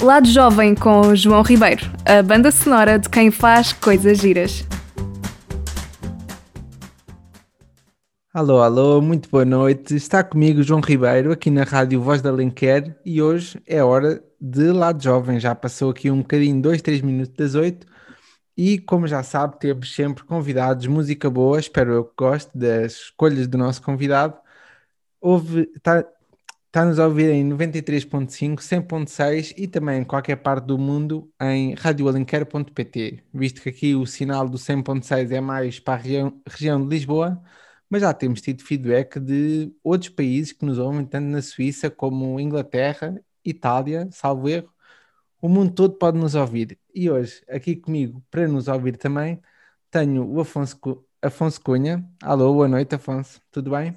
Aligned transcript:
Lado 0.00 0.28
Jovem 0.28 0.76
com 0.76 1.12
João 1.16 1.42
Ribeiro, 1.42 1.84
a 2.06 2.22
banda 2.22 2.52
sonora 2.52 3.00
de 3.00 3.08
quem 3.08 3.32
faz 3.32 3.72
coisas 3.72 4.18
giras. 4.18 4.64
Alô, 8.32 8.62
alô, 8.62 9.00
muito 9.02 9.28
boa 9.28 9.44
noite. 9.44 9.96
Está 9.96 10.22
comigo 10.22 10.62
João 10.62 10.80
Ribeiro 10.80 11.32
aqui 11.32 11.50
na 11.50 11.64
Rádio 11.64 12.00
Voz 12.00 12.22
da 12.22 12.30
Lenquer 12.30 12.96
e 13.04 13.20
hoje 13.20 13.60
é 13.66 13.82
hora 13.82 14.22
de 14.40 14.70
Lado 14.70 15.02
Jovem. 15.02 15.40
Já 15.40 15.52
passou 15.52 15.90
aqui 15.90 16.08
um 16.12 16.18
bocadinho, 16.18 16.62
dois, 16.62 16.80
três 16.80 17.00
minutos 17.00 17.34
das 17.34 17.56
oito 17.56 17.84
e 18.56 18.78
como 18.78 19.06
já 19.08 19.24
sabe, 19.24 19.58
temos 19.58 19.92
sempre 19.92 20.22
convidados, 20.24 20.86
música 20.86 21.28
boa, 21.28 21.58
espero 21.58 21.92
eu 21.92 22.04
que 22.04 22.14
goste 22.16 22.56
das 22.56 22.92
escolhas 22.92 23.48
do 23.48 23.58
nosso 23.58 23.82
convidado. 23.82 24.34
Houve, 25.20 25.68
está, 25.74 26.04
Está-nos 26.68 26.98
a 26.98 27.06
ouvir 27.06 27.30
em 27.30 27.48
93.5, 27.48 28.60
100.6 28.60 29.54
e 29.56 29.66
também 29.66 30.02
em 30.02 30.04
qualquer 30.04 30.36
parte 30.36 30.66
do 30.66 30.76
mundo 30.76 31.32
em 31.40 31.72
radioalenquer.pt, 31.74 33.24
visto 33.32 33.62
que 33.62 33.70
aqui 33.70 33.94
o 33.94 34.04
sinal 34.04 34.46
do 34.46 34.58
100.6 34.58 35.32
é 35.32 35.40
mais 35.40 35.80
para 35.80 35.94
a 35.94 35.96
região, 35.96 36.42
região 36.46 36.82
de 36.82 36.94
Lisboa, 36.94 37.42
mas 37.88 38.02
já 38.02 38.12
temos 38.12 38.42
tido 38.42 38.62
feedback 38.62 39.18
de 39.18 39.74
outros 39.82 40.10
países 40.10 40.52
que 40.52 40.66
nos 40.66 40.78
ouvem, 40.78 41.06
tanto 41.06 41.24
na 41.28 41.40
Suíça 41.40 41.90
como 41.90 42.38
Inglaterra, 42.38 43.18
Itália, 43.42 44.06
salvo 44.12 44.46
erro. 44.46 44.70
O 45.40 45.48
mundo 45.48 45.72
todo 45.72 45.94
pode 45.94 46.18
nos 46.18 46.34
ouvir. 46.34 46.78
E 46.94 47.10
hoje, 47.10 47.42
aqui 47.48 47.76
comigo, 47.76 48.22
para 48.30 48.46
nos 48.46 48.68
ouvir 48.68 48.98
também, 48.98 49.40
tenho 49.90 50.28
o 50.30 50.40
Afonso, 50.40 50.78
Afonso 51.22 51.60
Cunha. 51.62 52.06
Alô, 52.22 52.52
boa 52.52 52.68
noite, 52.68 52.94
Afonso. 52.94 53.40
Tudo 53.50 53.70
bem? 53.70 53.96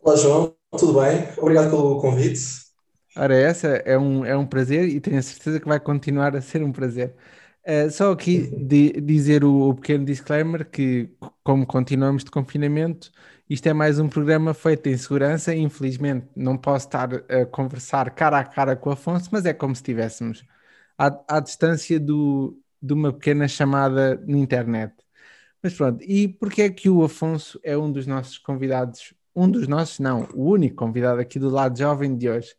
Olá, 0.00 0.14
João. 0.16 0.56
Tudo 0.76 1.00
bem? 1.00 1.28
Obrigado 1.38 1.70
pelo 1.70 2.00
convite. 2.00 2.40
Ora, 3.16 3.34
essa 3.34 3.68
é 3.68 3.96
um, 3.98 4.24
é 4.24 4.36
um 4.36 4.46
prazer 4.46 4.88
e 4.88 5.00
tenho 5.00 5.18
a 5.18 5.22
certeza 5.22 5.58
que 5.58 5.66
vai 5.66 5.80
continuar 5.80 6.36
a 6.36 6.42
ser 6.42 6.62
um 6.62 6.70
prazer. 6.70 7.14
Uh, 7.66 7.90
só 7.90 8.12
aqui 8.12 8.42
de, 8.64 9.00
dizer 9.00 9.42
o, 9.42 9.70
o, 9.70 9.74
pequeno 9.74 10.04
disclaimer 10.04 10.68
que, 10.68 11.10
como 11.42 11.66
continuamos 11.66 12.22
de 12.22 12.30
confinamento, 12.30 13.10
isto 13.48 13.66
é 13.68 13.72
mais 13.72 13.98
um 13.98 14.08
programa 14.08 14.52
feito 14.54 14.88
em 14.88 14.96
segurança. 14.96 15.54
Infelizmente, 15.54 16.26
não 16.36 16.56
posso 16.58 16.86
estar 16.86 17.08
a 17.14 17.46
conversar 17.46 18.10
cara 18.10 18.38
a 18.38 18.44
cara 18.44 18.76
com 18.76 18.90
o 18.90 18.92
Afonso, 18.92 19.30
mas 19.32 19.46
é 19.46 19.54
como 19.54 19.74
se 19.74 19.80
estivéssemos 19.80 20.44
à, 20.98 21.36
à 21.36 21.40
distância 21.40 21.98
do, 21.98 22.58
de 22.82 22.92
uma 22.92 23.12
pequena 23.12 23.48
chamada 23.48 24.22
na 24.26 24.38
internet. 24.38 24.94
Mas 25.62 25.74
pronto, 25.74 26.02
e 26.04 26.28
porquê 26.28 26.62
é 26.62 26.70
que 26.70 26.88
o 26.88 27.02
Afonso 27.02 27.58
é 27.64 27.76
um 27.76 27.90
dos 27.90 28.06
nossos 28.06 28.38
convidados 28.38 29.14
um 29.36 29.50
dos 29.50 29.68
nossos, 29.68 29.98
não, 29.98 30.26
o 30.32 30.50
único 30.50 30.76
convidado 30.76 31.20
aqui 31.20 31.38
do 31.38 31.50
lado 31.50 31.78
jovem 31.78 32.16
de 32.16 32.30
hoje. 32.30 32.54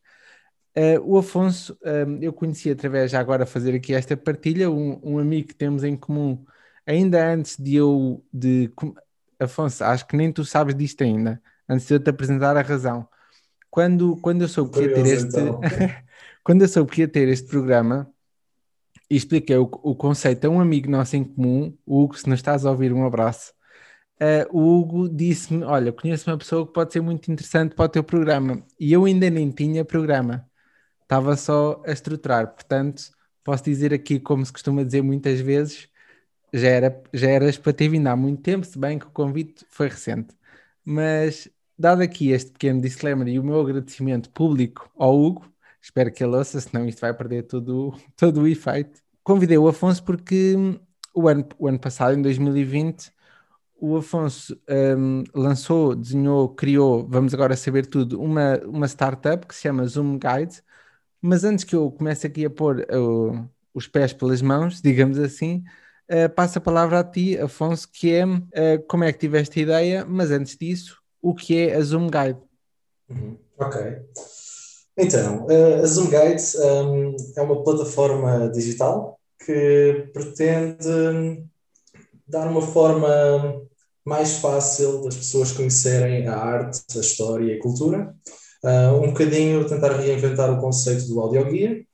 Uh, 0.78 1.02
o 1.04 1.18
Afonso, 1.18 1.74
uh, 1.82 2.18
eu 2.22 2.32
conheci 2.32 2.70
através, 2.70 3.10
já 3.10 3.20
agora 3.20 3.48
fazer 3.48 3.74
aqui 3.74 3.96
esta 3.96 4.16
partilha, 4.16 4.70
um, 4.70 5.00
um, 5.04 5.18
amigo 5.18 5.48
que 5.48 5.56
temos 5.56 5.84
em 5.84 5.98
comum, 5.98 6.46
ainda 6.86 7.34
antes 7.34 7.58
de 7.58 7.76
eu, 7.78 8.24
de, 8.32 8.72
Afonso, 9.40 9.84
acho 9.84 10.06
que 10.06 10.16
nem 10.16 10.32
tu 10.32 10.46
sabes 10.46 10.76
disto 10.76 11.04
ainda, 11.04 11.42
antes 11.68 11.88
de 11.88 11.96
eu 11.96 12.00
te 12.00 12.12
apresentar 12.12 12.56
a 12.56 12.62
razão. 12.62 13.10
Quando, 13.72 14.16
quando 14.18 14.44
eu 14.44 14.48
soube 14.48 14.72
que 14.72 14.82
ia 14.82 14.94
ter 14.94 15.06
este, 15.08 15.30
então. 15.30 15.60
quando 16.46 16.62
eu 16.62 16.68
soube 16.68 16.92
que 16.92 17.02
ia 17.02 17.08
ter 17.08 17.28
este 17.28 17.48
programa, 17.48 18.08
expliquei 19.10 19.58
o, 19.58 19.64
o 19.64 19.96
conceito 19.96 20.46
a 20.46 20.50
um 20.50 20.60
amigo 20.60 20.92
nosso 20.92 21.16
em 21.16 21.24
comum, 21.24 21.76
o 21.88 22.04
Hugo, 22.04 22.16
se 22.20 22.28
não 22.28 22.36
estás 22.36 22.68
a 22.68 22.70
ouvir, 22.70 22.94
um 22.94 23.04
abraço 23.04 23.57
uh, 24.22 24.58
o 24.58 24.80
Hugo 24.80 25.10
disse-me: 25.10 25.64
Olha, 25.64 25.92
conheço 25.92 26.30
uma 26.30 26.38
pessoa 26.38 26.66
que 26.66 26.74
pode 26.74 26.94
ser 26.94 27.02
muito 27.02 27.32
interessante 27.32 27.76
para 27.76 27.86
o 27.86 27.90
teu 27.90 28.04
programa. 28.04 28.64
E 28.80 28.92
eu 28.94 29.06
ainda 29.06 29.30
nem 29.30 29.52
tinha 29.52 29.86
programa, 29.86 30.50
estava 31.04 31.36
só 31.38 31.82
a 31.86 31.92
estruturar. 31.92 32.54
Portanto, 32.54 33.04
posso 33.44 33.64
dizer 33.64 33.94
aqui, 33.94 34.20
como 34.20 34.46
se 34.46 34.52
costuma 34.52 34.84
dizer 34.84 35.02
muitas 35.02 35.40
vezes, 35.40 35.90
já, 36.54 36.68
era, 36.70 37.04
já 37.14 37.30
eras 37.30 37.58
para 37.58 37.74
ter 37.74 37.90
vindo 37.90 38.08
há 38.08 38.16
muito 38.16 38.42
tempo, 38.42 38.66
se 38.66 38.78
bem 38.78 39.00
que 39.00 39.08
o 39.08 39.12
convite 39.12 39.66
foi 39.70 39.88
recente. 39.90 40.36
Mas, 40.84 41.50
dado 41.78 42.02
aqui 42.02 42.32
este 42.32 42.52
pequeno 42.52 42.82
disclaimer 42.82 43.28
e 43.28 43.40
o 43.40 43.44
meu 43.44 43.60
agradecimento 43.62 44.30
público 44.32 44.90
ao 44.98 45.18
Hugo, 45.20 45.52
espero 45.82 46.12
que 46.12 46.24
ele 46.24 46.36
ouça, 46.36 46.60
senão 46.62 46.88
isto 46.88 47.02
vai 47.02 47.14
perder 47.14 47.44
todo, 47.44 47.94
todo 48.18 48.42
o 48.42 48.48
efeito. 48.48 49.02
Convidei 49.24 49.58
o 49.58 49.68
Afonso 49.68 50.04
porque 50.04 50.56
o 51.14 51.28
ano, 51.28 51.48
o 51.58 51.68
ano 51.68 51.80
passado, 51.80 52.18
em 52.18 52.22
2020, 52.22 53.12
o 53.80 53.98
Afonso 53.98 54.60
um, 54.70 55.24
lançou, 55.34 55.96
desenhou, 55.96 56.50
criou, 56.50 57.08
vamos 57.08 57.34
agora 57.34 57.56
saber 57.56 57.86
tudo, 57.86 58.20
uma, 58.22 58.58
uma 58.66 58.88
startup 58.88 59.46
que 59.46 59.56
se 59.56 59.62
chama 59.62 59.86
Zoom 59.88 60.18
Guide. 60.18 60.62
Mas 61.22 61.44
antes 61.44 61.64
que 61.64 61.76
eu 61.76 61.92
comece 61.92 62.28
aqui 62.28 62.46
a 62.46 62.50
pôr 62.50 62.86
uh, 62.92 63.48
os 63.74 63.88
pés 63.88 64.14
pelas 64.14 64.42
mãos, 64.42 64.82
digamos 64.82 65.20
assim, 65.20 65.64
uh, 66.12 66.30
passo 66.34 66.58
a 66.58 66.62
palavra 66.62 67.00
a 67.00 67.04
ti, 67.04 67.38
Afonso, 67.38 67.88
que 67.92 68.14
é 68.14 68.26
uh, 68.26 68.40
como 68.88 69.04
é 69.04 69.12
que 69.12 69.20
tiveste 69.20 69.60
a 69.60 69.64
ideia, 69.64 70.06
mas 70.06 70.32
antes 70.32 70.58
disso, 70.58 71.00
o 71.22 71.34
que 71.34 71.58
é 71.58 71.76
a 71.76 71.82
Zoom 71.82 72.08
Guide? 72.08 72.40
Uhum. 73.10 73.38
Ok. 73.60 73.82
Então, 74.98 75.46
a 75.82 75.86
Zoom 75.86 76.06
Guide 76.06 76.44
um, 76.58 77.16
é 77.36 77.42
uma 77.42 77.64
plataforma 77.64 78.50
digital 78.50 79.20
que 79.46 80.10
pretende 80.12 81.46
dar 82.28 82.48
uma 82.48 82.62
forma 82.62 83.08
mais 84.06 84.38
fácil 84.38 85.02
das 85.02 85.18
pessoas 85.18 85.52
conhecerem 85.52 86.28
a 86.28 86.38
arte, 86.38 86.82
a 86.96 87.00
história 87.00 87.54
e 87.54 87.58
a 87.58 87.62
cultura. 87.62 88.16
Uh, 88.64 89.04
um 89.04 89.08
bocadinho 89.08 89.68
tentar 89.68 89.92
reinventar 89.92 90.52
o 90.52 90.62
conceito 90.62 91.08
do 91.08 91.20
audioguia. 91.20 91.86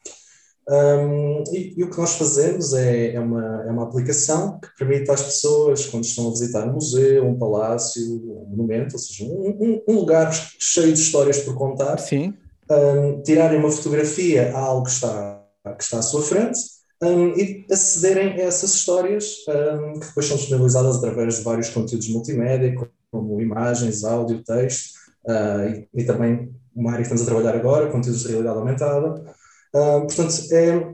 Um, 0.70 1.44
e, 1.52 1.74
e, 1.76 1.84
o 1.84 1.90
que 1.90 1.98
nós 1.98 2.16
fazemos 2.16 2.74
é, 2.74 3.16
é, 3.16 3.20
uma, 3.20 3.66
é 3.68 3.72
uma 3.72 3.84
aplicação 3.84 4.60
que 4.60 4.70
permite 4.78 5.12
às 5.12 5.22
pessoas, 5.22 5.88
quando 5.88 6.06
estão 6.06 6.28
a 6.28 6.32
visitar 6.32 6.66
um 6.68 6.74
museu, 6.74 7.28
um 7.28 7.38
palácio, 7.38 8.02
um 8.02 8.46
monumento, 8.50 8.94
ou 8.94 9.00
seja, 9.00 9.26
um, 9.26 9.58
um, 9.60 9.84
um 9.90 9.96
lugar 9.96 10.32
cheio 10.32 10.94
de 10.94 11.00
histórias 11.00 11.40
por 11.40 11.56
contar, 11.56 12.00
Sim. 12.00 12.34
Um, 12.72 13.22
tirarem 13.24 13.60
uma 13.60 13.70
fotografia 13.70 14.56
a 14.56 14.60
algo 14.60 14.86
que 14.86 14.92
está, 14.92 15.44
que 15.78 15.84
está 15.84 16.00
à 16.00 16.02
sua 16.02 16.22
frente 16.22 16.60
um, 17.03 17.38
e 17.38 17.66
acederem 17.72 18.34
a 18.34 18.46
essas 18.46 18.74
histórias 18.74 19.38
um, 19.47 20.00
que 20.00 20.08
depois 20.08 20.25
são 20.25 20.38
disponibilizadas 20.38 20.97
através 20.97 21.38
de 21.38 21.44
vários 21.44 21.69
conteúdos 21.69 22.08
multimédia, 22.09 22.75
como 23.12 23.41
imagens, 23.41 24.03
áudio, 24.03 24.44
texto, 24.44 24.96
uh, 25.25 25.86
e, 25.94 26.02
e, 26.02 26.03
também 26.06 26.53
uma 26.75 26.92
área 26.92 27.06
que 27.06 27.13
estamos 27.13 27.22
a 27.22 27.25
trabalhar 27.25 27.56
agora, 27.56 27.92
conteúdos 27.92 28.24
de 28.24 28.30
realidade 28.30 28.58
aumentada. 28.58 29.36
Uh, 29.74 30.02
portanto, 30.02 30.34
é 30.52 30.94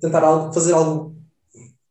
tentar 0.00 0.24
algo, 0.24 0.52
fazer 0.52 0.72
algo, 0.72 1.14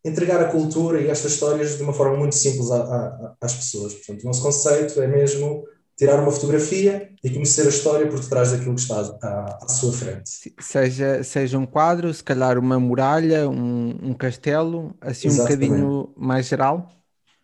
entregar 0.04 0.42
a 0.42 0.52
cultura 0.52 1.00
e 1.00 1.10
estas 1.10 1.34
histórias 1.34 1.78
de 1.78 1.84
uma 1.84 1.94
forma 1.94 2.18
muito 2.18 2.36
simples 2.36 2.72
a, 2.72 2.78
a, 2.78 3.36
às 3.40 3.54
pessoas. 3.54 3.94
Portanto, 3.94 4.24
o 4.24 4.26
nosso 4.26 4.42
conceito 4.42 5.02
é 5.02 5.08
mesmo 5.08 5.64
tirar 5.98 6.22
uma 6.22 6.32
fotografia 6.32 7.10
e 7.24 7.30
conhecer 7.30 7.66
a 7.66 7.70
história 7.70 8.08
por 8.08 8.20
detrás 8.20 8.52
daquilo 8.52 8.76
que 8.76 8.82
está 8.82 9.00
à, 9.22 9.58
à 9.64 9.68
sua 9.68 9.92
frente. 9.92 10.54
Seja, 10.60 11.24
seja 11.24 11.58
um 11.58 11.66
quadro, 11.66 12.14
se 12.14 12.24
calhar 12.24 12.60
uma 12.60 12.80
muralha, 12.80 13.50
um, 13.50 13.96
um 14.04 14.14
castelo, 14.14 14.96
assim 15.02 15.28
Exatamente. 15.28 15.66
um 15.66 15.68
bocadinho 15.70 16.10
mais 16.16 16.46
geral? 16.46 16.88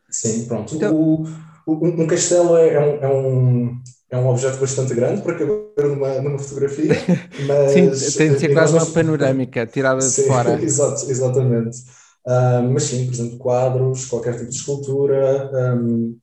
Sim, 0.09 0.45
pronto. 0.45 0.75
Então... 0.75 0.95
O, 0.95 1.25
o, 1.65 1.87
um 1.87 2.05
castelo 2.05 2.55
é, 2.57 2.73
é, 2.73 2.79
um, 2.79 3.03
é, 3.03 3.07
um, 3.07 3.81
é 4.11 4.17
um 4.17 4.27
objeto 4.27 4.59
bastante 4.59 4.93
grande 4.93 5.23
para 5.23 5.33
caber 5.33 5.89
numa, 5.89 6.21
numa 6.21 6.37
fotografia, 6.37 6.93
mas... 7.47 7.71
sim, 7.71 8.17
tem 8.17 8.33
de 8.33 8.39
ser 8.39 8.53
quase 8.53 8.73
uma 8.73 8.85
panorâmica 8.85 9.65
tirada 9.65 10.01
sim, 10.01 10.21
de 10.21 10.27
fora. 10.27 10.53
Exato, 10.61 11.09
exatamente. 11.09 11.77
Uh, 12.25 12.63
mas 12.71 12.83
sim, 12.83 13.05
por 13.05 13.13
exemplo, 13.13 13.37
quadros, 13.37 14.05
qualquer 14.05 14.33
tipo 14.33 14.49
de 14.49 14.55
escultura, 14.55 15.49
um, 15.75 16.17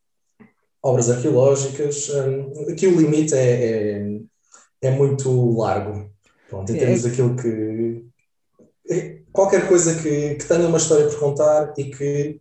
obras 0.82 1.10
arqueológicas. 1.10 2.08
Um, 2.10 2.72
aqui 2.72 2.86
o 2.86 2.98
limite 2.98 3.34
é, 3.34 3.98
é, 4.02 4.20
é 4.82 4.90
muito 4.90 5.56
largo. 5.56 6.10
Pronto, 6.48 6.70
em 6.72 6.76
é. 6.76 6.78
termos 6.78 7.04
é. 7.04 7.08
daquilo 7.08 7.36
que. 7.36 8.04
É, 8.88 9.20
qualquer 9.32 9.68
coisa 9.68 9.94
que, 10.02 10.34
que 10.34 10.44
tenha 10.44 10.66
uma 10.66 10.78
história 10.78 11.06
por 11.06 11.18
contar 11.18 11.72
e 11.78 11.84
que 11.84 12.40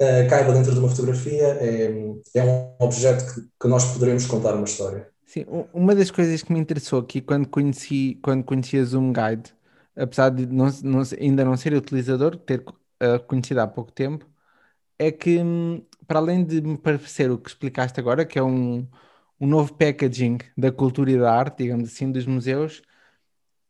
uh, 0.00 0.28
caiba 0.30 0.52
dentro 0.52 0.72
de 0.72 0.78
uma 0.78 0.88
fotografia 0.88 1.46
é, 1.60 1.92
é 2.34 2.44
um 2.44 2.74
objeto 2.78 3.34
que, 3.34 3.40
que 3.60 3.68
nós 3.68 3.84
poderemos 3.92 4.24
contar 4.26 4.54
uma 4.54 4.64
história. 4.64 5.08
Sim, 5.26 5.44
uma 5.72 5.94
das 5.94 6.10
coisas 6.10 6.42
que 6.42 6.52
me 6.52 6.60
interessou 6.60 7.00
aqui 7.00 7.20
quando 7.20 7.48
conheci, 7.48 8.18
quando 8.22 8.44
conheci 8.44 8.78
a 8.78 8.84
Zoom 8.84 9.12
Guide, 9.12 9.52
apesar 9.96 10.30
de 10.30 10.46
não, 10.46 10.68
não, 10.82 11.02
ainda 11.20 11.44
não 11.44 11.56
ser 11.56 11.74
utilizador, 11.74 12.36
ter 12.36 12.60
uh, 12.60 13.22
conhecido 13.26 13.60
há 13.60 13.66
pouco 13.66 13.90
tempo, 13.92 14.26
é 14.98 15.10
que 15.12 15.38
hum, 15.40 15.84
para 16.06 16.18
além 16.18 16.44
de 16.44 16.60
me 16.60 16.78
parecer 16.78 17.30
o 17.30 17.38
que 17.38 17.48
explicaste 17.48 17.98
agora, 18.00 18.24
que 18.26 18.38
é 18.38 18.42
um, 18.42 18.88
um 19.40 19.46
novo 19.46 19.74
packaging 19.74 20.38
da 20.56 20.72
cultura 20.72 21.10
e 21.12 21.18
da 21.18 21.32
arte, 21.34 21.58
digamos 21.64 21.88
assim, 21.92 22.10
dos 22.12 22.26
museus, 22.26 22.82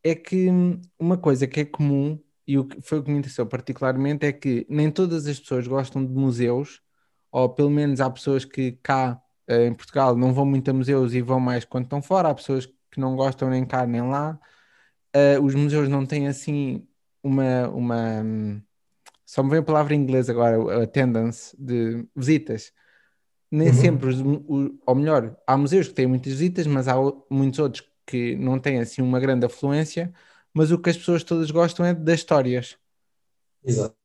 é 0.03 0.15
que 0.15 0.47
uma 0.99 1.17
coisa 1.17 1.47
que 1.47 1.61
é 1.61 1.65
comum, 1.65 2.19
e 2.47 2.57
o 2.57 2.65
que 2.67 2.81
foi 2.81 2.99
o 2.99 3.03
que 3.03 3.11
me 3.11 3.17
interessou 3.19 3.45
particularmente, 3.45 4.25
é 4.25 4.31
que 4.33 4.65
nem 4.69 4.91
todas 4.91 5.25
as 5.27 5.39
pessoas 5.39 5.67
gostam 5.67 6.05
de 6.05 6.13
museus, 6.13 6.81
ou 7.31 7.49
pelo 7.49 7.69
menos 7.69 7.99
há 8.01 8.09
pessoas 8.09 8.45
que 8.45 8.73
cá 8.83 9.21
eh, 9.47 9.65
em 9.67 9.73
Portugal 9.73 10.15
não 10.15 10.33
vão 10.33 10.45
muito 10.45 10.69
a 10.71 10.73
museus 10.73 11.13
e 11.13 11.21
vão 11.21 11.39
mais 11.39 11.65
quando 11.65 11.85
estão 11.85 12.01
fora, 12.01 12.29
há 12.29 12.35
pessoas 12.35 12.65
que 12.91 12.99
não 12.99 13.15
gostam 13.15 13.49
nem 13.49 13.65
cá 13.65 13.85
nem 13.85 14.01
lá. 14.09 14.39
uh, 15.15 15.43
os 15.43 15.55
museus 15.55 15.89
não 15.89 16.05
têm 16.05 16.27
assim 16.27 16.87
uma, 17.23 17.67
uma 17.69 18.23
só 19.25 19.43
me 19.43 19.49
vem 19.49 19.59
a 19.59 19.63
palavra 19.63 19.95
em 19.95 19.99
inglês 19.99 20.29
agora, 20.29 20.83
attendance 20.83 21.55
de 21.57 22.05
visitas. 22.15 22.71
Nem 23.51 23.69
uhum. 23.69 23.73
sempre, 23.73 24.09
os, 24.09 24.21
o, 24.21 24.79
ou 24.85 24.95
melhor, 24.95 25.35
há 25.47 25.57
museus 25.57 25.87
que 25.87 25.93
têm 25.93 26.07
muitas 26.07 26.33
visitas, 26.33 26.67
mas 26.67 26.87
há 26.87 26.95
muitos 27.29 27.59
outros 27.59 27.89
que 28.05 28.35
não 28.35 28.59
têm 28.59 28.79
assim 28.79 29.01
uma 29.01 29.19
grande 29.19 29.45
afluência, 29.45 30.13
mas 30.53 30.71
o 30.71 30.77
que 30.77 30.89
as 30.89 30.97
pessoas 30.97 31.23
todas 31.23 31.49
gostam 31.51 31.85
é 31.85 31.93
das 31.93 32.19
histórias. 32.19 32.77
Exato. 33.63 33.95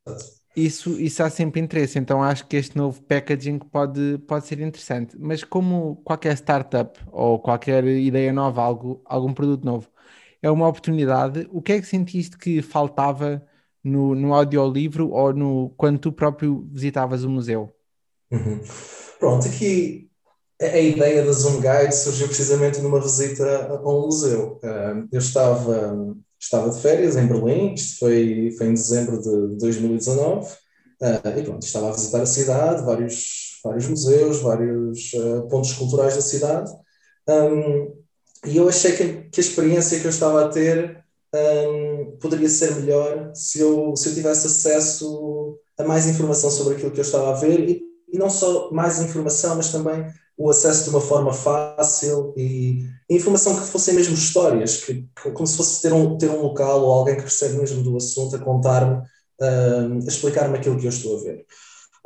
Isso, 0.56 1.00
isso 1.00 1.22
há 1.22 1.30
sempre 1.30 1.60
interesse, 1.60 1.98
então 1.98 2.22
acho 2.22 2.46
que 2.46 2.56
este 2.56 2.76
novo 2.76 3.00
packaging 3.02 3.58
pode, 3.58 4.18
pode 4.26 4.46
ser 4.46 4.60
interessante. 4.60 5.16
Mas 5.18 5.44
como 5.44 5.96
qualquer 6.04 6.36
startup 6.36 6.98
ou 7.12 7.38
qualquer 7.38 7.84
ideia 7.84 8.32
nova, 8.32 8.62
algo, 8.62 9.00
algum 9.04 9.32
produto 9.32 9.64
novo, 9.64 9.88
é 10.42 10.50
uma 10.50 10.66
oportunidade, 10.66 11.46
o 11.52 11.62
que 11.62 11.72
é 11.72 11.80
que 11.80 11.86
sentiste 11.86 12.36
que 12.36 12.62
faltava 12.62 13.46
no, 13.82 14.14
no 14.14 14.34
audiolivro 14.34 15.10
ou 15.10 15.32
no, 15.32 15.72
quando 15.76 15.98
tu 15.98 16.12
próprio 16.12 16.68
visitavas 16.70 17.24
o 17.24 17.30
museu? 17.30 17.72
Uhum. 18.30 18.60
Pronto, 19.18 19.46
aqui 19.48 20.10
a 20.60 20.78
ideia 20.78 21.24
da 21.24 21.32
Zoom 21.32 21.60
Guide 21.60 21.94
surgiu 21.94 22.26
precisamente 22.26 22.80
numa 22.80 23.00
visita 23.00 23.66
a 23.66 23.88
um 23.88 24.02
museu. 24.02 24.60
Eu 25.10 25.18
estava, 25.18 26.14
estava 26.38 26.70
de 26.70 26.80
férias 26.80 27.16
em 27.16 27.26
Berlim, 27.26 27.74
isto 27.74 27.98
foi, 27.98 28.54
foi 28.58 28.66
em 28.66 28.74
dezembro 28.74 29.20
de 29.20 29.56
2019, 29.56 30.54
e 31.38 31.42
pronto, 31.42 31.62
estava 31.62 31.88
a 31.88 31.92
visitar 31.92 32.20
a 32.20 32.26
cidade, 32.26 32.84
vários, 32.84 33.58
vários 33.64 33.88
museus, 33.88 34.40
vários 34.40 35.12
uh, 35.14 35.48
pontos 35.48 35.72
culturais 35.72 36.14
da 36.14 36.20
cidade, 36.20 36.70
e 38.46 38.56
eu 38.56 38.68
achei 38.68 38.92
que, 38.92 39.28
que, 39.30 39.40
a 39.40 39.44
experiência 39.44 39.98
que 39.98 40.06
eu 40.06 40.10
estava 40.10 40.44
a 40.44 40.48
ter 40.48 41.04
poderia 42.20 42.48
ser 42.48 42.74
melhor 42.76 43.32
se 43.34 43.60
eu, 43.60 43.96
se 43.96 44.08
eu 44.08 44.14
tivesse 44.14 44.46
acesso 44.46 45.58
a 45.78 45.84
mais 45.84 46.06
informação 46.06 46.50
sobre 46.50 46.74
aquilo 46.74 46.90
que 46.90 47.00
eu 47.00 47.04
estava 47.04 47.30
a 47.30 47.40
ver, 47.40 47.68
e, 47.68 47.82
e 48.12 48.18
não 48.18 48.28
só 48.28 48.70
mais 48.70 49.00
informação, 49.00 49.56
mas 49.56 49.72
também 49.72 50.06
o 50.36 50.48
acesso 50.48 50.84
de 50.84 50.90
uma 50.90 51.00
forma 51.00 51.32
fácil 51.32 52.32
e 52.36 52.86
informação 53.10 53.60
que 53.60 53.66
fossem 53.66 53.94
mesmo 53.94 54.14
histórias, 54.14 54.78
que, 54.84 55.06
como 55.34 55.46
se 55.46 55.56
fosse 55.56 55.82
ter 55.82 55.92
um, 55.92 56.16
ter 56.16 56.30
um 56.30 56.40
local 56.40 56.82
ou 56.82 56.90
alguém 56.90 57.16
que 57.16 57.22
percebe 57.22 57.58
mesmo 57.58 57.82
do 57.82 57.96
assunto 57.96 58.36
a 58.36 58.38
contar-me, 58.38 58.96
uh, 58.96 59.94
a 60.02 60.08
explicar-me 60.08 60.56
aquilo 60.56 60.78
que 60.78 60.86
eu 60.86 60.90
estou 60.90 61.18
a 61.18 61.22
ver. 61.22 61.44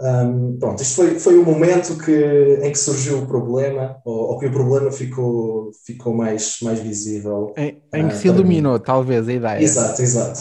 Um, 0.01 0.59
pronto, 0.59 0.83
isto 0.83 0.97
foi, 0.97 1.19
foi 1.21 1.39
o 1.39 1.45
momento 1.45 1.97
que, 1.99 2.59
em 2.63 2.73
que 2.73 2.79
surgiu 2.79 3.21
o 3.21 3.27
problema, 3.27 3.97
ou, 4.05 4.33
ou 4.33 4.39
que 4.39 4.47
o 4.47 4.53
problema 4.53 4.91
ficou, 4.91 5.71
ficou 5.87 6.13
mais, 6.13 6.59
mais 6.63 6.81
visível. 6.81 7.53
Em, 7.57 7.81
em 7.93 8.09
que 8.09 8.15
uh, 8.15 8.19
se 8.19 8.29
iluminou, 8.29 8.79
talvez, 8.81 9.29
a 9.29 9.33
ideia. 9.33 9.63
Exato, 9.63 10.03
exato. 10.03 10.41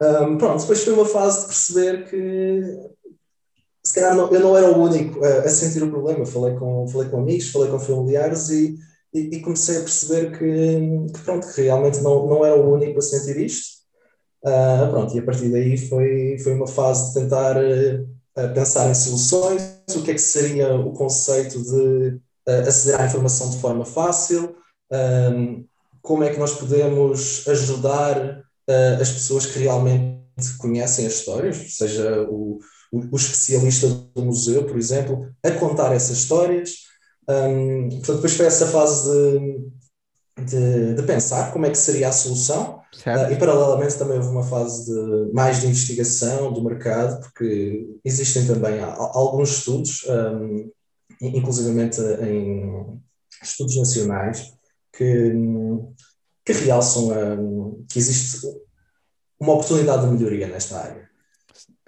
Um, 0.00 0.38
pronto, 0.38 0.60
depois 0.60 0.82
foi 0.82 0.94
uma 0.94 1.04
fase 1.04 1.40
de 1.40 1.46
perceber 1.46 2.04
que 2.08 2.94
se 3.86 3.94
calhar 3.94 4.16
não, 4.16 4.32
eu 4.32 4.40
não 4.40 4.56
era 4.56 4.70
o 4.70 4.82
único 4.82 5.22
a, 5.22 5.40
a, 5.40 5.48
sentir 5.48 5.82
o 5.82 5.90
problema. 5.90 6.24
Falei 6.24 6.54
com, 6.56 6.88
falei 6.88 7.08
com 7.10 7.18
amigos, 7.18 7.50
falei 7.50 7.70
com 7.70 7.78
familiares 7.78 8.48
e, 8.48 8.76
e, 9.12 9.36
e 9.36 9.40
comecei 9.40 9.76
a 9.76 9.80
perceber 9.80 10.38
que, 10.38 11.12
que, 11.12 11.20
pronto, 11.22 11.46
que 11.52 11.60
realmente 11.60 12.00
não, 12.00 12.26
não 12.26 12.44
era 12.44 12.56
o 12.56 12.72
único 12.72 12.98
a 12.98 13.02
sentir 13.02 13.36
isto. 13.38 13.74
Uh, 14.42 14.90
pronto, 14.90 15.14
e 15.14 15.18
a 15.18 15.22
partir 15.22 15.48
daí 15.50 15.76
foi, 15.76 16.38
foi 16.38 16.54
uma 16.54 16.66
fase 16.66 17.08
de 17.08 17.20
tentar 17.20 17.56
uh, 17.56 18.13
pensar 18.54 18.90
em 18.90 18.94
soluções, 18.94 19.62
o 19.94 20.02
que 20.02 20.10
é 20.10 20.14
que 20.14 20.20
seria 20.20 20.74
o 20.74 20.92
conceito 20.92 21.62
de 21.62 22.20
aceder 22.68 23.00
à 23.00 23.06
informação 23.06 23.50
de 23.50 23.58
forma 23.60 23.84
fácil, 23.84 24.56
como 26.02 26.24
é 26.24 26.30
que 26.30 26.38
nós 26.38 26.52
podemos 26.54 27.46
ajudar 27.48 28.42
as 29.00 29.10
pessoas 29.10 29.46
que 29.46 29.58
realmente 29.58 30.24
conhecem 30.58 31.06
as 31.06 31.14
histórias, 31.14 31.76
seja 31.76 32.22
o, 32.28 32.58
o, 32.92 33.16
especialista 33.16 33.88
do 33.88 34.24
museu, 34.24 34.64
por 34.64 34.76
exemplo, 34.76 35.28
a 35.42 35.50
contar 35.52 35.92
essas 35.92 36.18
histórias. 36.18 36.84
Um, 37.28 37.88
portanto, 37.88 38.16
depois 38.16 38.34
foi 38.34 38.46
essa 38.46 38.66
fase 38.66 39.10
de, 39.10 40.44
de, 40.44 40.94
de, 40.94 41.02
pensar 41.02 41.52
como 41.52 41.66
é 41.66 41.70
que 41.70 41.78
seria 41.78 42.08
a 42.08 42.12
solução. 42.12 42.80
Uh, 43.06 43.32
e, 43.32 43.36
paralelamente, 43.36 43.98
também 43.98 44.16
houve 44.16 44.28
uma 44.28 44.42
fase 44.42 44.86
de, 44.86 45.32
mais 45.32 45.60
de 45.60 45.66
investigação 45.66 46.52
do 46.52 46.62
mercado, 46.62 47.20
porque 47.20 47.86
existem 48.04 48.46
também 48.46 48.80
alguns 48.80 49.58
estudos, 49.58 50.06
um, 50.08 50.70
inclusivamente 51.20 52.00
em 52.22 53.00
estudos 53.42 53.76
nacionais, 53.76 54.52
que, 54.96 55.32
que 56.44 56.52
realçam 56.52 57.10
um, 57.10 57.84
que 57.90 57.98
existe 57.98 58.46
uma 59.38 59.54
oportunidade 59.54 60.06
de 60.06 60.12
melhoria 60.12 60.46
nesta 60.46 60.78
área. 60.78 61.08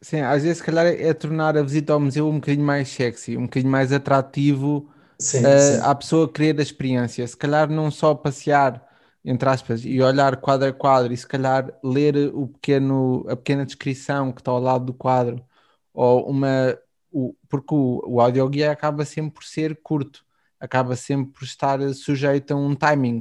Sim, 0.03 0.21
às 0.21 0.43
vezes, 0.43 0.59
se 0.59 0.65
calhar, 0.65 0.87
é 0.87 1.13
tornar 1.15 1.57
a 1.57 1.63
visita 1.63 1.93
ao 1.93 2.01
museu 2.01 2.29
um 2.29 2.35
bocadinho 2.35 2.65
mais 2.65 2.89
sexy, 2.89 3.37
um 3.37 3.45
bocadinho 3.45 3.73
mais 3.73 3.93
atrativo 3.93 4.89
sim, 5.19 5.39
uh, 5.39 5.43
sim. 5.43 5.81
à 5.83 5.95
pessoa 5.95 6.31
querer 6.31 6.59
a 6.59 6.63
experiência. 6.63 7.27
Se 7.27 7.37
calhar, 7.37 7.69
não 7.71 7.91
só 7.91 8.15
passear, 8.15 8.86
entre 9.27 9.49
aspas, 9.49 9.85
e 9.85 10.01
olhar 10.01 10.37
quadro 10.37 10.69
a 10.69 10.73
quadro 10.73 11.13
e 11.13 11.17
se 11.17 11.27
calhar 11.27 11.77
ler 11.83 12.31
o 12.33 12.47
pequeno, 12.49 13.27
a 13.29 13.37
pequena 13.37 13.67
descrição 13.67 14.33
que 14.33 14.41
está 14.41 14.53
ao 14.53 14.61
lado 14.61 14.87
do 14.87 14.95
quadro, 14.95 15.45
ou 15.93 16.31
uma. 16.31 16.79
O, 17.11 17.35
porque 17.49 17.75
o, 17.75 18.03
o 18.07 18.21
audioguia 18.21 18.71
acaba 18.71 19.05
sempre 19.05 19.33
por 19.33 19.45
ser 19.45 19.81
curto, 19.83 20.25
acaba 20.61 20.95
sempre 20.97 21.33
por 21.33 21.45
estar 21.45 21.81
sujeito 21.95 22.53
a 22.53 22.57
um 22.57 22.75
timing. 22.75 23.21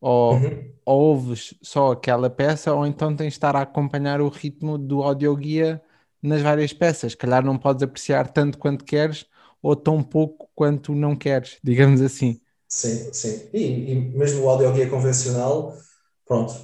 Ou, 0.00 0.34
uhum. 0.34 0.72
ou 0.84 1.00
ouves 1.02 1.54
só 1.62 1.92
aquela 1.92 2.28
peça, 2.30 2.74
ou 2.74 2.86
então 2.86 3.14
tens 3.14 3.28
de 3.28 3.32
estar 3.34 3.56
a 3.56 3.62
acompanhar 3.62 4.20
o 4.20 4.28
ritmo 4.28 4.76
do 4.78 5.02
audioguia 5.02 5.82
nas 6.22 6.42
várias 6.42 6.72
peças. 6.72 7.14
Calhar 7.14 7.44
não 7.44 7.58
podes 7.58 7.82
apreciar 7.82 8.30
tanto 8.32 8.58
quanto 8.58 8.84
queres 8.84 9.26
ou 9.62 9.76
tão 9.76 10.02
pouco 10.02 10.50
quanto 10.54 10.94
não 10.94 11.16
queres, 11.16 11.58
digamos 11.62 12.00
assim. 12.00 12.41
Sim, 12.72 13.12
sim. 13.12 13.48
E, 13.52 13.92
e 13.92 13.94
mesmo 14.16 14.44
o 14.44 14.48
audioguia 14.48 14.88
convencional, 14.88 15.76
pronto, 16.26 16.54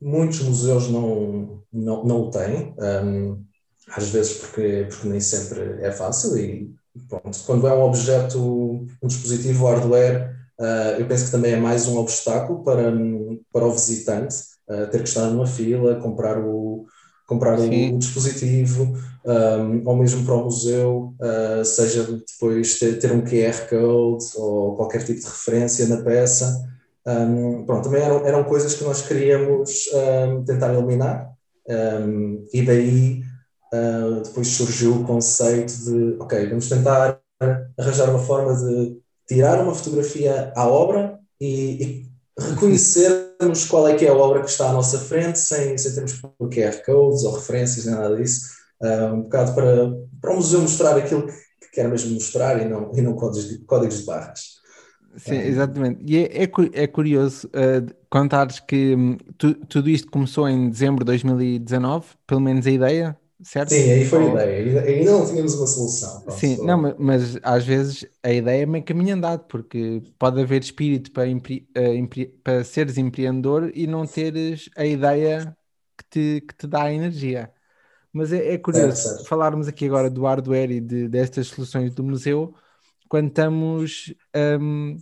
muitos 0.00 0.40
museus 0.40 0.88
não, 0.90 1.62
não, 1.72 2.04
não 2.04 2.20
o 2.22 2.30
têm, 2.30 2.74
um, 2.78 3.42
às 3.88 4.10
vezes 4.10 4.34
porque, 4.38 4.86
porque 4.90 5.08
nem 5.08 5.20
sempre 5.20 5.82
é 5.82 5.90
fácil 5.90 6.36
e 6.36 6.74
pronto, 7.08 7.38
quando 7.46 7.66
é 7.66 7.74
um 7.74 7.82
objeto, 7.82 8.38
um 9.02 9.06
dispositivo 9.06 9.66
hardware, 9.66 10.36
uh, 10.60 11.00
eu 11.00 11.08
penso 11.08 11.26
que 11.26 11.30
também 11.32 11.52
é 11.54 11.56
mais 11.56 11.86
um 11.88 11.96
obstáculo 11.98 12.62
para, 12.62 12.92
para 13.52 13.64
o 13.64 13.72
visitante 13.72 14.36
uh, 14.68 14.86
ter 14.90 15.02
que 15.02 15.08
estar 15.08 15.30
numa 15.30 15.46
fila, 15.46 15.98
comprar 16.00 16.38
o, 16.38 16.86
comprar 17.26 17.58
o, 17.58 17.64
o, 17.64 17.98
dispositivo, 17.98 18.96
um, 19.24 19.82
ou 19.88 19.96
mesmo 19.96 20.24
para 20.24 20.34
o 20.34 20.44
museu, 20.44 21.14
uh, 21.20 21.64
seja 21.64 22.04
depois 22.04 22.78
ter, 22.78 22.98
ter, 22.98 23.12
um 23.12 23.22
QR 23.22 23.68
Code 23.68 24.24
ou 24.36 24.76
qualquer 24.76 25.04
tipo 25.04 25.20
de 25.20 25.26
referência 25.26 25.86
na 25.86 26.02
peça. 26.02 26.62
Um, 27.06 27.64
pronto, 27.64 27.84
também 27.84 28.02
eram, 28.02 28.26
eram 28.26 28.44
coisas 28.44 28.74
que 28.74 28.84
nós 28.84 29.02
queríamos 29.02 29.88
um, 29.92 30.44
tentar 30.44 30.72
eliminar, 30.72 31.32
e 32.52 32.62
daí 32.62 33.22
uh, 33.72 34.20
depois 34.22 34.48
surgiu 34.48 34.96
o 34.96 35.04
conceito 35.04 35.72
de, 35.84 36.16
ok, 36.20 36.48
vamos 36.48 36.68
tentar 36.68 37.20
arranjar 37.78 38.10
uma 38.10 38.18
forma 38.18 38.54
de 38.54 38.98
tirar 39.26 39.60
uma 39.62 39.74
fotografia 39.74 40.52
à 40.54 40.66
obra 40.66 41.18
e, 41.40 41.82
e 41.82 42.10
reconhecermos 43.34 43.66
qual 43.66 43.88
é 43.88 43.94
que 43.94 44.06
é 44.06 44.08
a 44.08 44.14
obra 44.14 44.40
que 44.40 44.50
está 44.50 44.70
à 44.70 44.72
nossa 44.72 44.98
frente, 44.98 45.38
sem, 45.38 45.76
sem 45.76 45.94
termos 45.94 46.20
QR 46.20 46.84
codes 46.84 47.24
ou 47.24 47.34
referências, 47.34 47.86
nem 47.86 47.94
nada 47.94 48.16
disso, 48.16 48.50
uh, 48.82 49.14
um 49.14 49.22
bocado 49.22 49.54
para, 49.54 49.92
para 50.20 50.32
o 50.32 50.36
museu 50.36 50.60
mostrar 50.60 50.96
aquilo 50.96 51.26
que, 51.26 51.32
que 51.32 51.70
quer 51.72 51.88
mesmo 51.88 52.14
mostrar 52.14 52.60
e 52.60 52.68
não, 52.68 52.92
e 52.94 53.02
não 53.02 53.14
códigos, 53.14 53.48
de, 53.48 53.58
códigos 53.64 53.98
de 53.98 54.06
barras. 54.06 54.54
Sim, 55.16 55.36
exatamente. 55.36 56.02
E 56.04 56.18
é, 56.18 56.44
é, 56.44 56.50
é 56.72 56.86
curioso 56.86 57.46
uh, 57.48 57.94
contares 58.10 58.58
que 58.58 58.96
um, 58.96 59.16
tu, 59.38 59.54
tudo 59.66 59.88
isto 59.88 60.10
começou 60.10 60.48
em 60.48 60.68
dezembro 60.68 61.04
de 61.04 61.06
2019, 61.06 62.06
pelo 62.26 62.40
menos 62.40 62.66
a 62.66 62.70
ideia, 62.70 63.16
certo? 63.44 63.70
Sim, 63.70 63.90
aí 63.90 64.04
foi 64.04 64.26
a 64.26 64.32
ideia. 64.32 64.82
Ainda 64.82 65.12
não 65.12 65.26
tínhamos 65.26 65.54
uma 65.54 65.66
solução. 65.66 66.20
Pronto, 66.22 66.38
Sim, 66.38 66.56
só... 66.56 66.64
não, 66.64 66.78
mas, 66.78 66.94
mas, 66.98 67.38
às 67.42 67.64
vezes 67.64 68.06
a 68.22 68.32
ideia 68.32 68.62
é 68.62 68.66
meio 68.66 68.84
caminho 68.84 69.14
andado, 69.14 69.44
porque 69.46 70.02
pode 70.18 70.40
haver 70.40 70.62
espírito 70.62 71.12
para, 71.12 71.26
empre, 71.28 71.68
uh, 71.76 72.40
para 72.42 72.64
seres 72.64 72.98
empreendedor 72.98 73.70
e 73.74 73.86
não 73.86 74.06
teres 74.06 74.68
a 74.76 74.84
ideia 74.84 75.56
que 75.96 76.04
te, 76.10 76.40
que 76.46 76.54
te 76.54 76.66
dá 76.66 76.84
a 76.84 76.92
energia. 76.92 77.52
Mas 78.12 78.32
é, 78.32 78.54
é 78.54 78.58
curioso 78.58 78.96
certo, 78.96 79.16
certo. 79.16 79.28
falarmos 79.28 79.68
aqui 79.68 79.86
agora 79.86 80.08
do 80.08 80.22
hardware 80.22 80.70
e 80.70 80.80
de, 80.80 81.08
destas 81.08 81.48
soluções 81.48 81.94
do 81.94 82.04
museu, 82.04 82.54
quando 83.08 83.28
estamos. 83.28 84.14
Um, 84.60 84.96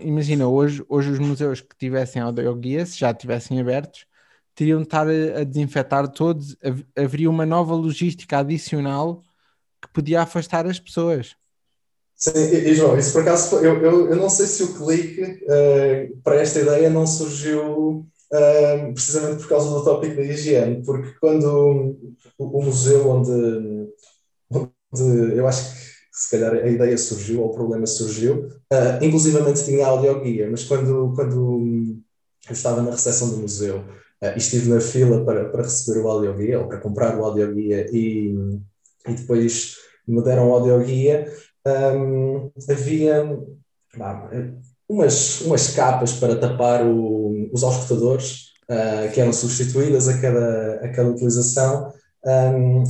imagina, 0.00 0.46
hoje, 0.48 0.84
hoje 0.88 1.10
os 1.10 1.18
museus 1.18 1.60
que 1.60 1.76
tivessem 1.76 2.22
audioguia, 2.22 2.86
se 2.86 2.98
já 2.98 3.12
tivessem 3.12 3.60
abertos, 3.60 4.06
teriam 4.54 4.78
de 4.78 4.84
estar 4.84 5.06
a, 5.08 5.40
a 5.40 5.44
desinfetar 5.44 6.08
todos, 6.08 6.56
haveria 6.96 7.30
uma 7.30 7.46
nova 7.46 7.74
logística 7.74 8.38
adicional 8.38 9.22
que 9.80 9.88
podia 9.92 10.22
afastar 10.22 10.66
as 10.66 10.78
pessoas. 10.78 11.34
Sim, 12.14 12.30
e, 12.36 12.74
João, 12.74 12.96
isso 12.96 13.12
por 13.12 13.22
acaso, 13.22 13.56
eu, 13.56 13.82
eu, 13.82 14.10
eu 14.10 14.16
não 14.16 14.30
sei 14.30 14.46
se 14.46 14.62
o 14.62 14.74
clique 14.74 15.22
uh, 15.22 16.16
para 16.22 16.36
esta 16.36 16.60
ideia 16.60 16.88
não 16.88 17.04
surgiu 17.04 18.06
uh, 18.32 18.92
precisamente 18.94 19.42
por 19.42 19.48
causa 19.48 19.70
do 19.70 19.82
tópico 19.82 20.16
da 20.16 20.22
higiene, 20.22 20.84
porque 20.84 21.12
quando 21.20 21.98
o, 22.38 22.44
o 22.44 22.62
museu 22.62 23.08
onde, 23.08 23.88
onde 24.50 25.36
eu 25.36 25.48
acho 25.48 25.74
que 25.74 25.82
se 26.12 26.30
calhar 26.30 26.52
a 26.52 26.68
ideia 26.68 26.96
surgiu 26.96 27.40
ou 27.40 27.48
o 27.48 27.54
problema 27.54 27.86
surgiu, 27.86 28.46
uh, 28.72 29.04
inclusivamente 29.04 29.64
tinha 29.64 29.84
audioguia, 29.84 30.48
mas 30.48 30.62
quando, 30.62 31.12
quando 31.16 31.98
eu 32.48 32.52
estava 32.52 32.82
na 32.82 32.92
recepção 32.92 33.30
do 33.30 33.38
museu 33.38 33.82
estive 34.36 34.68
na 34.68 34.80
fila 34.80 35.24
para, 35.24 35.48
para 35.48 35.62
receber 35.62 36.00
o 36.00 36.08
audioguia, 36.08 36.60
ou 36.60 36.68
para 36.68 36.80
comprar 36.80 37.18
o 37.18 37.24
audioguia 37.24 37.86
e, 37.92 38.34
e 39.06 39.14
depois 39.14 39.76
me 40.06 40.22
deram 40.22 40.50
o 40.50 40.54
audioguia, 40.54 41.32
um, 41.96 42.50
havia 42.68 43.24
umas, 44.88 45.40
umas 45.42 45.74
capas 45.74 46.12
para 46.14 46.36
tapar 46.36 46.86
o, 46.86 47.48
os 47.52 47.62
auscultadores 47.62 48.52
uh, 48.70 49.12
que 49.12 49.20
eram 49.20 49.32
substituídas 49.32 50.08
a 50.08 50.20
cada, 50.20 50.74
a 50.82 50.88
cada 50.88 51.10
utilização 51.10 51.92
um, 52.24 52.84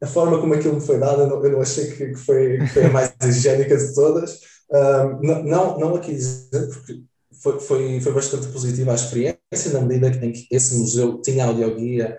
a 0.00 0.06
forma 0.06 0.40
como 0.40 0.54
aquilo 0.54 0.74
me 0.74 0.80
foi 0.80 0.98
dado, 0.98 1.22
eu 1.22 1.26
não, 1.28 1.44
eu 1.44 1.52
não 1.52 1.60
achei 1.60 1.90
que, 1.90 2.06
que, 2.08 2.16
foi, 2.16 2.58
que, 2.58 2.66
foi, 2.68 2.84
a 2.86 2.90
mais 2.90 3.14
higiênica 3.22 3.76
de 3.76 3.94
todas. 3.94 4.40
Um, 4.70 5.44
não, 5.44 5.78
não 5.78 5.94
aqui 5.96 6.14
dizer, 6.14 6.68
porque 6.68 7.02
foi, 7.42 7.58
foi, 7.60 8.00
foi 8.00 8.12
bastante 8.12 8.46
positiva 8.48 8.92
a 8.92 8.94
experiência, 8.94 9.72
na 9.72 9.80
medida 9.80 10.24
em 10.24 10.32
que 10.32 10.46
esse 10.50 10.76
museu 10.76 11.20
tinha 11.20 11.46
audioguia 11.46 12.18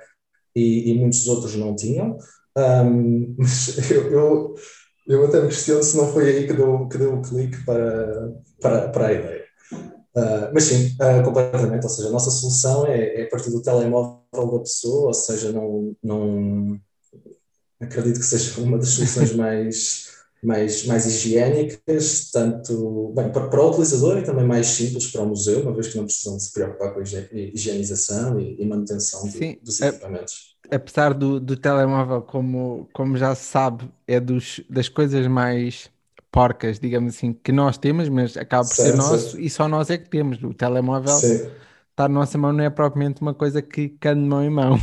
e, 0.55 0.91
e 0.91 0.99
muitos 0.99 1.27
outros 1.27 1.55
não 1.55 1.75
tinham. 1.75 2.17
Um, 2.57 3.35
mas 3.39 3.91
eu, 3.91 4.11
eu, 4.11 4.55
eu, 5.07 5.25
até 5.25 5.41
me 5.41 5.47
questiono 5.47 5.83
se 5.83 5.95
não 5.97 6.11
foi 6.11 6.29
aí 6.29 6.47
que 6.47 6.53
deu, 6.53 6.87
que 6.87 6.97
deu 6.97 7.15
o 7.15 7.21
clique 7.21 7.63
para, 7.65 8.33
para, 8.59 8.89
para 8.89 9.07
a 9.07 9.13
ideia. 9.13 9.45
Uh, 10.15 10.51
mas 10.53 10.63
sim, 10.65 10.95
uh, 10.95 11.23
completamente. 11.23 11.83
Ou 11.83 11.89
seja, 11.89 12.09
a 12.09 12.11
nossa 12.11 12.31
solução 12.31 12.85
é, 12.85 13.21
é 13.21 13.23
a 13.23 13.29
partir 13.29 13.51
do 13.51 13.61
telemóvel 13.61 14.21
da 14.33 14.59
pessoa, 14.59 15.07
ou 15.07 15.13
seja, 15.13 15.51
não, 15.51 15.95
não 16.03 16.79
acredito 17.79 18.19
que 18.19 18.25
seja 18.25 18.59
uma 18.61 18.77
das 18.77 18.89
soluções 18.89 19.33
mais, 19.35 20.10
mais, 20.43 20.85
mais 20.85 21.05
higiênicas, 21.05 22.31
tanto 22.31 23.13
bem, 23.15 23.31
para, 23.31 23.47
para, 23.47 23.61
o 23.61 23.69
utilizador 23.69 24.17
e 24.17 24.23
também 24.23 24.45
mais 24.45 24.67
simples 24.67 25.07
para 25.07 25.21
o 25.21 25.27
museu, 25.27 25.61
uma 25.61 25.73
vez 25.73 25.87
que 25.89 25.97
não 25.97 26.05
precisam 26.05 26.39
se 26.39 26.51
preocupar 26.51 26.93
com 26.93 26.99
a 26.99 27.03
higienização 27.03 28.39
e, 28.39 28.59
e 28.59 28.65
manutenção 28.65 29.27
do, 29.27 29.39
dos 29.61 29.81
equipamentos. 29.81 30.57
Apesar 30.69 31.13
do, 31.13 31.39
do 31.39 31.55
telemóvel, 31.55 32.21
como, 32.21 32.89
como 32.93 33.17
já 33.17 33.35
se 33.35 33.45
sabe, 33.45 33.87
é 34.07 34.19
dos, 34.19 34.61
das 34.69 34.89
coisas 34.89 35.27
mais 35.27 35.89
porcas, 36.31 36.79
digamos 36.79 37.15
assim, 37.15 37.33
que 37.33 37.51
nós 37.51 37.77
temos, 37.77 38.09
mas 38.09 38.37
acaba 38.37 38.63
por 38.63 38.73
certo, 38.73 38.91
ser 38.91 38.97
nosso 38.97 39.31
certo. 39.31 39.39
e 39.39 39.49
só 39.49 39.67
nós 39.67 39.89
é 39.89 39.97
que 39.97 40.09
temos. 40.09 40.41
O 40.41 40.53
telemóvel 40.53 41.13
sim. 41.13 41.51
está 41.91 42.07
na 42.07 42.19
nossa 42.19 42.37
mão, 42.37 42.53
não 42.53 42.63
é 42.63 42.69
propriamente 42.69 43.21
uma 43.21 43.33
coisa 43.33 43.61
que 43.61 43.95
anda 44.05 44.21
de 44.21 44.27
mão 44.27 44.43
em 44.43 44.49
mão. 44.49 44.79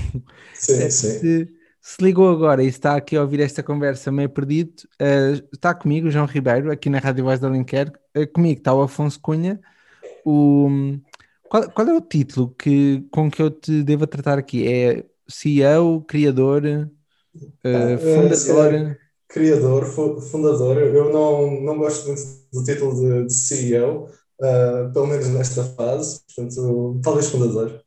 Sim, 0.55 0.75
eh, 0.75 0.91
sim. 0.91 1.49
Se, 1.81 2.03
ligou 2.03 2.29
agora 2.31 2.63
e 2.63 2.67
está 2.67 2.97
aqui 2.97 3.17
a 3.17 3.23
ouvir 3.23 3.41
esta 3.41 3.63
conversa 3.63 4.13
meio 4.13 4.29
perdido, 4.29 4.75
uh, 5.01 5.49
está 5.53 5.75
comigo, 5.75 6.11
João 6.11 6.27
Ribeiro, 6.27 6.71
aqui 6.71 6.91
na 6.91 6.99
Rádio 6.99 7.25
Voz 7.25 7.41
da 7.41 7.49
Alenquer. 7.49 7.93
Uh, 8.17 8.27
comigo 8.33 8.59
está 8.59 8.75
o 8.75 8.83
Afonso 8.83 9.21
Cunha. 9.21 9.61
O, 10.25 10.69
qual, 11.49 11.71
qual, 11.71 11.89
é 11.89 11.95
o 11.95 12.01
título 12.01 12.55
que, 12.59 13.07
com 13.11 13.31
que 13.31 13.41
eu 13.41 13.51
te 13.51 13.83
devo 13.83 14.07
tratar 14.07 14.39
aqui? 14.39 14.67
É 14.67 15.05
CEO, 15.29 16.03
criador, 16.03 16.63
uh, 16.65 17.99
fundador? 17.99 18.75
É 18.75 18.99
criador, 19.29 19.85
fundador. 20.21 20.79
Eu 20.79 21.13
não, 21.13 21.61
não 21.61 21.79
gosto 21.79 22.07
muito 22.07 22.23
do 22.53 22.65
título 22.65 22.95
de, 22.95 23.27
de 23.27 23.35
CEO, 23.35 24.09
ah, 24.41 24.91
pelo 24.93 25.07
menos 25.07 25.29
nesta 25.29 25.65
fase, 25.65 26.21
portanto, 26.27 27.01
talvez 27.03 27.29
fundador. 27.29 27.83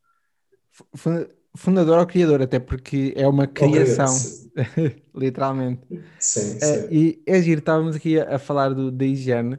Fundador 1.54 1.98
ou 1.98 2.06
criador, 2.06 2.40
até 2.42 2.58
porque 2.58 3.12
é 3.16 3.28
uma 3.28 3.46
criação, 3.46 4.14
literalmente. 5.14 5.82
Sim, 6.18 6.56
uh, 6.56 6.60
sim. 6.60 6.88
E 6.90 7.22
é 7.26 7.42
giro, 7.42 7.58
estávamos 7.58 7.96
aqui 7.96 8.18
a, 8.18 8.36
a 8.36 8.38
falar 8.38 8.72
do, 8.74 8.90
da 8.90 9.04
higiene. 9.04 9.58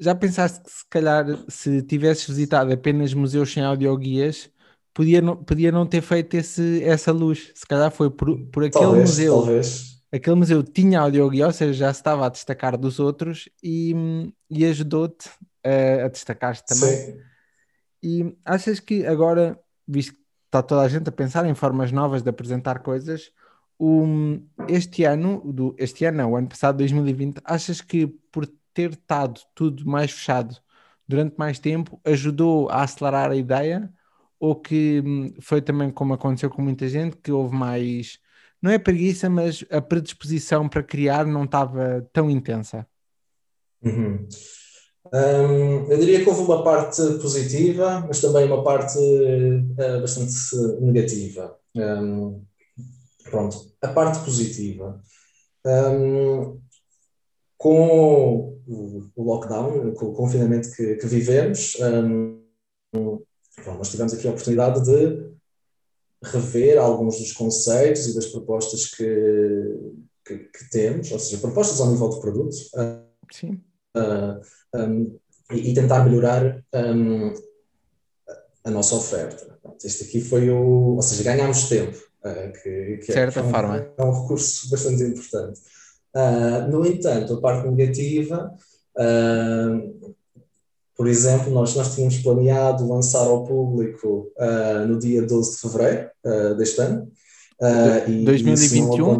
Já 0.00 0.14
pensaste 0.14 0.62
que 0.62 0.70
se 0.70 0.84
calhar 0.88 1.26
se 1.48 1.82
tivesses 1.82 2.26
visitado 2.26 2.72
apenas 2.72 3.12
museus 3.12 3.52
sem 3.52 3.62
audioguias, 3.62 4.50
podia 4.94 5.20
não, 5.20 5.36
podia 5.36 5.70
não 5.70 5.86
ter 5.86 6.00
feito 6.02 6.34
esse, 6.34 6.82
essa 6.82 7.12
luz. 7.12 7.52
Se 7.54 7.66
calhar 7.66 7.90
foi 7.90 8.10
por, 8.10 8.38
por 8.48 8.64
aquele 8.64 8.84
talvez, 8.84 9.10
museu. 9.10 9.34
Talvez 9.34 9.96
aquele 10.12 10.36
museu 10.36 10.62
tinha 10.62 11.00
audioguia, 11.00 11.46
ou 11.46 11.52
seja, 11.52 11.72
já 11.72 11.90
estava 11.90 12.26
a 12.26 12.28
destacar 12.28 12.76
dos 12.76 12.98
outros 12.98 13.48
e, 13.62 13.94
e 14.50 14.64
ajudou-te 14.64 15.30
a, 15.64 16.06
a 16.06 16.08
destacar-te 16.08 16.64
também. 16.66 16.96
Sim. 16.96 17.20
E 18.02 18.36
achas 18.44 18.80
que 18.80 19.06
agora, 19.06 19.58
visto 19.86 20.14
que 20.14 20.25
está 20.58 20.62
toda 20.62 20.82
a 20.82 20.88
gente 20.88 21.08
a 21.08 21.12
pensar 21.12 21.46
em 21.46 21.54
formas 21.54 21.92
novas 21.92 22.22
de 22.22 22.30
apresentar 22.30 22.80
coisas, 22.80 23.32
este 24.68 25.04
ano, 25.04 25.40
do, 25.44 25.74
este 25.78 26.04
ano 26.04 26.18
não, 26.18 26.32
o 26.32 26.36
ano 26.36 26.48
passado, 26.48 26.78
2020, 26.78 27.40
achas 27.44 27.80
que 27.80 28.06
por 28.32 28.46
ter 28.72 28.92
estado 28.92 29.40
tudo 29.54 29.86
mais 29.86 30.10
fechado 30.10 30.56
durante 31.06 31.36
mais 31.36 31.58
tempo, 31.58 32.00
ajudou 32.04 32.68
a 32.70 32.82
acelerar 32.82 33.30
a 33.30 33.36
ideia? 33.36 33.92
Ou 34.38 34.54
que 34.54 35.02
hum, 35.04 35.34
foi 35.40 35.62
também 35.62 35.90
como 35.90 36.14
aconteceu 36.14 36.50
com 36.50 36.60
muita 36.62 36.88
gente, 36.88 37.16
que 37.16 37.32
houve 37.32 37.54
mais 37.54 38.18
não 38.60 38.70
é 38.70 38.78
preguiça, 38.78 39.28
mas 39.30 39.64
a 39.70 39.80
predisposição 39.80 40.68
para 40.68 40.82
criar 40.82 41.26
não 41.26 41.44
estava 41.44 42.08
tão 42.12 42.30
intensa? 42.30 42.86
Uhum. 43.82 44.26
Um, 45.12 45.90
eu 45.90 45.98
diria 45.98 46.22
que 46.22 46.28
houve 46.28 46.42
uma 46.42 46.62
parte 46.62 47.02
positiva, 47.20 48.04
mas 48.06 48.20
também 48.20 48.46
uma 48.46 48.62
parte 48.62 48.98
uh, 48.98 50.00
bastante 50.00 50.34
negativa. 50.80 51.58
Um, 51.74 52.42
pronto, 53.24 53.72
a 53.82 53.88
parte 53.88 54.24
positiva. 54.24 55.00
Um, 55.64 56.60
com 57.58 58.60
o, 58.66 59.00
lockdown, 59.16 59.92
com 59.94 60.06
o 60.06 60.14
confinamento 60.14 60.70
que, 60.72 60.96
que 60.96 61.06
vivemos, 61.06 61.76
nós 62.92 63.90
tivemos 63.90 64.12
aqui 64.12 64.26
a 64.28 64.30
oportunidade 64.30 64.84
de 64.84 65.34
rever 66.22 66.78
alguns 66.78 67.18
dos 67.18 67.32
conceitos 67.32 68.06
e 68.06 68.14
das 68.14 68.26
propostas 68.26 68.86
que, 68.86 69.04
que, 70.24 70.38
que 70.38 70.70
temos, 70.70 71.10
ou 71.10 71.18
seja, 71.18 71.40
propostas 71.40 71.80
ao 71.80 71.90
nível 71.90 72.10
de 72.10 72.20
produto. 72.20 72.56
Sim. 73.32 73.60
Uh, 73.96 74.40
um, 74.74 75.18
e, 75.52 75.70
e, 75.70 75.74
tentar 75.74 76.04
melhorar 76.04 76.62
um, 76.74 77.32
a 78.64 78.70
nossa 78.70 78.96
oferta. 78.96 79.58
Este 79.82 80.04
aqui 80.04 80.20
foi 80.20 80.50
o. 80.50 80.96
Ou 80.96 81.02
seja, 81.02 81.22
ganhámos 81.22 81.68
tempo, 81.68 81.96
uh, 81.96 82.52
que, 82.52 82.98
que 82.98 83.06
de 83.06 83.12
certa 83.12 83.40
é, 83.40 83.42
um, 83.42 83.50
forma. 83.50 83.76
é 83.96 84.02
um 84.02 84.22
recurso 84.22 84.68
bastante 84.70 85.02
importante. 85.02 85.60
Uh, 86.14 86.70
no 86.70 86.86
entanto, 86.86 87.34
a 87.34 87.40
parte 87.40 87.68
negativa 87.68 88.52
por 90.96 91.06
exemplo, 91.06 91.52
nós, 91.52 91.74
nós 91.74 91.94
tínhamos 91.94 92.16
planeado 92.16 92.88
lançar 92.88 93.26
ao 93.26 93.44
público 93.44 94.32
no 94.88 94.98
dia 94.98 95.20
12 95.20 95.50
de 95.50 95.60
fevereiro 95.60 96.10
deste 96.56 96.80
ano. 96.80 97.12
Uh, 97.60 98.10
e 98.10 98.24
2021? 98.24 99.18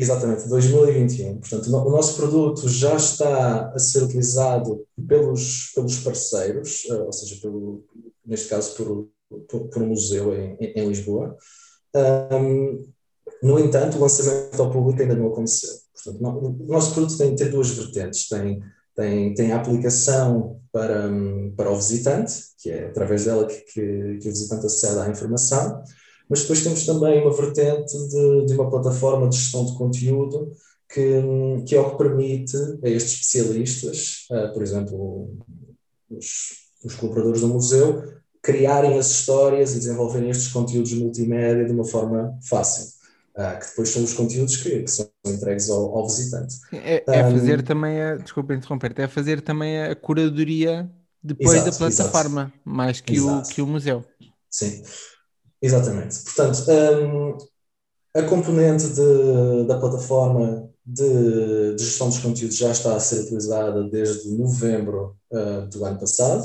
Exatamente, 0.00 0.48
2021. 0.48 1.40
Portanto, 1.40 1.66
o 1.66 1.90
nosso 1.90 2.16
produto 2.16 2.68
já 2.68 2.94
está 2.94 3.68
a 3.74 3.78
ser 3.80 4.04
utilizado 4.04 4.86
pelos, 5.08 5.72
pelos 5.74 5.98
parceiros, 5.98 6.84
ou 6.88 7.12
seja, 7.12 7.40
pelo, 7.42 7.84
neste 8.24 8.48
caso 8.48 8.76
por, 8.76 9.08
por, 9.48 9.68
por 9.68 9.82
um 9.82 9.88
museu 9.88 10.32
em, 10.32 10.56
em 10.60 10.88
Lisboa. 10.88 11.36
Um, 12.32 12.88
no 13.42 13.58
entanto, 13.58 13.98
o 13.98 14.00
lançamento 14.00 14.62
ao 14.62 14.70
público 14.70 15.02
ainda 15.02 15.16
não 15.16 15.32
aconteceu. 15.32 15.70
Portanto, 15.92 16.56
o 16.60 16.72
nosso 16.72 16.94
produto 16.94 17.18
tem, 17.18 17.34
tem 17.34 17.50
duas 17.50 17.70
vertentes. 17.70 18.28
Tem 18.28 18.62
tem, 18.98 19.32
tem 19.32 19.52
a 19.52 19.58
aplicação 19.58 20.60
para, 20.72 21.08
para 21.56 21.70
o 21.70 21.76
visitante, 21.76 22.34
que 22.60 22.68
é 22.68 22.86
através 22.86 23.26
dela 23.26 23.46
que, 23.46 23.60
que, 23.60 24.18
que 24.20 24.28
o 24.28 24.32
visitante 24.32 24.66
acede 24.66 24.98
à 24.98 25.08
informação, 25.08 25.84
mas 26.28 26.42
depois 26.42 26.62
temos 26.62 26.84
também 26.84 27.22
uma 27.22 27.32
vertente 27.32 27.96
de, 28.08 28.46
de 28.46 28.54
uma 28.54 28.68
plataforma 28.70 29.28
de 29.28 29.36
gestão 29.36 29.64
de 29.64 29.76
conteúdo 29.76 30.52
que, 30.88 31.22
que 31.66 31.74
é 31.74 31.80
o 31.80 31.90
que 31.90 31.98
permite 31.98 32.56
a 32.82 32.88
estes 32.88 33.14
especialistas, 33.14 34.26
uh, 34.30 34.52
por 34.52 34.62
exemplo, 34.62 35.36
os, 36.10 36.68
os 36.84 36.94
colaboradores 36.94 37.40
do 37.42 37.48
museu, 37.48 38.02
criarem 38.42 38.98
as 38.98 39.10
histórias 39.10 39.72
e 39.72 39.78
desenvolverem 39.78 40.30
estes 40.30 40.48
conteúdos 40.48 40.92
multimédia 40.94 41.64
de 41.64 41.72
uma 41.72 41.84
forma 41.84 42.38
fácil. 42.42 42.96
Uh, 43.36 43.58
que 43.60 43.66
depois 43.68 43.88
são 43.90 44.02
os 44.02 44.12
conteúdos 44.14 44.56
que, 44.56 44.82
que 44.82 44.90
são 44.90 45.08
entregues 45.24 45.70
ao, 45.70 45.96
ao 45.96 46.06
visitante. 46.06 46.56
É, 46.72 47.04
é 47.06 47.24
um, 47.24 47.32
fazer 47.32 47.62
também 47.62 48.00
a, 48.00 48.16
desculpa 48.16 48.54
interromper, 48.54 48.92
é 48.96 49.06
fazer 49.06 49.40
também 49.42 49.80
a 49.80 49.94
curadoria 49.94 50.90
depois 51.22 51.54
exato, 51.54 51.70
da 51.70 51.76
plataforma, 51.76 52.40
exato. 52.42 52.60
mais 52.64 53.00
que 53.00 53.20
o, 53.20 53.42
que 53.42 53.62
o 53.62 53.66
museu. 53.66 54.04
Sim, 54.50 54.82
exatamente. 55.62 56.22
Portanto, 56.24 56.64
um, 56.70 57.38
a 58.14 58.22
componente 58.22 58.88
de, 58.88 59.66
da 59.66 59.78
plataforma 59.78 60.68
de, 60.84 61.74
de, 61.76 61.84
gestão 61.84 62.08
dos 62.08 62.18
conteúdos 62.18 62.56
já 62.56 62.70
está 62.70 62.96
a 62.96 63.00
ser 63.00 63.20
utilizada 63.20 63.84
desde 63.90 64.30
novembro 64.36 65.16
uh, 65.32 65.66
do 65.68 65.84
ano 65.84 65.98
passado. 65.98 66.44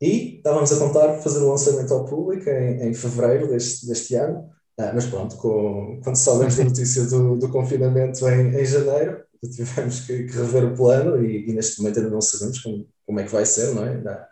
E 0.00 0.36
estávamos 0.36 0.72
a 0.72 0.78
contar 0.78 1.18
fazer 1.20 1.40
o 1.40 1.50
lançamento 1.50 1.92
ao 1.92 2.04
público 2.04 2.48
em, 2.48 2.88
em 2.88 2.94
fevereiro 2.94 3.48
deste, 3.48 3.86
deste 3.86 4.14
ano, 4.14 4.48
ah, 4.80 4.92
mas 4.94 5.06
pronto, 5.06 5.36
com, 5.36 6.00
quando 6.02 6.16
soubemos 6.16 6.56
da 6.56 6.64
notícia 6.64 7.04
do, 7.04 7.36
do 7.36 7.50
confinamento 7.50 8.26
em, 8.26 8.56
em 8.56 8.64
janeiro, 8.64 9.22
tivemos 9.54 10.00
que, 10.00 10.24
que, 10.24 10.32
rever 10.36 10.64
o 10.64 10.74
plano 10.74 11.22
e, 11.22 11.50
e, 11.50 11.52
neste 11.52 11.80
momento 11.80 11.98
ainda 11.98 12.10
não 12.10 12.20
sabemos 12.20 12.60
como, 12.60 12.88
como 13.06 13.20
é 13.20 13.24
que 13.24 13.32
vai 13.32 13.44
ser, 13.44 13.74
não 13.74 13.84
é? 13.84 13.96
Há, 14.08 14.28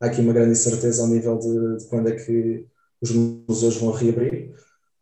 há 0.00 0.06
aqui 0.06 0.20
uma 0.20 0.32
grande 0.32 0.52
incerteza 0.52 1.02
ao 1.02 1.08
nível 1.08 1.38
de, 1.38 1.76
de, 1.78 1.84
quando 1.88 2.08
é 2.08 2.16
que 2.16 2.66
os 3.02 3.10
museus 3.10 3.76
vão 3.76 3.92
reabrir. 3.92 4.54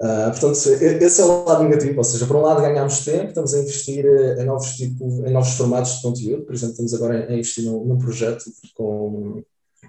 Uh, 0.02 0.30
portanto, 0.30 0.54
esse 0.54 1.20
é 1.20 1.24
o 1.24 1.44
lado 1.44 1.64
negativo, 1.64 1.98
ou 1.98 2.04
seja, 2.04 2.26
por 2.26 2.36
um 2.36 2.40
lado 2.40 2.62
ganhamos 2.62 3.04
tempo, 3.04 3.28
estamos 3.28 3.52
a 3.52 3.58
investir 3.58 4.06
eh, 4.06 4.42
em 4.42 4.46
novos, 4.46 4.74
tipo, 4.76 5.04
em 5.26 5.30
novos 5.30 5.50
formatos 5.50 5.96
de 5.96 6.02
conteúdo, 6.02 6.46
por 6.46 6.54
exemplo, 6.54 6.72
estamos 6.72 6.94
agora 6.94 7.26
a 7.28 7.34
investir 7.34 7.66
num, 7.66 7.84
num 7.84 7.98
projeto 7.98 8.44
com, 8.74 9.42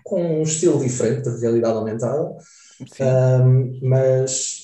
com 0.03 0.39
um 0.39 0.43
estilo 0.43 0.83
diferente 0.83 1.29
de 1.29 1.39
realidade 1.39 1.77
aumentada, 1.77 2.35
um, 2.99 3.79
mas 3.81 4.60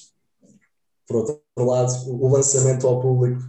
por 1.07 1.17
outro 1.17 1.41
lado, 1.57 1.93
o 2.07 2.27
lançamento 2.27 2.85
ao 2.85 2.99
público 2.99 3.41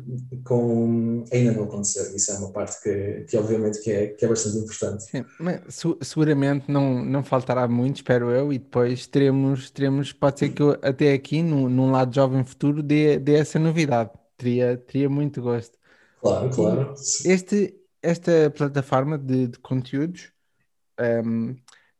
com, 0.45 1.25
ainda 1.33 1.53
não 1.53 1.65
aconteceu. 1.65 2.15
Isso 2.15 2.31
é 2.31 2.39
uma 2.39 2.53
parte 2.53 2.81
que, 2.81 3.27
que 3.29 3.37
obviamente 3.37 3.83
que 3.83 3.91
é, 3.91 4.07
que 4.09 4.25
é 4.25 4.29
bastante 4.29 4.59
importante. 4.59 5.05
Sim, 5.05 5.25
seguramente 6.01 6.71
não, 6.71 7.05
não 7.05 7.25
faltará 7.25 7.67
muito, 7.67 7.97
espero 7.97 8.31
eu, 8.31 8.53
e 8.53 8.59
depois 8.59 9.07
teremos, 9.09 9.71
teremos 9.71 10.13
pode 10.13 10.39
ser 10.39 10.51
que 10.51 10.63
eu, 10.63 10.79
até 10.81 11.13
aqui, 11.13 11.43
no, 11.43 11.69
num 11.69 11.91
lado 11.91 12.15
jovem 12.15 12.45
futuro, 12.45 12.83
dê, 12.83 13.19
dê 13.19 13.35
essa 13.35 13.59
novidade. 13.59 14.11
Teria, 14.37 14.77
teria 14.77 15.11
muito 15.11 15.43
gosto. 15.43 15.77
Claro, 16.21 16.51
claro. 16.51 16.95
Este, 17.25 17.75
esta 18.01 18.51
plataforma 18.57 19.19
de, 19.19 19.49
de 19.49 19.59
conteúdos 19.59 20.31
um, 21.25 21.57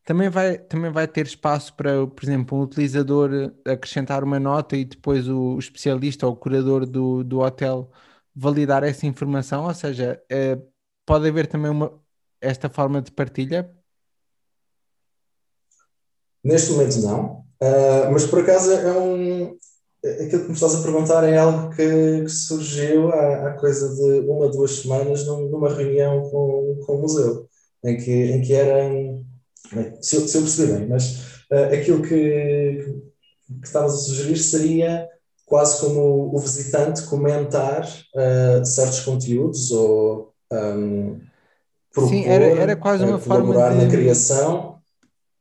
também 0.09 0.31
vai, 0.31 0.57
também 0.57 0.91
vai 0.91 1.07
ter 1.07 1.27
espaço 1.27 1.75
para, 1.75 2.07
por 2.07 2.25
exemplo, 2.25 2.57
um 2.57 2.63
utilizador 2.63 3.53
acrescentar 3.67 4.25
uma 4.25 4.41
nota 4.41 4.75
e 4.75 4.83
depois 4.83 5.29
o, 5.29 5.59
especialista 5.59 6.27
ou 6.27 6.33
o 6.33 6.37
curador 6.37 6.87
do, 6.87 7.23
do 7.23 7.41
hotel 7.41 7.91
validar 8.35 8.83
essa 8.85 9.05
informação, 9.07 9.67
ou 9.67 9.75
seja, 9.75 10.19
é, 10.31 10.59
pode 11.05 11.29
haver 11.29 11.47
também 11.47 11.71
uma, 11.71 11.93
esta 12.41 12.71
forma 12.71 13.03
de 13.03 13.13
partilha? 13.13 13.71
Neste 16.43 16.73
momento 16.73 17.03
não, 17.03 17.45
uh, 17.61 18.11
mas 18.11 18.27
por 18.27 18.41
acaso 18.41 18.73
é 18.73 18.99
um. 18.99 19.59
Aquilo 20.03 20.43
que 20.43 20.49
me 20.49 20.55
estás 20.55 20.75
a 20.75 20.83
perguntar 20.83 21.23
é 21.25 21.37
algo 21.37 21.69
que, 21.77 22.23
que 22.23 22.31
surgiu 22.31 23.13
há, 23.13 23.49
há, 23.49 23.59
coisa 23.59 23.95
de 23.95 24.21
uma, 24.27 24.49
duas 24.49 24.71
semanas 24.71 25.27
numa 25.27 25.69
reunião 25.69 26.23
com, 26.31 26.81
com 26.87 26.95
o 26.95 27.01
museu, 27.03 27.47
em 27.85 27.99
que, 27.99 28.11
em 28.11 28.41
que 28.41 28.55
eram 29.73 30.03
se 30.03 30.17
eu, 30.17 30.29
se 30.29 30.37
eu 30.37 30.43
percebi 30.43 30.73
bem, 30.73 30.89
mas 30.89 31.43
uh, 31.51 31.75
aquilo 31.75 32.03
que, 32.03 32.09
que 33.61 33.67
estavas 33.67 33.95
a 33.95 33.99
sugerir 33.99 34.37
seria 34.37 35.09
quase 35.45 35.81
como 35.81 36.35
o 36.35 36.39
visitante 36.39 37.03
comentar 37.05 37.85
uh, 37.85 38.65
certos 38.65 39.01
conteúdos 39.01 39.71
ou 39.71 40.35
um, 40.53 41.21
propor, 41.93 42.11
Sim, 42.11 42.25
era, 42.25 42.45
era 42.45 42.77
quase 42.77 43.05
uma 43.05 43.19
forma 43.19 43.55
de... 43.55 43.85
na 43.85 43.91
criação. 43.91 44.79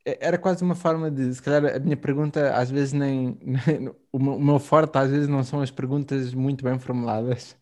É, 0.05 0.17
era 0.21 0.37
quase 0.37 0.63
uma 0.63 0.75
forma 0.75 1.11
de, 1.11 1.33
se 1.33 1.41
calhar 1.41 1.75
a 1.75 1.79
minha 1.79 1.97
pergunta 1.97 2.53
às 2.53 2.71
vezes 2.71 2.93
nem, 2.93 3.37
nem 3.43 3.91
o 4.11 4.19
meu 4.19 4.59
forte 4.59 4.97
às 4.97 5.09
vezes 5.09 5.27
não 5.27 5.43
são 5.43 5.61
as 5.61 5.69
perguntas 5.71 6.33
muito 6.33 6.63
bem 6.63 6.79
formuladas, 6.79 7.55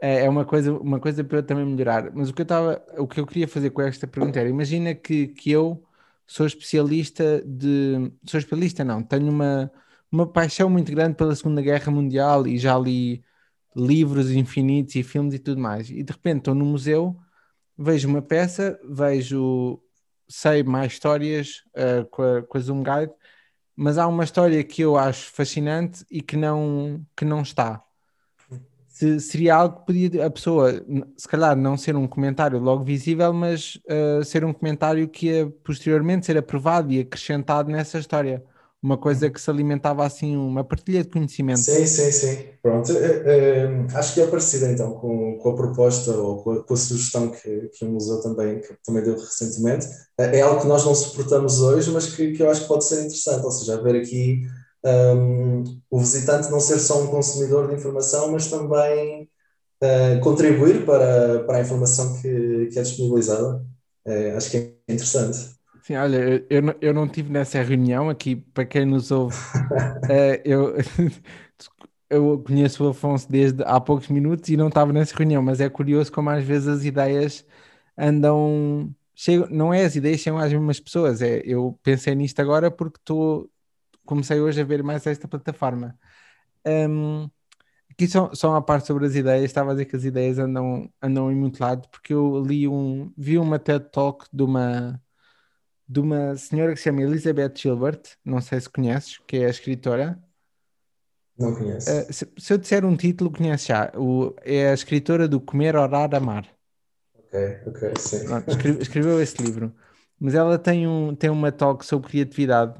é, 0.00 0.24
é 0.24 0.28
uma 0.28 0.44
coisa, 0.44 0.72
uma 0.72 0.98
coisa 0.98 1.22
para 1.22 1.38
eu 1.38 1.42
também 1.42 1.64
melhorar. 1.66 2.10
Mas 2.14 2.30
o 2.30 2.34
que 2.34 2.42
eu 2.42 2.44
estava, 2.44 2.82
o 2.98 3.06
que 3.06 3.20
eu 3.20 3.26
queria 3.26 3.46
fazer 3.48 3.70
com 3.70 3.82
esta 3.82 4.06
pergunta 4.06 4.40
era: 4.40 4.48
imagina 4.48 4.94
que, 4.94 5.28
que 5.28 5.50
eu 5.50 5.82
sou 6.26 6.46
especialista 6.46 7.42
de. 7.46 8.12
Sou 8.26 8.38
especialista, 8.38 8.84
não, 8.84 9.02
tenho 9.02 9.30
uma, 9.30 9.70
uma 10.10 10.26
paixão 10.26 10.70
muito 10.70 10.90
grande 10.92 11.16
pela 11.16 11.34
Segunda 11.36 11.62
Guerra 11.62 11.92
Mundial 11.92 12.46
e 12.46 12.58
já 12.58 12.78
li 12.78 13.22
livros 13.76 14.30
infinitos 14.32 14.94
e 14.96 15.02
filmes 15.02 15.34
e 15.34 15.38
tudo 15.38 15.60
mais. 15.60 15.90
E 15.90 16.02
de 16.02 16.12
repente 16.12 16.38
estou 16.38 16.54
no 16.54 16.64
museu, 16.64 17.16
vejo 17.78 18.08
uma 18.08 18.22
peça, 18.22 18.78
vejo, 18.84 19.80
sei 20.28 20.62
mais 20.62 20.92
histórias 20.92 21.62
uh, 21.76 22.06
com, 22.10 22.22
a, 22.22 22.42
com 22.42 22.58
a 22.58 22.60
Zoom 22.60 22.82
Guide, 22.82 23.12
mas 23.76 23.98
há 23.98 24.06
uma 24.08 24.24
história 24.24 24.62
que 24.64 24.82
eu 24.82 24.96
acho 24.96 25.30
fascinante 25.32 26.04
e 26.10 26.22
que 26.22 26.36
não, 26.36 27.04
que 27.16 27.24
não 27.24 27.42
está 27.42 27.84
se, 29.00 29.18
seria 29.18 29.54
algo 29.54 29.78
que 29.78 29.86
podia 29.86 30.26
a 30.26 30.30
pessoa, 30.30 30.84
se 31.16 31.26
calhar, 31.26 31.56
não 31.56 31.76
ser 31.76 31.96
um 31.96 32.06
comentário 32.06 32.58
logo 32.58 32.84
visível, 32.84 33.32
mas 33.32 33.76
uh, 33.88 34.22
ser 34.22 34.44
um 34.44 34.52
comentário 34.52 35.08
que 35.08 35.26
ia 35.28 35.50
posteriormente 35.64 36.26
ser 36.26 36.36
aprovado 36.36 36.92
e 36.92 37.00
acrescentado 37.00 37.70
nessa 37.70 37.98
história. 37.98 38.44
Uma 38.82 38.96
coisa 38.96 39.26
uhum. 39.26 39.32
que 39.32 39.40
se 39.40 39.50
alimentava 39.50 40.06
assim, 40.06 40.36
uma 40.36 40.64
partilha 40.64 41.02
de 41.02 41.10
conhecimento. 41.10 41.60
Sim, 41.60 41.86
sim, 41.86 42.12
sim. 42.12 42.44
Pronto. 42.62 42.90
É, 42.92 43.22
é, 43.26 43.86
acho 43.94 44.14
que 44.14 44.22
é 44.22 44.26
parecida 44.26 44.70
então 44.70 44.92
com, 44.92 45.38
com 45.38 45.50
a 45.50 45.54
proposta 45.54 46.12
ou 46.12 46.42
com 46.42 46.52
a, 46.52 46.64
com 46.64 46.74
a 46.74 46.76
sugestão 46.76 47.28
que, 47.30 47.70
que 47.74 47.84
o 47.84 47.90
museu 47.90 48.22
também, 48.22 48.60
que 48.60 48.74
também 48.82 49.02
deu 49.02 49.14
recentemente. 49.14 49.86
É, 50.18 50.38
é 50.38 50.40
algo 50.40 50.62
que 50.62 50.66
nós 50.66 50.84
não 50.84 50.94
suportamos 50.94 51.60
hoje, 51.60 51.90
mas 51.90 52.14
que, 52.14 52.32
que 52.32 52.42
eu 52.42 52.50
acho 52.50 52.62
que 52.62 52.68
pode 52.68 52.84
ser 52.84 53.00
interessante. 53.00 53.44
Ou 53.44 53.50
seja, 53.50 53.74
haver 53.74 53.96
aqui 53.96 54.42
um, 54.84 55.64
o 55.90 55.98
visitante 55.98 56.50
não 56.50 56.60
ser 56.60 56.78
só 56.78 57.02
um 57.02 57.08
consumidor 57.08 57.68
de 57.68 57.74
informação, 57.74 58.32
mas 58.32 58.48
também 58.48 59.28
uh, 59.82 60.20
contribuir 60.20 60.84
para, 60.84 61.44
para 61.44 61.58
a 61.58 61.60
informação 61.60 62.20
que, 62.20 62.68
que 62.72 62.78
é 62.78 62.82
disponibilizada. 62.82 63.64
Uh, 64.06 64.36
acho 64.36 64.50
que 64.50 64.56
é 64.56 64.92
interessante. 64.92 65.60
Sim, 65.82 65.96
olha, 65.96 66.44
eu, 66.48 66.62
não, 66.62 66.74
eu 66.80 66.94
não 66.94 67.08
tive 67.08 67.30
nessa 67.30 67.62
reunião 67.62 68.08
aqui, 68.10 68.36
para 68.36 68.64
quem 68.64 68.84
nos 68.84 69.10
ouve, 69.10 69.36
uh, 69.36 70.40
eu, 70.44 70.76
eu 72.08 72.42
conheço 72.42 72.84
o 72.84 72.88
Afonso 72.88 73.30
desde 73.30 73.62
há 73.64 73.80
poucos 73.80 74.08
minutos 74.08 74.48
e 74.50 74.56
não 74.56 74.68
estava 74.68 74.92
nessa 74.92 75.16
reunião, 75.16 75.42
mas 75.42 75.60
é 75.60 75.68
curioso 75.68 76.12
como 76.12 76.30
às 76.30 76.44
vezes 76.44 76.68
as 76.68 76.84
ideias 76.84 77.46
andam. 77.96 78.94
Chegam, 79.14 79.48
não 79.50 79.72
é 79.74 79.84
as 79.84 79.96
ideias, 79.96 80.20
chegam 80.20 80.38
às 80.38 80.50
mesmas 80.52 80.80
pessoas. 80.80 81.20
É, 81.20 81.42
eu 81.44 81.78
pensei 81.82 82.14
nisto 82.14 82.40
agora 82.40 82.70
porque 82.70 82.98
estou 82.98 83.50
comecei 84.10 84.40
hoje 84.40 84.60
a 84.60 84.64
ver 84.64 84.82
mais 84.82 85.06
esta 85.06 85.28
plataforma. 85.28 85.96
Um, 86.66 87.30
aqui 87.88 88.08
só, 88.08 88.34
só 88.34 88.50
uma 88.50 88.60
parte 88.60 88.88
sobre 88.88 89.06
as 89.06 89.14
ideias, 89.14 89.44
estava 89.44 89.70
a 89.70 89.74
dizer 89.74 89.84
que 89.84 89.94
as 89.94 90.04
ideias 90.04 90.36
andam, 90.36 90.92
andam 91.00 91.30
em 91.30 91.36
muito 91.36 91.60
lado, 91.60 91.88
porque 91.88 92.12
eu 92.12 92.42
li 92.44 92.66
um, 92.66 93.12
vi 93.16 93.38
uma 93.38 93.56
TED 93.56 93.88
Talk 93.92 94.26
de 94.32 94.42
uma, 94.42 95.00
de 95.88 96.00
uma 96.00 96.36
senhora 96.36 96.72
que 96.72 96.78
se 96.78 96.84
chama 96.84 97.02
Elizabeth 97.02 97.52
Gilbert, 97.54 98.02
não 98.24 98.40
sei 98.40 98.60
se 98.60 98.68
conheces, 98.68 99.18
que 99.28 99.36
é 99.36 99.46
a 99.46 99.50
escritora. 99.50 100.20
Não 101.38 101.54
conheço. 101.54 101.88
Uh, 101.88 102.12
se, 102.12 102.28
se, 102.36 102.52
eu 102.52 102.58
disser 102.58 102.84
um 102.84 102.96
título, 102.96 103.30
conheces 103.30 103.68
já. 103.68 103.92
O, 103.94 104.34
é 104.42 104.70
a 104.70 104.74
escritora 104.74 105.28
do 105.28 105.40
Comer, 105.40 105.76
Orar, 105.76 106.12
Amar. 106.16 106.48
Ok, 107.14 107.60
ok, 107.64 107.92
sim. 107.96 108.24
Pronto, 108.24 108.50
escreveu, 108.50 108.82
escreveu 108.82 109.22
esse 109.22 109.40
livro. 109.40 109.72
Mas 110.18 110.34
ela 110.34 110.58
tem, 110.58 110.88
um, 110.88 111.14
tem 111.14 111.30
uma 111.30 111.52
talk 111.52 111.86
sobre 111.86 112.10
criatividade 112.10 112.78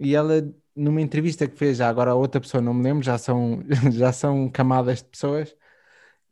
e 0.00 0.14
ela 0.16 0.42
numa 0.74 1.00
entrevista 1.00 1.48
que 1.48 1.56
fez 1.56 1.78
já 1.78 1.88
agora 1.88 2.12
a 2.12 2.14
outra 2.14 2.40
pessoa, 2.40 2.62
não 2.62 2.74
me 2.74 2.82
lembro, 2.82 3.02
já 3.02 3.18
são, 3.18 3.62
já 3.92 4.12
são 4.12 4.48
camadas 4.50 4.98
de 5.02 5.08
pessoas, 5.08 5.54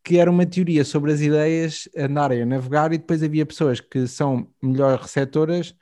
que 0.02 0.18
era 0.18 0.30
uma 0.30 0.46
teoria 0.46 0.84
sobre 0.84 1.12
as 1.12 1.20
ideias 1.20 1.88
andarem 1.96 2.42
a 2.42 2.46
navegar 2.46 2.92
e 2.92 2.98
depois 2.98 3.22
havia 3.22 3.46
pessoas 3.46 3.80
que 3.80 4.06
são 4.06 4.48
melhor 4.62 4.98
receptoras 5.00 5.74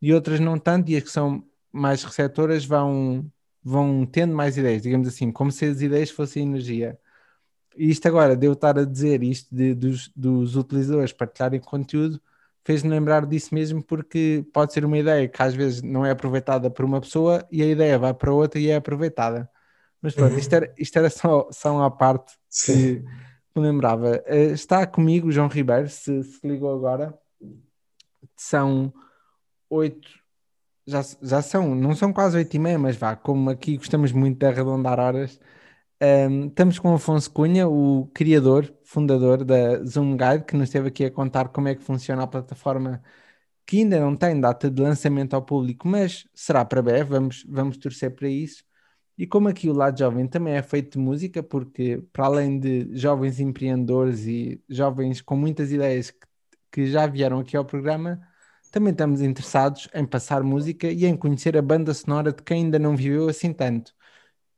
e 0.00 0.12
outras 0.14 0.40
não 0.40 0.58
tanto, 0.58 0.90
e 0.90 0.96
as 0.96 1.02
que 1.04 1.10
são 1.10 1.44
mais 1.72 2.04
receptoras 2.04 2.64
vão, 2.64 3.30
vão 3.62 4.06
tendo 4.06 4.34
mais 4.34 4.56
ideias, 4.58 4.82
digamos 4.82 5.08
assim, 5.08 5.32
como 5.32 5.52
se 5.52 5.64
as 5.66 5.80
ideias 5.82 6.10
fossem 6.10 6.44
energia. 6.44 6.98
E 7.76 7.90
isto 7.90 8.06
agora, 8.08 8.36
de 8.36 8.46
eu 8.46 8.52
estar 8.52 8.78
a 8.78 8.84
dizer 8.84 9.22
isto 9.22 9.54
de, 9.54 9.74
dos, 9.74 10.08
dos 10.14 10.56
utilizadores 10.56 11.12
partilharem 11.12 11.60
conteúdo, 11.60 12.20
fez-me 12.64 12.90
lembrar 12.90 13.26
disso 13.26 13.54
mesmo 13.54 13.82
porque 13.82 14.44
pode 14.52 14.72
ser 14.72 14.84
uma 14.84 14.98
ideia 14.98 15.28
que 15.28 15.42
às 15.42 15.54
vezes 15.54 15.82
não 15.82 16.06
é 16.06 16.10
aproveitada 16.10 16.70
por 16.70 16.84
uma 16.84 17.00
pessoa 17.00 17.46
e 17.50 17.62
a 17.62 17.66
ideia 17.66 17.98
vai 17.98 18.14
para 18.14 18.32
outra 18.32 18.60
e 18.60 18.68
é 18.68 18.76
aproveitada. 18.76 19.48
Mas 20.00 20.14
pronto, 20.14 20.32
uhum. 20.32 20.38
isto 20.38 20.52
era, 20.54 20.74
isto 20.76 20.98
era 20.98 21.10
só, 21.10 21.48
só 21.52 21.76
uma 21.76 21.90
parte 21.90 22.34
Sim. 22.48 23.02
que 23.52 23.60
me 23.60 23.62
lembrava. 23.62 24.22
Uh, 24.26 24.52
está 24.52 24.86
comigo 24.86 25.28
o 25.28 25.32
João 25.32 25.48
Ribeiro, 25.48 25.88
se, 25.88 26.22
se 26.22 26.46
ligou 26.46 26.74
agora. 26.74 27.16
São 28.36 28.92
oito, 29.70 30.08
já, 30.86 31.02
já 31.22 31.40
são, 31.40 31.74
não 31.74 31.94
são 31.94 32.12
quase 32.12 32.36
oito 32.36 32.54
e 32.54 32.58
meia, 32.58 32.78
mas 32.78 32.96
vá, 32.96 33.14
como 33.14 33.50
aqui 33.50 33.76
gostamos 33.76 34.12
muito 34.12 34.38
de 34.38 34.46
arredondar 34.46 34.98
horas, 34.98 35.38
um, 36.02 36.48
estamos 36.48 36.78
com 36.78 36.90
o 36.90 36.94
Afonso 36.94 37.30
Cunha, 37.30 37.68
o 37.68 38.08
criador, 38.12 38.74
fundador 38.84 39.44
da 39.44 39.84
Zoom 39.84 40.16
Guide, 40.16 40.44
que 40.44 40.56
nos 40.56 40.68
esteve 40.68 40.88
aqui 40.88 41.04
a 41.04 41.10
contar 41.10 41.48
como 41.50 41.68
é 41.68 41.74
que 41.74 41.82
funciona 41.82 42.22
a 42.24 42.26
plataforma, 42.26 43.02
que 43.66 43.78
ainda 43.78 44.00
não 44.00 44.16
tem 44.16 44.40
data 44.40 44.70
de 44.70 44.82
lançamento 44.82 45.34
ao 45.34 45.42
público, 45.44 45.88
mas 45.88 46.26
será 46.34 46.64
para 46.64 46.82
breve, 46.82 47.10
vamos, 47.10 47.44
vamos 47.48 47.76
torcer 47.78 48.14
para 48.14 48.28
isso. 48.28 48.64
E 49.16 49.26
como 49.26 49.48
aqui 49.48 49.68
o 49.70 49.72
lado 49.74 49.98
jovem 49.98 50.26
também 50.26 50.54
é 50.54 50.62
feito 50.62 50.92
de 50.92 50.98
música, 50.98 51.42
porque 51.42 52.02
para 52.12 52.26
além 52.26 52.58
de 52.58 52.96
jovens 52.96 53.38
empreendedores 53.40 54.26
e 54.26 54.62
jovens 54.68 55.20
com 55.20 55.36
muitas 55.36 55.70
ideias 55.72 56.10
que, 56.10 56.26
que 56.72 56.86
já 56.86 57.06
vieram 57.06 57.38
aqui 57.40 57.56
ao 57.56 57.64
programa, 57.64 58.20
também 58.72 58.92
estamos 58.92 59.20
interessados 59.22 59.88
em 59.94 60.06
passar 60.06 60.42
música 60.42 60.88
e 60.90 61.04
em 61.06 61.16
conhecer 61.16 61.56
a 61.56 61.62
banda 61.62 61.94
sonora 61.94 62.32
de 62.32 62.42
quem 62.42 62.64
ainda 62.64 62.78
não 62.78 62.96
viveu 62.96 63.28
assim 63.28 63.52
tanto. 63.52 63.94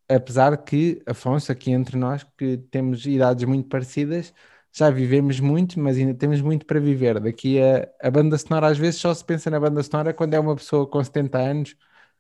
Apesar 0.09 0.57
que, 0.65 1.03
Afonso, 1.07 1.51
aqui 1.51 1.71
entre 1.71 1.97
nós, 1.97 2.25
que 2.37 2.59
temos 2.71 3.07
idades 3.07 3.45
muito 3.45 3.69
parecidas, 3.69 4.35
já 4.73 4.91
vivemos 4.91 5.41
muito, 5.41 5.79
mas 5.81 5.97
ainda 5.97 6.15
temos 6.15 6.41
muito 6.41 6.67
para 6.67 6.81
viver. 6.81 7.21
Daqui 7.21 7.61
a, 7.61 7.89
a 8.03 8.11
banda 8.11 8.37
sonora, 8.37 8.69
às 8.69 8.79
vezes, 8.79 9.01
só 9.01 9.15
se 9.15 9.25
pensa 9.25 9.49
na 9.51 9.61
banda 9.61 9.83
sonora 9.83 10.13
quando 10.13 10.35
é 10.35 10.41
uma 10.41 10.57
pessoa 10.57 10.87
com 10.89 11.03
70 11.03 11.39
anos, 11.39 11.77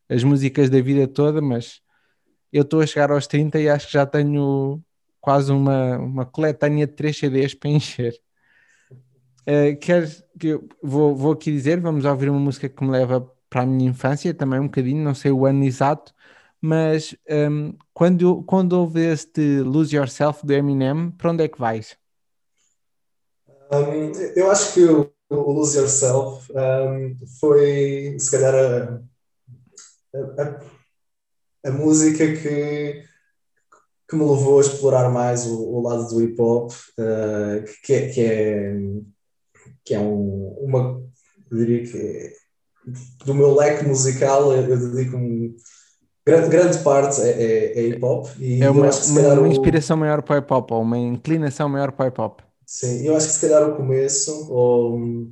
as 0.09 0.23
músicas 0.25 0.71
da 0.71 0.81
vida 0.81 1.09
toda, 1.09 1.41
mas 1.43 1.81
eu 2.53 2.63
estou 2.63 2.81
a 2.81 2.87
chegar 2.87 3.11
aos 3.11 3.27
30 3.27 3.61
e 3.61 3.69
acho 3.69 3.87
que 3.89 3.95
já 3.95 4.07
tenho 4.07 4.83
quase 5.21 5.53
uma, 5.53 5.99
uma 5.99 6.27
coletânea 6.27 6.87
de 6.87 6.95
3 6.95 7.17
CDs 7.19 7.55
para 7.55 7.71
encher. 7.71 8.15
Uh, 9.47 9.77
queres 9.79 10.25
que 10.39 10.49
eu 10.49 10.69
vou, 10.83 11.15
vou 11.15 11.33
aqui 11.33 11.51
dizer, 11.53 11.79
vamos 11.81 12.05
ouvir 12.07 12.31
uma 12.31 12.41
música 12.41 12.69
que 12.69 12.83
me 12.83 12.91
leva 12.91 13.21
para 13.51 13.63
a 13.63 13.67
minha 13.67 13.91
infância, 13.91 14.33
também 14.33 14.59
um 14.59 14.65
bocadinho, 14.67 15.05
não 15.05 15.15
sei 15.15 15.31
o 15.33 15.45
ano 15.45 15.65
exato, 15.65 16.15
mas 16.65 17.15
um, 17.29 17.77
quando, 17.93 18.43
quando 18.45 18.73
ouve 18.73 19.13
este 19.13 19.61
Lose 19.61 19.95
Yourself 19.95 20.47
do 20.47 20.53
Eminem, 20.55 21.11
para 21.11 21.31
onde 21.31 21.45
é 21.45 21.49
que 21.49 21.61
vais? 21.61 21.95
Um, 23.71 24.13
eu 24.35 24.51
acho 24.51 24.73
que 24.73 24.83
o, 24.83 25.13
o 25.29 25.53
Lose 25.53 25.77
Yourself 25.77 26.51
um, 26.51 27.19
foi, 27.39 28.17
se 28.19 28.31
calhar, 28.31 28.55
a, 30.15 30.43
a, 30.43 31.69
a, 31.69 31.71
música 31.71 32.27
que, 32.35 33.05
que 34.09 34.17
me 34.17 34.23
levou 34.25 34.57
a 34.57 34.63
explorar 34.63 35.11
mais 35.11 35.45
o, 35.45 35.69
o 35.69 35.83
lado 35.83 36.09
do 36.09 36.23
hip 36.23 36.41
hop, 36.41 36.71
uh, 36.73 37.63
que, 37.83 37.93
é, 37.93 38.09
que 38.09 38.21
é 38.23 38.75
que 39.85 39.95
é 39.95 40.01
um, 40.01 40.49
uma, 40.63 41.03
eu 41.51 41.59
diria 41.59 41.87
que 41.87 42.33
do 43.27 43.35
meu 43.35 43.55
leque 43.55 43.85
musical, 43.85 44.51
eu 44.55 44.79
dedico 44.79 45.19
um, 45.19 45.55
grande, 46.27 46.49
grande 46.49 46.79
parte 46.79 47.21
é, 47.21 47.31
é, 47.31 47.79
é 47.79 47.89
hip 47.89 48.05
hop. 48.05 48.27
E 48.39 48.63
é 48.63 48.71
uma, 48.71 48.91
uma, 48.91 49.35
uma 49.35 49.49
inspiração 49.49 49.97
o, 49.97 50.01
maior 50.01 50.23
para 50.23 50.37
o 50.37 50.39
hip 50.39 50.53
hop, 50.53 50.71
ou 50.73 50.83
uma 50.83 50.99
inclinação 50.99 51.69
maior 51.69 51.93
para 51.93 52.07
o 52.07 52.09
hip 52.09 52.21
hop. 52.21 52.41
Sim, 52.67 53.07
eu 53.07 53.17
acho 53.17 53.27
que 53.27 53.33
se 53.35 53.41
calhar 53.41 53.69
o 53.69 53.77
começo, 53.77 54.51
ou 54.51 55.29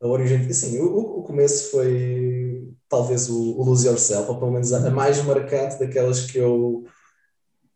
a 0.00 0.06
origem, 0.06 0.46
assim, 0.46 0.80
o, 0.80 1.18
o 1.18 1.22
começo 1.22 1.70
foi 1.70 2.68
talvez 2.88 3.28
o, 3.28 3.58
o 3.58 3.64
Lose 3.64 3.86
Yourself, 3.86 4.30
ou 4.30 4.38
pelo 4.38 4.52
menos 4.52 4.72
a, 4.72 4.86
a 4.86 4.90
mais 4.90 5.22
marcante 5.24 5.78
daquelas 5.78 6.22
que 6.22 6.38
eu 6.38 6.84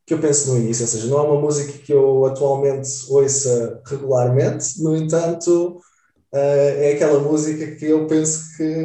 que 0.06 0.14
eu 0.14 0.20
penso 0.20 0.50
no 0.50 0.58
início, 0.58 0.84
ou 0.84 0.88
seja, 0.88 1.06
não 1.06 1.18
é 1.18 1.22
uma 1.22 1.38
música 1.38 1.70
que 1.70 1.92
eu 1.92 2.24
atualmente 2.24 2.88
ouça 3.10 3.82
regularmente, 3.84 4.82
no 4.82 4.96
entanto, 4.96 5.82
é 6.32 6.92
aquela 6.94 7.20
música 7.20 7.66
que 7.76 7.86
eu 7.86 8.06
penso 8.06 8.56
que 8.56 8.84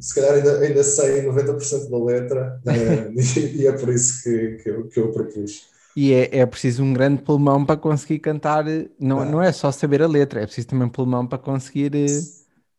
se 0.00 0.14
calhar 0.14 0.34
ainda, 0.34 0.58
ainda 0.60 0.84
sei 0.84 1.22
90% 1.22 1.90
da 1.90 2.04
letra 2.04 2.60
uh, 2.66 3.12
e, 3.56 3.66
é 3.66 3.72
por 3.72 3.88
isso 3.88 4.22
que, 4.22 4.62
que, 4.62 4.70
eu, 4.70 4.88
que 4.88 5.00
eu 5.00 5.10
propus. 5.10 5.66
E 5.96 6.12
é, 6.12 6.38
é 6.38 6.46
preciso 6.46 6.82
um 6.82 6.92
grande 6.92 7.22
pulmão 7.22 7.64
para 7.64 7.76
conseguir 7.76 8.18
cantar, 8.18 8.64
não, 9.00 9.20
ah. 9.20 9.24
não 9.24 9.42
é 9.42 9.50
só 9.50 9.72
saber 9.72 10.02
a 10.02 10.06
letra, 10.06 10.42
é 10.42 10.46
preciso 10.46 10.68
também 10.68 10.86
um 10.86 10.90
pulmão 10.90 11.26
para 11.26 11.38
conseguir 11.38 11.92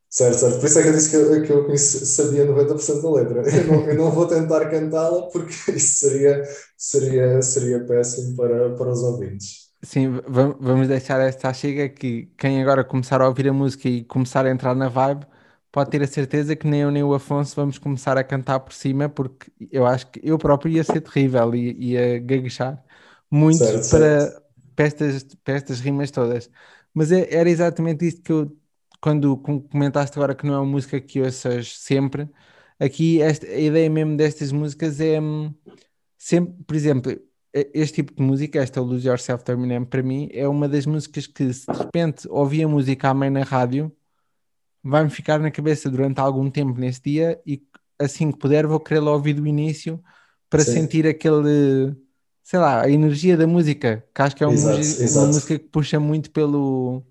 Certo, 0.09 0.37
certo. 0.37 0.59
Por 0.59 0.65
isso 0.67 0.79
é 0.79 0.83
que 0.83 0.87
eu 0.87 0.93
disse 0.93 1.09
que 1.09 1.15
eu, 1.17 1.43
que 1.43 1.71
eu 1.71 1.77
sabia 1.77 2.45
90% 2.45 3.01
da 3.01 3.11
letra. 3.11 3.41
Eu 3.41 3.67
não, 3.67 3.89
eu 3.89 3.95
não 3.95 4.11
vou 4.11 4.25
tentar 4.25 4.69
cantá-la 4.69 5.23
porque 5.23 5.53
isso 5.75 6.07
seria, 6.07 6.43
seria, 6.77 7.41
seria 7.41 7.85
péssimo 7.85 8.35
para, 8.35 8.73
para 8.75 8.89
os 8.89 9.03
ouvintes. 9.03 9.66
Sim, 9.83 10.09
vamos 10.27 10.87
deixar 10.87 11.19
esta 11.21 11.53
chega 11.53 11.87
que 11.87 12.25
quem 12.37 12.61
agora 12.61 12.83
começar 12.83 13.21
a 13.21 13.27
ouvir 13.27 13.47
a 13.47 13.53
música 13.53 13.87
e 13.87 14.03
começar 14.03 14.45
a 14.45 14.49
entrar 14.49 14.73
na 14.75 14.89
vibe 14.89 15.25
pode 15.71 15.91
ter 15.91 16.01
a 16.01 16.07
certeza 16.07 16.55
que 16.55 16.65
nem 16.67 16.81
eu 16.81 16.89
nem 16.91 17.03
o 17.03 17.13
Afonso 17.13 17.55
vamos 17.55 17.77
começar 17.77 18.17
a 18.17 18.23
cantar 18.23 18.59
por 18.59 18.73
cima 18.73 19.07
porque 19.07 19.51
eu 19.71 19.85
acho 19.85 20.07
que 20.07 20.19
eu 20.23 20.37
próprio 20.39 20.71
ia 20.73 20.83
ser 20.83 21.01
terrível 21.01 21.53
e 21.55 21.91
ia 21.91 22.17
gaguejar 22.19 22.83
muito 23.29 23.79
certo, 23.81 23.83
para, 23.87 24.17
certo. 24.19 24.47
Para, 24.75 24.85
estas, 24.85 25.23
para 25.43 25.53
estas 25.55 25.79
rimas 25.79 26.09
todas. 26.11 26.49
Mas 26.93 27.11
é, 27.11 27.31
era 27.33 27.47
exatamente 27.49 28.05
isso 28.07 28.21
que 28.21 28.31
eu 28.31 28.57
quando 28.99 29.37
comentaste 29.37 30.17
agora 30.17 30.33
que 30.35 30.45
não 30.45 30.55
é 30.55 30.57
uma 30.59 30.65
música 30.71 30.99
que 30.99 31.21
ouças 31.21 31.77
sempre, 31.79 32.27
aqui 32.79 33.21
esta, 33.21 33.45
a 33.47 33.59
ideia 33.59 33.89
mesmo 33.89 34.17
destas 34.17 34.51
músicas 34.51 34.99
é 34.99 35.21
hum, 35.21 35.53
sempre, 36.17 36.63
por 36.63 36.75
exemplo, 36.75 37.11
este 37.53 37.95
tipo 38.03 38.13
de 38.13 38.21
música, 38.21 38.59
esta 38.59 38.81
Lose 38.81 39.07
Yourself 39.07 39.43
Terminem, 39.43 39.85
para 39.85 40.03
mim, 40.03 40.29
é 40.31 40.47
uma 40.47 40.67
das 40.67 40.85
músicas 40.85 41.27
que 41.27 41.53
se 41.53 41.65
de 41.71 41.77
repente 41.77 42.27
ouvi 42.29 42.63
a 42.63 42.67
música 42.67 43.09
à 43.09 43.13
mãe 43.13 43.29
na 43.29 43.43
rádio, 43.43 43.91
vai-me 44.83 45.09
ficar 45.09 45.39
na 45.39 45.51
cabeça 45.51 45.89
durante 45.89 46.19
algum 46.19 46.49
tempo 46.49 46.79
nesse 46.79 47.01
dia 47.01 47.41
e 47.45 47.61
assim 47.99 48.31
que 48.31 48.37
puder 48.37 48.67
vou 48.67 48.79
querer 48.79 48.99
ouvir 48.99 49.33
do 49.33 49.47
início 49.47 50.01
para 50.49 50.63
Sim. 50.63 50.73
sentir 50.73 51.07
aquele, 51.07 51.95
sei 52.43 52.59
lá, 52.59 52.83
a 52.83 52.89
energia 52.89 53.35
da 53.35 53.47
música, 53.47 54.05
que 54.13 54.21
acho 54.21 54.35
que 54.35 54.43
é 54.43 54.47
uma, 54.47 54.53
exato, 54.53 54.77
música, 54.77 55.03
exato. 55.03 55.25
uma 55.25 55.27
música 55.33 55.59
que 55.59 55.69
puxa 55.69 55.99
muito 55.99 56.31
pelo 56.31 57.03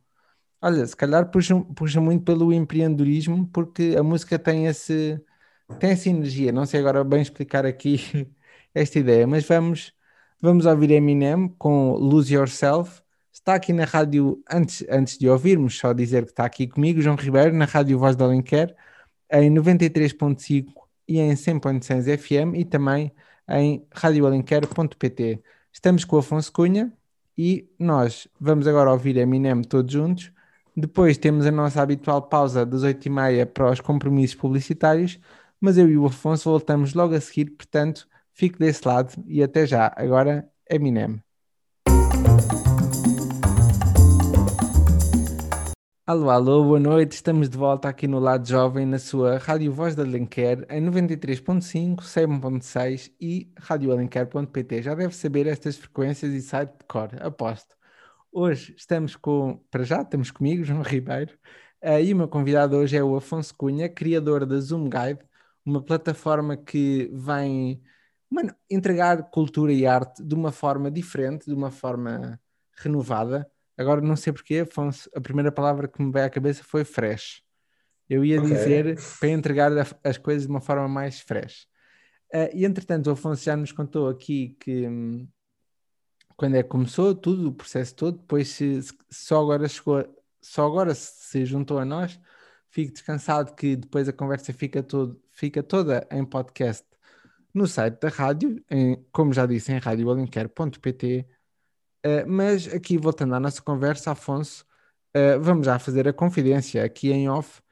Olha, 0.60 0.86
se 0.86 0.96
calhar 0.96 1.30
puxa, 1.30 1.54
puxa 1.76 2.00
muito 2.00 2.24
pelo 2.24 2.52
empreendedorismo, 2.52 3.46
porque 3.52 3.94
a 3.98 4.02
música 4.02 4.38
tem 4.38 4.66
esse 4.66 5.20
tem 5.78 5.90
essa 5.90 6.08
energia. 6.08 6.52
Não 6.52 6.66
sei 6.66 6.80
agora 6.80 7.04
bem 7.04 7.20
explicar 7.22 7.66
aqui 7.66 7.98
esta 8.74 8.98
ideia, 8.98 9.26
mas 9.26 9.46
vamos, 9.46 9.92
vamos 10.40 10.66
ouvir 10.66 10.90
Eminem 10.90 11.48
com 11.58 11.92
Lose 11.92 12.34
Yourself. 12.34 13.02
Está 13.32 13.54
aqui 13.54 13.72
na 13.72 13.84
rádio, 13.84 14.42
antes, 14.50 14.84
antes 14.88 15.18
de 15.18 15.28
ouvirmos, 15.28 15.78
só 15.78 15.92
dizer 15.92 16.24
que 16.24 16.30
está 16.30 16.44
aqui 16.44 16.66
comigo, 16.66 17.00
João 17.00 17.16
Ribeiro, 17.16 17.54
na 17.54 17.64
Rádio 17.64 17.98
Voz 17.98 18.16
da 18.16 18.24
Alenquer, 18.24 18.74
em 19.30 19.50
93.5 19.50 20.72
e 21.08 21.18
em 21.18 21.32
100.6 21.32 22.18
FM 22.18 22.56
e 22.56 22.64
também 22.64 23.12
em 23.48 23.86
radioalenquer.pt. 23.92 25.42
Estamos 25.72 26.04
com 26.04 26.18
Afonso 26.18 26.52
Cunha 26.52 26.92
e 27.36 27.68
nós 27.78 28.26
vamos 28.40 28.66
agora 28.66 28.90
ouvir 28.90 29.16
Eminem 29.16 29.62
todos 29.62 29.92
juntos 29.92 30.32
depois 30.76 31.16
temos 31.16 31.46
a 31.46 31.50
nossa 31.50 31.80
habitual 31.80 32.20
pausa 32.28 32.66
das 32.66 32.82
8h30 32.82 33.46
para 33.46 33.70
os 33.70 33.80
compromissos 33.80 34.36
publicitários, 34.36 35.18
mas 35.58 35.78
eu 35.78 35.88
e 35.88 35.96
o 35.96 36.04
Afonso 36.04 36.50
voltamos 36.50 36.92
logo 36.92 37.14
a 37.14 37.20
seguir, 37.20 37.46
portanto, 37.46 38.06
fique 38.36 38.58
desse 38.58 38.86
lado 38.86 39.12
e 39.26 39.42
até 39.42 39.66
já. 39.66 39.92
Agora, 39.96 40.48
Eminem. 40.70 41.22
Alô, 46.06 46.30
alô, 46.30 46.62
boa 46.62 46.78
noite. 46.78 47.12
Estamos 47.12 47.48
de 47.48 47.56
volta 47.56 47.88
aqui 47.88 48.06
no 48.06 48.20
Lado 48.20 48.46
Jovem, 48.46 48.86
na 48.86 48.98
sua 48.98 49.38
Rádio 49.38 49.72
Voz 49.72 49.96
da 49.96 50.04
Alenquer, 50.04 50.64
em 50.70 50.80
93.5, 50.80 51.96
100.6 51.96 53.10
e 53.20 53.50
radioalenquer.pt. 53.58 54.82
Já 54.82 54.94
deve 54.94 55.16
saber 55.16 55.48
estas 55.48 55.76
frequências 55.76 56.32
e 56.32 56.40
site 56.40 56.70
de 56.78 56.84
cor, 56.86 57.10
aposto. 57.20 57.74
Hoje 58.30 58.74
estamos 58.76 59.16
com, 59.16 59.58
para 59.70 59.82
já, 59.82 60.02
estamos 60.02 60.30
comigo, 60.30 60.62
João 60.62 60.82
Ribeiro, 60.82 61.32
uh, 61.82 61.98
e 61.98 62.12
o 62.12 62.16
meu 62.16 62.28
convidado 62.28 62.76
hoje 62.76 62.96
é 62.96 63.02
o 63.02 63.16
Afonso 63.16 63.54
Cunha, 63.56 63.88
criador 63.88 64.46
da 64.46 64.60
Zoom 64.60 64.84
Guide, 64.84 65.24
uma 65.64 65.82
plataforma 65.82 66.56
que 66.56 67.10
vem 67.12 67.82
mano, 68.36 68.54
entregar 68.70 69.30
cultura 69.30 69.72
e 69.72 69.86
arte 69.86 70.22
de 70.22 70.34
uma 70.34 70.52
forma 70.52 70.90
diferente, 70.90 71.46
de 71.46 71.54
uma 71.54 71.70
forma 71.70 72.38
renovada. 72.76 73.50
Agora 73.78 74.02
não 74.02 74.14
sei 74.14 74.30
porquê, 74.30 74.58
Afonso, 74.58 75.08
a 75.14 75.20
primeira 75.20 75.50
palavra 75.50 75.88
que 75.88 76.02
me 76.02 76.12
veio 76.12 76.26
à 76.26 76.30
cabeça 76.30 76.62
foi 76.62 76.84
fresh. 76.84 77.42
Eu 78.08 78.22
ia 78.22 78.38
okay. 78.38 78.52
dizer 78.52 78.98
para 79.18 79.28
entregar 79.30 79.72
as 80.04 80.18
coisas 80.18 80.42
de 80.42 80.50
uma 80.50 80.60
forma 80.60 80.86
mais 80.86 81.20
fresh. 81.20 81.66
Uh, 82.32 82.52
e 82.54 82.66
entretanto, 82.66 83.06
o 83.06 83.12
Afonso 83.12 83.42
já 83.42 83.56
nos 83.56 83.72
contou 83.72 84.08
aqui 84.08 84.54
que 84.60 84.86
hum, 84.86 85.26
quando 86.36 86.56
é 86.56 86.62
que 86.62 86.68
começou 86.68 87.14
tudo, 87.14 87.48
o 87.48 87.54
processo 87.54 87.94
todo, 87.94 88.18
depois 88.18 88.48
se, 88.48 88.82
se, 88.82 88.92
só 89.10 89.40
agora 89.40 89.66
chegou, 89.66 90.04
só 90.42 90.66
agora 90.66 90.94
se 90.94 91.46
juntou 91.46 91.78
a 91.78 91.86
nós, 91.86 92.20
fico 92.68 92.92
descansado 92.92 93.54
que 93.54 93.76
depois 93.76 94.08
a 94.08 94.12
conversa 94.12 94.52
fica, 94.52 94.82
todo, 94.82 95.18
fica 95.32 95.62
toda 95.62 96.06
em 96.10 96.24
podcast 96.24 96.84
no 97.56 97.66
site 97.66 97.98
da 98.00 98.08
rádio, 98.08 98.62
em, 98.70 99.02
como 99.10 99.32
já 99.32 99.46
disse, 99.46 99.72
em 99.72 99.78
radioalenquer.pt. 99.78 101.26
Uh, 102.04 102.08
eh, 102.08 102.24
mas 102.26 102.72
aqui, 102.72 102.98
voltando 102.98 103.34
à 103.34 103.40
nossa 103.40 103.62
conversa, 103.62 104.12
Afonso, 104.12 104.64
uh, 105.16 105.40
vamos 105.40 105.66
já 105.66 105.78
fazer 105.78 106.06
a 106.06 106.12
confidência 106.12 106.84
aqui 106.84 107.10
em 107.10 107.28
off. 107.28 107.62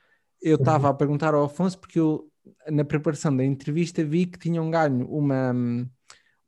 Eu 0.43 0.57
estava 0.57 0.89
a 0.89 0.95
perguntar 0.95 1.35
ao 1.35 1.45
Afonso 1.45 1.79
porque 1.79 2.01
eu, 2.01 2.31
na 2.71 2.85
preparação 2.85 3.37
da 3.37 3.45
entrevista, 3.45 4.05
vi 4.05 4.27
que 4.27 4.39
tinham 4.39 4.71
ganho 4.71 5.07
uma, 5.09 5.53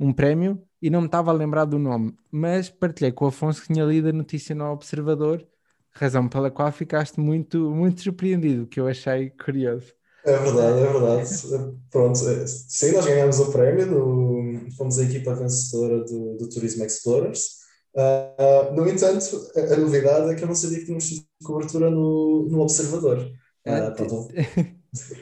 um 0.00 0.12
prémio 0.12 0.62
e 0.80 0.90
não 0.90 1.00
me 1.00 1.06
estava 1.06 1.30
a 1.30 1.34
lembrar 1.34 1.64
do 1.64 1.78
nome, 1.78 2.14
mas 2.30 2.70
partilhei 2.70 3.12
com 3.12 3.24
o 3.26 3.28
Afonso 3.28 3.62
que 3.62 3.72
tinha 3.72 3.84
lido 3.84 4.08
a 4.08 4.12
notícia 4.12 4.54
no 4.54 4.64
Observador, 4.72 5.46
razão 5.90 6.28
pela 6.28 6.50
qual 6.50 6.70
ficaste 6.72 7.20
muito, 7.20 7.70
muito 7.70 8.02
surpreendido, 8.02 8.66
que 8.66 8.80
eu 8.80 8.86
achei 8.86 9.30
curioso. 9.30 9.95
É 10.26 10.36
verdade, 10.38 10.80
é 10.80 10.92
verdade. 10.92 11.76
Pronto, 11.90 12.28
é, 12.28 12.46
sim, 12.46 12.92
nós 12.92 13.06
ganhamos 13.06 13.38
o 13.38 13.52
prémio, 13.52 13.86
no, 13.86 14.70
fomos 14.76 14.98
a 14.98 15.04
equipa 15.04 15.34
vencedora 15.34 16.04
do, 16.04 16.36
do 16.36 16.48
Turismo 16.48 16.84
Explorers. 16.84 17.64
Uh, 17.94 18.74
no 18.74 18.88
entanto, 18.88 19.24
a, 19.56 19.74
a, 19.74 19.76
novidade 19.76 20.30
é 20.30 20.34
que 20.34 20.42
eu 20.42 20.48
não 20.48 20.54
sabia 20.54 20.80
que 20.80 20.84
tínhamos 20.84 21.08
tido 21.08 21.24
cobertura 21.44 21.90
no, 21.90 22.46
no 22.50 22.60
Observador. 22.60 23.18
Uh, 23.64 23.94
pronto, 23.94 24.28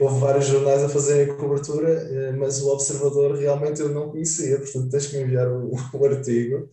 houve 0.00 0.20
vários 0.20 0.46
jornais 0.46 0.82
a 0.82 0.88
fazerem 0.88 1.32
a 1.32 1.36
cobertura, 1.36 1.90
eh, 1.90 2.32
mas 2.32 2.62
o 2.62 2.68
Observador 2.72 3.36
realmente 3.36 3.80
eu 3.80 3.90
não 3.90 4.10
conhecia, 4.10 4.58
portanto 4.58 4.90
tens 4.90 5.06
que 5.06 5.16
me 5.16 5.24
enviar 5.24 5.48
o, 5.48 5.72
o 5.94 6.04
artigo. 6.04 6.68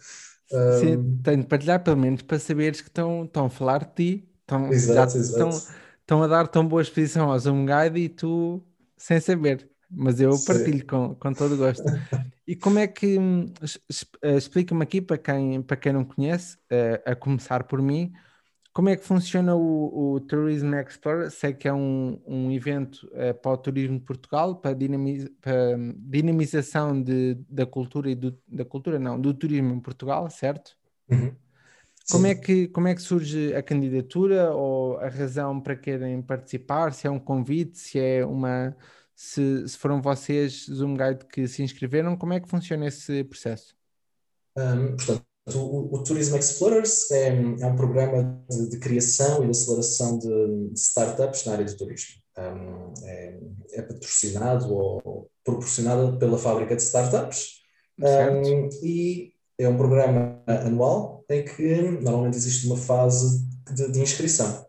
Sim, 0.80 1.20
tenho 1.24 1.42
de 1.42 1.48
partilhar 1.48 1.84
pelo 1.84 1.98
menos 1.98 2.22
para 2.24 2.38
saberes 2.38 2.82
que 2.82 2.90
estão, 2.90 3.24
estão 3.24 3.46
a 3.46 3.50
falar 3.50 3.86
de 3.86 3.94
ti, 3.96 4.30
estão, 4.42 4.72
exato, 4.72 5.14
já, 5.14 5.20
exato. 5.20 5.50
Estão, 5.50 5.74
estão 6.12 6.24
a 6.24 6.28
dar 6.28 6.46
tão 6.50 6.68
boa 6.68 6.82
exposição 6.82 7.32
ao 7.32 7.40
Zoom 7.40 7.66
Guide 7.66 7.98
e 8.02 8.10
tu 8.10 8.62
sem 8.98 9.18
saber, 9.22 9.70
mas 9.90 10.20
eu 10.20 10.32
partilho 10.46 10.86
com, 10.86 11.16
com 11.16 11.32
todo 11.32 11.54
o 11.54 11.58
gosto. 11.58 11.84
E 12.46 12.54
como 12.54 12.80
é 12.80 12.88
que, 12.88 13.18
hum, 13.18 13.46
eh, 14.22 14.36
explica-me 14.36 14.84
aqui 14.84 15.00
para 15.00 15.18
quem, 15.18 15.62
para 15.62 15.78
quem 15.78 15.94
não 15.94 16.04
conhece, 16.04 16.58
eh, 16.70 17.02
a 17.06 17.16
começar 17.16 17.64
por 17.64 17.82
mim, 17.82 18.12
como 18.74 18.90
é 18.90 18.98
que 18.98 19.06
funciona 19.06 19.56
o, 19.56 20.16
o 20.16 20.20
Tourism 20.20 20.74
Explorer? 20.76 21.32
Sei 21.32 21.54
que 21.54 21.66
é 21.66 21.74
um, 21.74 22.22
um 22.28 22.52
evento 22.52 23.08
uh, 23.14 23.34
para 23.34 23.52
o 23.52 23.58
turismo 23.58 23.98
de 23.98 24.04
Portugal, 24.04 24.56
para, 24.56 24.74
dinamiz, 24.74 25.30
para 25.40 25.78
dinamização 25.98 27.02
de, 27.02 27.36
da 27.50 27.66
cultura 27.66 28.12
e 28.12 28.16
do, 28.16 28.38
da 28.46 28.66
cultura 28.66 29.00
não, 29.00 29.20
do 29.20 29.34
turismo 29.34 29.74
em 29.74 29.80
Portugal, 29.80 30.30
certo? 30.30 30.76
Uhum. 31.10 31.34
Como 32.12 32.28
é, 32.28 32.36
que, 32.36 32.68
como 32.68 32.88
é 32.88 32.96
que 32.96 33.02
surge 33.02 33.54
a 33.56 33.64
candidatura 33.64 34.54
ou 34.54 34.98
a 34.98 35.08
razão 35.08 35.60
para 35.60 35.76
querem 35.76 36.22
participar? 36.22 36.94
Se 36.94 37.08
é 37.08 37.10
um 37.10 37.20
convite, 37.20 37.78
se 37.78 38.00
é 38.00 38.26
uma 38.26 38.76
se, 39.22 39.68
se 39.68 39.78
foram 39.78 40.02
vocês, 40.02 40.66
Zoom 40.66 40.96
Guide, 40.96 41.26
que 41.26 41.48
se 41.48 41.62
inscreveram, 41.62 42.18
como 42.18 42.34
é 42.34 42.40
que 42.40 42.50
funciona 42.50 42.88
esse 42.88 43.24
processo? 43.24 43.76
Um, 44.58 44.96
portanto, 44.96 45.24
o, 45.54 45.96
o 45.96 46.04
Tourism 46.04 46.38
Explorers 46.38 47.12
é, 47.12 47.28
é 47.28 47.66
um 47.68 47.76
programa 47.76 48.44
de, 48.50 48.70
de, 48.70 48.80
criação 48.80 49.44
e 49.44 49.46
de 49.46 49.52
aceleração 49.52 50.18
de, 50.18 50.70
de 50.70 50.80
startups 50.80 51.46
na 51.46 51.54
área 51.54 51.66
do 51.66 51.78
turismo. 51.78 52.22
Um, 52.38 52.94
é, 53.06 53.40
é, 53.74 53.82
patrocinado 53.84 54.74
ou 54.74 55.30
proporcionado 55.44 56.18
pela 56.18 56.38
fábrica 56.38 56.76
de 56.76 56.82
startups 56.82 57.62
um, 58.00 58.70
e 58.82 59.34
é 59.64 59.70
um 59.70 59.78
programa 59.78 60.42
anual 60.48 61.24
em 61.30 61.44
que 61.44 61.82
normalmente 62.02 62.38
existe 62.38 62.68
uma 62.68 62.78
fase 62.78 63.46
de, 63.74 63.92
de 63.92 64.02
inscrição. 64.02 64.66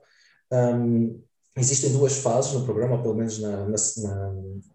Um, 0.53 1.21
existem 1.57 1.93
duas 1.93 2.19
fases 2.19 2.53
no 2.53 2.65
programa, 2.65 3.01
pelo 3.03 3.15
menos 3.15 3.39
na, 3.41 3.67
na, 3.67 4.33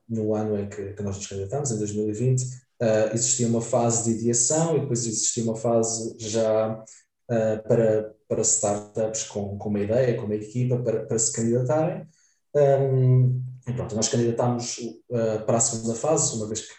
no 0.09 0.35
ano 0.35 0.59
em 0.59 0.67
que, 0.69 0.93
que 0.93 1.03
nós 1.03 1.17
nos 1.17 1.27
candidatamos, 1.27 1.71
em 1.71 1.77
2020, 1.77 2.41
uh, 2.41 3.13
existia 3.13 3.47
uma 3.47 3.61
fase 3.61 4.05
de 4.05 4.19
ideação 4.19 4.75
e 4.75 4.81
depois 4.81 5.05
existia 5.05 5.43
uma 5.43 5.55
fase 5.55 6.15
já 6.19 6.73
uh, 6.73 7.67
para, 7.67 8.13
para 8.27 8.41
startups 8.41 9.23
com, 9.23 9.57
com 9.57 9.69
uma 9.69 9.79
ideia, 9.79 10.17
com 10.17 10.25
uma 10.25 10.35
equipa 10.35 10.77
para, 10.77 11.05
para 11.05 11.19
se 11.19 11.31
candidatarem. 11.31 12.07
Um, 12.55 13.43
e 13.67 13.73
pronto, 13.73 13.95
nós 13.95 14.07
candidatámos 14.07 14.77
uh, 15.09 15.45
para 15.45 15.57
a 15.57 15.61
segunda 15.61 15.95
fase, 15.95 16.35
uma 16.35 16.47
vez 16.47 16.61
que 16.61 16.73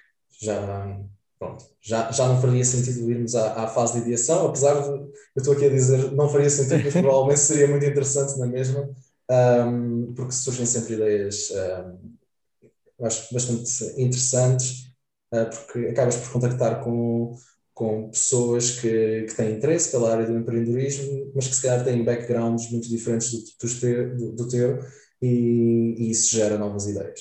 já, 0.44 1.00
pronto, 1.38 1.64
já, 1.80 2.10
já 2.10 2.26
não 2.28 2.40
faria 2.40 2.64
sentido 2.64 3.10
irmos 3.10 3.34
à, 3.34 3.64
à 3.64 3.68
fase 3.68 3.94
de 3.94 3.98
ideação, 4.00 4.46
apesar 4.46 4.74
de, 4.82 4.88
eu 4.88 5.12
estou 5.36 5.54
aqui 5.54 5.66
a 5.66 5.70
dizer, 5.70 6.12
não 6.12 6.28
faria 6.28 6.50
sentido, 6.50 6.84
mas 6.84 6.92
provavelmente 6.92 7.40
seria 7.40 7.68
muito 7.68 7.84
interessante 7.84 8.38
na 8.38 8.46
mesma, 8.46 8.88
um, 9.30 10.12
porque 10.14 10.32
surgem 10.32 10.66
sempre 10.66 10.94
ideias 10.94 11.52
um, 11.52 13.04
acho 13.04 13.32
bastante 13.32 14.00
interessantes 14.00 14.88
ah, 15.32 15.44
porque 15.46 15.88
acabas 15.88 16.16
por 16.16 16.32
contactar 16.32 16.82
com, 16.82 17.34
com 17.74 18.10
pessoas 18.10 18.80
que, 18.80 19.24
que 19.24 19.34
têm 19.36 19.56
interesse 19.56 19.90
pela 19.90 20.10
área 20.12 20.26
do 20.26 20.36
empreendedorismo, 20.38 21.32
mas 21.34 21.46
que 21.46 21.54
se 21.54 21.62
calhar 21.62 21.84
têm 21.84 22.04
backgrounds 22.04 22.70
muito 22.70 22.88
diferentes 22.88 23.30
do, 23.32 24.16
do, 24.16 24.32
do 24.32 24.48
teu 24.48 24.78
e, 25.20 25.94
e, 25.98 26.10
isso 26.10 26.34
gera 26.34 26.56
novas 26.56 26.86
ideias. 26.86 27.20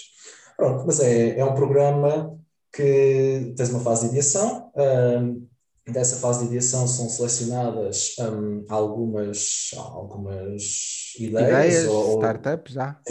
Pronto, 0.56 0.86
mas 0.88 1.00
é, 1.00 1.38
é 1.38 1.46
um 1.46 1.54
programa 1.54 2.37
que 2.78 3.54
tens 3.58 3.72
uma 3.72 3.80
fase 3.80 4.04
de 4.04 4.12
ideação, 4.12 4.72
um, 4.76 5.48
dessa 5.92 6.18
fase 6.18 6.42
de 6.42 6.46
ideação 6.46 6.88
são 6.88 7.10
selecionadas 7.10 8.16
um, 8.20 8.66
algumas, 8.70 9.72
algumas 9.76 11.16
ideias, 11.20 11.50
ideias 11.50 11.88
ou, 11.88 12.18
startups, 12.18 12.74
já. 12.74 13.02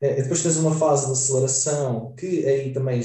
É, 0.00 0.22
depois 0.22 0.42
tens 0.44 0.56
uma 0.56 0.72
fase 0.72 1.06
de 1.06 1.12
aceleração 1.12 2.14
que 2.14 2.46
aí 2.46 2.72
também 2.72 3.02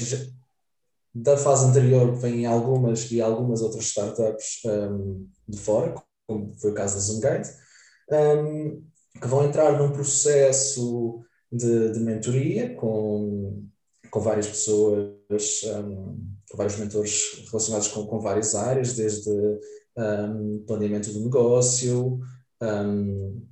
da 1.12 1.36
fase 1.36 1.66
anterior 1.66 2.14
vêm 2.14 2.46
algumas 2.46 3.10
e 3.10 3.20
algumas 3.20 3.60
outras 3.60 3.86
startups 3.86 4.60
um, 4.66 5.26
de 5.48 5.58
fora, 5.58 5.96
como 6.28 6.54
foi 6.60 6.70
o 6.70 6.74
caso 6.74 6.94
da 6.94 7.00
ZoomGuide, 7.00 7.48
um, 8.12 8.84
que 9.20 9.26
vão 9.26 9.44
entrar 9.44 9.76
num 9.76 9.90
processo 9.90 11.24
de, 11.50 11.90
de 11.90 11.98
mentoria 11.98 12.72
com, 12.76 13.66
com 14.10 14.20
várias 14.20 14.46
pessoas, 14.46 15.12
um, 15.84 16.34
com 16.50 16.56
vários 16.56 16.78
mentores 16.78 17.44
relacionados 17.50 17.88
com, 17.88 18.06
com 18.06 18.20
várias 18.20 18.54
áreas, 18.54 18.94
desde 18.94 19.30
um, 19.96 20.64
planeamento 20.66 21.12
do 21.12 21.20
negócio. 21.20 22.20
Um, 22.62 23.46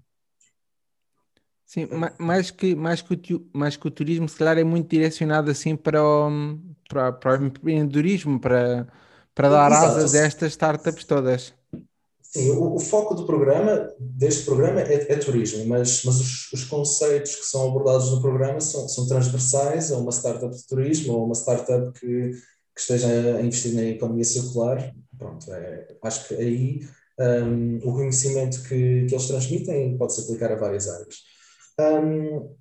Sim, 1.65 1.89
mais 2.19 2.51
que, 2.53 2.77
mais, 2.77 3.03
que 3.03 3.35
o, 3.35 3.51
mais 3.53 3.77
que 3.77 3.89
o 3.89 3.91
turismo, 3.91 4.29
se 4.29 4.37
calhar 4.37 4.57
é 4.57 4.63
muito 4.63 4.89
direcionado 4.89 5.51
assim 5.51 5.75
para 5.75 6.03
o, 6.03 6.31
para, 6.89 7.13
para 7.13 7.43
o 7.43 7.47
empreendedorismo, 7.47 8.41
para, 8.41 8.87
para 9.35 9.49
dar 9.49 9.73
Exato. 9.73 9.87
asas 9.87 10.15
a 10.15 10.19
estas 10.19 10.53
startups 10.53 11.05
todas. 11.05 11.56
Sim, 12.37 12.51
o, 12.51 12.75
o, 12.75 12.79
foco 12.79 13.15
do 13.15 13.25
programa, 13.25 13.89
deste 13.99 14.45
programa, 14.45 14.83
é, 14.83 15.11
é 15.11 15.17
turismo, 15.17 15.65
mas, 15.67 16.05
mas 16.05 16.21
os, 16.21 16.53
os, 16.53 16.65
conceitos 16.65 17.35
que 17.35 17.47
são 17.47 17.67
abordados 17.67 18.11
no 18.11 18.21
programa 18.21 18.61
são, 18.61 18.87
são 18.87 19.07
transversais 19.09 19.91
a 19.91 19.97
uma 19.97 20.13
startup 20.13 20.55
de 20.55 20.67
turismo 20.67 21.15
ou 21.15 21.25
uma 21.25 21.35
startup 21.35 21.99
que, 21.99 22.33
que 22.33 22.81
esteja 22.81 23.09
a 23.09 23.41
investir 23.41 23.75
na 23.75 23.85
economia 23.85 24.25
circular. 24.25 24.95
Pronto, 25.17 25.51
é, 25.51 25.97
acho 26.03 26.29
que 26.29 26.35
aí 26.35 26.81
um, 27.19 27.79
o 27.79 27.95
conhecimento 27.95 28.63
que, 28.65 29.07
que 29.07 29.15
eles 29.15 29.27
transmitem 29.27 29.97
pode 29.97 30.15
se 30.15 30.21
aplicar 30.21 30.53
a 30.53 30.57
várias 30.57 30.89
áreas. 30.89 31.17
Um, 31.81 32.55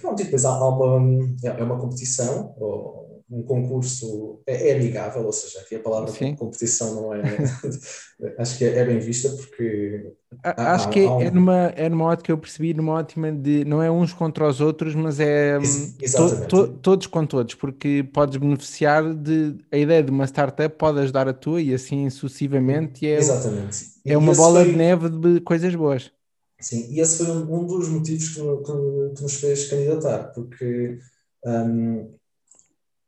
pronto, 0.00 0.20
e 0.20 0.24
depois 0.24 0.44
há, 0.44 0.50
há 0.50 0.68
uma, 0.68 1.36
é, 1.44 1.60
é 1.60 1.62
uma 1.62 1.78
competição, 1.78 2.56
ou, 2.58 3.11
um 3.32 3.42
concurso 3.42 4.42
é, 4.46 4.68
é, 4.68 4.76
amigável, 4.76 5.24
ou 5.24 5.32
seja, 5.32 5.60
aqui 5.60 5.76
a 5.76 5.80
palavra 5.80 6.12
Sim. 6.12 6.34
competição 6.36 6.94
não 6.94 7.14
é. 7.14 7.22
acho 8.36 8.58
que 8.58 8.64
é, 8.66 8.78
é, 8.78 8.84
bem 8.84 8.98
vista 8.98 9.30
porque. 9.30 10.12
Há, 10.44 10.74
acho 10.74 10.88
há, 10.88 10.90
que 10.90 11.00
é, 11.00 11.10
um... 11.10 11.20
é, 11.22 11.30
numa, 11.30 11.66
é 11.74 11.88
numa 11.88 12.04
ótica 12.04 12.26
que 12.26 12.32
eu 12.32 12.36
percebi, 12.36 12.74
numa 12.74 12.92
ótima 12.92 13.32
de. 13.32 13.64
Não 13.64 13.82
é 13.82 13.90
uns 13.90 14.12
contra 14.12 14.46
os 14.46 14.60
outros, 14.60 14.94
mas 14.94 15.18
é 15.18 15.58
hum, 15.58 15.62
to, 15.98 16.46
to, 16.46 16.68
todos 16.82 17.06
com 17.06 17.24
todos, 17.24 17.54
porque 17.54 18.06
podes 18.12 18.36
beneficiar 18.36 19.14
de. 19.14 19.56
A 19.72 19.78
ideia 19.78 20.02
de 20.02 20.10
uma 20.10 20.26
startup 20.26 20.76
pode 20.76 21.00
ajudar 21.00 21.26
a 21.26 21.32
tua 21.32 21.62
e 21.62 21.72
assim 21.72 22.10
sucessivamente. 22.10 23.06
E 23.06 23.08
é, 23.08 23.16
Exatamente. 23.16 23.92
É 24.04 24.16
uma 24.16 24.34
bola 24.34 24.62
foi... 24.62 24.72
de 24.72 24.76
neve 24.76 25.08
de 25.08 25.40
coisas 25.40 25.74
boas. 25.74 26.12
Sim, 26.60 26.86
e 26.90 27.00
esse 27.00 27.24
foi 27.24 27.34
um, 27.34 27.62
um 27.62 27.66
dos 27.66 27.88
motivos 27.88 28.28
que, 28.28 28.40
que, 28.40 29.14
que, 29.16 29.22
nos 29.22 29.34
fez 29.36 29.70
candidatar, 29.70 30.32
porque. 30.34 30.98
Um, 31.44 32.10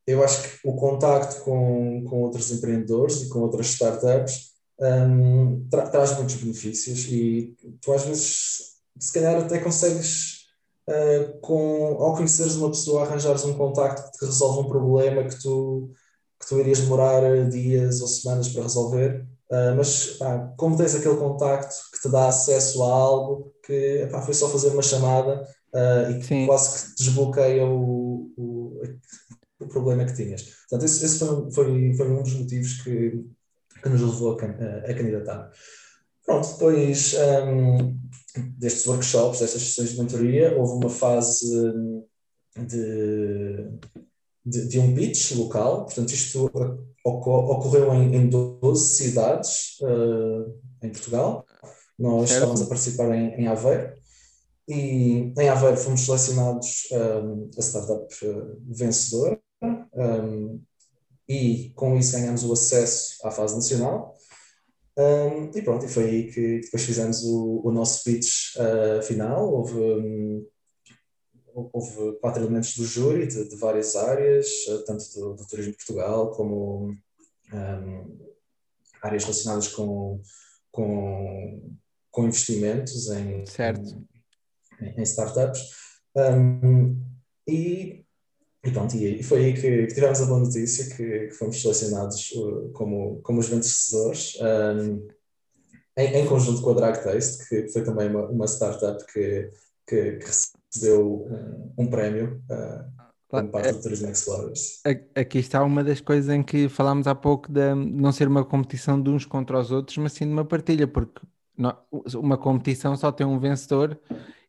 eu 0.06 0.22
acho 0.22 0.42
que 0.42 0.68
o 0.68 0.74
contacto 0.76 1.42
com, 1.42 2.04
com 2.04 2.22
outros 2.22 2.50
empreendedores 2.50 3.22
e 3.22 3.28
com 3.28 3.40
outras 3.40 3.66
startups 3.68 4.54
um, 4.80 5.66
tra 5.70 5.88
traz 5.88 6.16
muitos 6.16 6.34
benefícios 6.34 7.04
e 7.06 7.54
tu 7.80 7.92
às 7.92 8.04
vezes 8.04 8.74
se 8.98 9.12
calhar 9.12 9.40
até 9.40 9.58
consegues 9.58 10.46
uh, 10.88 11.38
com, 11.40 11.96
ao 12.00 12.14
conheceres 12.14 12.56
uma 12.56 12.70
pessoa 12.70 13.02
arranjares 13.02 13.44
um 13.44 13.54
contacto 13.54 14.10
que 14.10 14.18
te 14.18 14.26
resolve 14.26 14.66
um 14.66 14.68
problema 14.68 15.24
que 15.24 15.40
tu, 15.40 15.90
que 16.40 16.48
tu 16.48 16.58
irias 16.58 16.80
demorar 16.80 17.48
dias 17.48 18.00
ou 18.00 18.08
semanas 18.08 18.48
para 18.48 18.62
resolver 18.62 19.26
uh, 19.50 19.76
mas 19.76 20.06
pá, 20.18 20.52
como 20.56 20.76
tens 20.76 20.94
aquele 20.94 21.16
contacto 21.16 21.74
que 21.92 22.02
te 22.02 22.08
dá 22.10 22.28
acesso 22.28 22.82
a 22.82 22.92
algo 22.92 23.54
que 23.64 24.06
pá, 24.10 24.20
foi 24.20 24.34
só 24.34 24.48
fazer 24.48 24.68
uma 24.68 24.82
chamada 24.82 25.48
uh, 25.72 26.10
e 26.10 26.18
que 26.18 26.26
Sim. 26.26 26.46
quase 26.46 26.70
que 26.70 26.94
desbloqueia 26.96 27.64
o, 27.64 28.32
o 28.36 28.80
o 29.60 29.66
problema 29.66 30.04
que 30.04 30.14
tinhas. 30.14 30.42
Portanto, 30.42 30.84
esse, 30.84 31.04
esse 31.04 31.18
foi, 31.18 31.50
foi, 31.52 31.94
foi, 31.94 32.10
um 32.10 32.22
dos 32.22 32.34
motivos 32.34 32.82
que, 32.82 33.24
que 33.82 33.88
nos 33.88 34.00
levou 34.00 34.38
a, 34.38 34.44
a, 34.44 34.90
a 34.90 34.94
candidatar. 34.94 35.50
Pronto, 36.24 36.52
depois 36.52 37.14
um, 37.46 37.98
destes 38.56 38.86
workshops, 38.86 39.40
destas 39.40 39.62
sessões 39.62 39.90
de 39.90 40.00
mentoria, 40.00 40.56
houve 40.56 40.84
uma 40.84 40.90
fase 40.90 41.46
de, 42.56 43.68
de, 44.44 44.68
de 44.68 44.78
um 44.78 44.94
pitch 44.94 45.32
local, 45.32 45.84
portanto, 45.84 46.10
isto 46.10 46.50
ocorreu 47.04 47.92
em, 47.94 48.14
em 48.14 48.28
12 48.28 48.94
cidades 48.96 49.78
uh, 49.82 50.58
em 50.82 50.90
Portugal. 50.90 51.44
Nós 51.98 52.30
certo. 52.30 52.32
estávamos 52.32 52.62
a 52.62 52.66
participar 52.66 53.14
em, 53.14 53.42
em 53.42 53.46
Aveiro. 53.46 53.92
E 54.66 55.32
em 55.38 55.48
Aveiro 55.48 55.76
fomos 55.76 56.00
selecionados 56.00 56.88
um, 56.92 57.50
a 57.56 57.60
startup 57.60 58.06
uh, 58.24 58.62
vencedora 58.66 59.38
um, 59.62 60.60
e 61.28 61.70
com 61.74 61.96
isso 61.98 62.12
ganhamos 62.12 62.44
o 62.44 62.52
acesso 62.52 63.16
à 63.26 63.30
fase 63.30 63.54
nacional. 63.54 64.14
Um, 64.96 65.50
e 65.54 65.62
pronto, 65.62 65.84
e 65.84 65.88
foi 65.88 66.04
aí 66.04 66.32
que 66.32 66.60
depois 66.60 66.84
fizemos 66.84 67.24
o, 67.24 67.62
o 67.64 67.72
nosso 67.72 68.04
pitch 68.04 68.56
uh, 68.56 69.02
final. 69.02 69.52
Houve, 69.52 69.78
um, 69.78 70.46
houve 71.52 72.18
quatro 72.20 72.42
elementos 72.42 72.74
do 72.76 72.84
júri 72.84 73.26
de, 73.26 73.48
de 73.48 73.56
várias 73.56 73.96
áreas, 73.96 74.46
tanto 74.86 75.04
do, 75.14 75.34
do, 75.34 75.46
turismo 75.46 75.72
de 75.72 75.78
Portugal 75.78 76.30
como 76.30 76.90
um, 77.52 78.18
áreas 79.02 79.24
relacionadas 79.24 79.68
com, 79.68 80.22
com, 80.70 81.76
com 82.10 82.24
investimentos 82.24 83.10
em, 83.10 83.44
certo. 83.44 84.13
Em, 84.80 85.02
startups. 85.02 85.60
Um, 86.16 87.00
e, 87.46 88.04
e 88.64 88.70
pronto, 88.70 88.96
e 88.96 89.22
foi 89.22 89.46
aí 89.46 89.54
que, 89.54 89.86
que, 89.86 89.94
tivemos 89.94 90.20
a 90.22 90.26
boa 90.26 90.40
notícia 90.40 90.94
que, 90.96 91.28
que 91.28 91.34
fomos 91.34 91.60
selecionados 91.60 92.30
uh, 92.32 92.70
como, 92.72 93.20
como 93.22 93.40
os 93.40 93.48
vencedores. 93.48 94.38
Um, 94.40 95.06
em, 95.96 96.14
em, 96.16 96.26
conjunto 96.26 96.62
com 96.62 96.70
a 96.70 96.74
Drag 96.74 97.02
Taste, 97.02 97.48
que 97.48 97.68
foi 97.68 97.84
também 97.84 98.08
uma, 98.08 98.28
uma 98.28 98.46
startup 98.46 99.04
que, 99.12 99.50
que, 99.86 100.12
que 100.16 100.26
recebeu 100.72 101.26
um, 101.76 101.84
um 101.84 101.86
prémio 101.86 102.42
uh, 102.50 103.04
como 103.28 103.50
parte 103.50 103.72
do 103.72 103.82
Tourism 103.82 104.08
Explorers. 104.08 104.80
Aqui 105.14 105.38
está 105.38 105.62
uma 105.62 105.82
das 105.82 106.00
coisas 106.00 106.32
em 106.32 106.42
que 106.42 106.68
falámos 106.68 107.06
há 107.06 107.14
pouco 107.14 107.50
de 107.50 107.74
não 107.74 108.12
ser 108.12 108.28
uma 108.28 108.44
competição 108.44 109.00
de 109.00 109.10
uns 109.10 109.24
contra 109.24 109.58
os 109.58 109.70
outros, 109.70 109.96
mas 109.98 110.12
sim 110.12 110.26
de 110.26 110.32
uma 110.32 110.44
partilha, 110.44 110.86
porque 110.86 111.20
uma 112.14 112.36
competição 112.36 112.96
só 112.96 113.10
tem 113.12 113.26
um 113.26 113.38
vencedor 113.38 113.98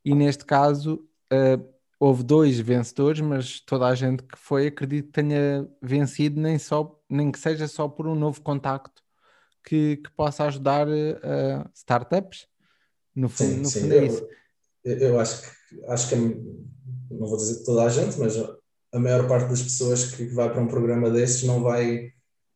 e 0.05 0.13
neste 0.13 0.45
caso 0.45 1.03
uh, 1.33 1.75
houve 1.99 2.23
dois 2.23 2.59
vencedores, 2.59 3.21
mas 3.21 3.59
toda 3.59 3.87
a 3.87 3.95
gente 3.95 4.21
que 4.21 4.37
foi 4.37 4.67
acredito 4.67 5.07
que 5.07 5.13
tenha 5.13 5.67
vencido 5.81 6.39
nem, 6.39 6.59
só, 6.59 6.97
nem 7.09 7.31
que 7.31 7.39
seja 7.39 7.67
só 7.67 7.87
por 7.87 8.05
um 8.07 8.13
novo 8.13 8.39
contacto 8.41 9.01
que, 9.65 9.97
que 9.97 10.11
possa 10.11 10.45
ajudar 10.45 10.87
uh, 10.87 11.69
startups. 11.73 12.47
No 13.15 13.27
fundo, 13.29 13.53
sim, 13.53 13.59
no 13.61 13.65
sim. 13.65 13.81
fundo 13.81 13.93
é 13.93 14.05
isso. 14.05 14.27
Eu, 14.83 14.97
eu 14.97 15.19
acho 15.19 15.41
que 15.41 15.55
acho 15.87 16.09
que 16.09 16.15
não 16.15 17.27
vou 17.27 17.37
dizer 17.37 17.63
toda 17.63 17.83
a 17.83 17.89
gente, 17.89 18.19
mas 18.19 18.37
a 18.93 18.99
maior 18.99 19.27
parte 19.27 19.49
das 19.49 19.61
pessoas 19.61 20.11
que 20.11 20.25
vai 20.25 20.51
para 20.51 20.61
um 20.61 20.67
programa 20.67 21.09
destes 21.09 21.43
não 21.43 21.61
vai 21.61 22.11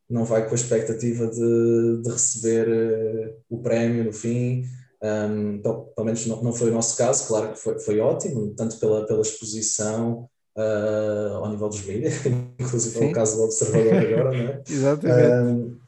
não 0.09 0.25
vai 0.25 0.45
com 0.45 0.51
a 0.51 0.55
expectativa 0.55 1.27
de, 1.27 2.01
de 2.01 2.09
receber 2.09 2.67
uh, 2.67 3.43
o 3.49 3.61
prémio 3.61 4.03
no 4.03 4.13
fim. 4.13 4.65
Um, 5.01 5.55
então, 5.55 5.91
pelo 5.95 6.05
menos 6.05 6.25
não, 6.25 6.43
não 6.43 6.53
foi 6.53 6.69
o 6.69 6.73
nosso 6.73 6.97
caso, 6.97 7.27
claro 7.27 7.53
que 7.53 7.59
foi, 7.59 7.79
foi 7.79 7.99
ótimo, 7.99 8.53
tanto 8.55 8.77
pela, 8.79 9.05
pela 9.05 9.21
exposição 9.21 10.29
uh, 10.57 11.35
ao 11.37 11.49
nível 11.49 11.69
dos 11.69 11.85
mídias, 11.85 12.25
inclusive 12.59 13.05
é 13.05 13.09
o 13.09 13.13
caso 13.13 13.37
do 13.37 13.43
Observador 13.43 13.93
agora, 13.95 14.31
não 14.31 14.49
é? 14.49 14.63
Exatamente. 14.67 15.51
Um, 15.51 15.79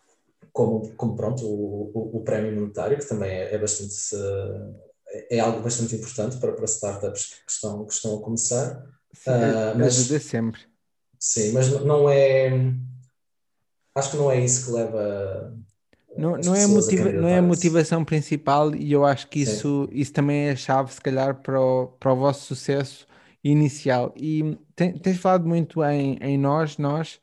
como, 0.54 0.94
como 0.96 1.16
pronto, 1.16 1.46
o, 1.46 1.92
o, 1.94 2.18
o, 2.18 2.24
prémio 2.24 2.54
monetário, 2.54 2.98
que 2.98 3.08
também 3.08 3.32
é, 3.32 3.54
é 3.54 3.58
bastante. 3.58 3.94
Uh, 4.16 4.92
é 5.30 5.40
algo 5.40 5.62
bastante 5.62 5.96
importante 5.96 6.38
para, 6.38 6.54
para 6.54 6.66
startups 6.66 7.36
que 7.46 7.52
estão, 7.52 7.86
que 7.86 7.94
estão 7.94 8.18
a 8.18 8.22
começar. 8.22 8.86
Sim, 9.14 9.30
uh, 9.30 9.78
mas, 9.78 10.00
ajuda 10.00 10.20
sempre. 10.20 10.62
Sim, 11.20 11.52
mas 11.52 11.70
não 11.70 12.10
é. 12.10 12.52
Acho 13.96 14.12
que 14.12 14.18
não 14.18 14.32
é 14.32 14.40
isso 14.40 14.66
que 14.66 14.72
leva. 14.72 15.54
Não, 16.18 16.38
não, 16.38 16.56
é, 16.56 16.68
motiva 16.68 17.12
não 17.12 17.28
é 17.28 17.38
a 17.38 17.42
motivação 17.42 18.04
principal 18.04 18.76
e 18.76 18.92
eu 18.92 19.06
acho 19.06 19.28
que 19.30 19.40
isso, 19.40 19.88
isso 19.92 20.12
também 20.12 20.48
é 20.48 20.52
a 20.52 20.56
chave, 20.56 20.94
se 20.94 21.00
calhar, 21.02 21.42
para 21.42 21.60
o, 21.60 21.88
para 21.88 22.14
o 22.14 22.16
vosso 22.16 22.46
sucesso 22.46 23.08
inicial. 23.44 24.14
E 24.16 24.58
tens 24.76 25.18
falado 25.18 25.48
muito 25.48 25.84
em, 25.84 26.18
em 26.22 26.38
nós, 26.38 26.78
nós. 26.78 27.20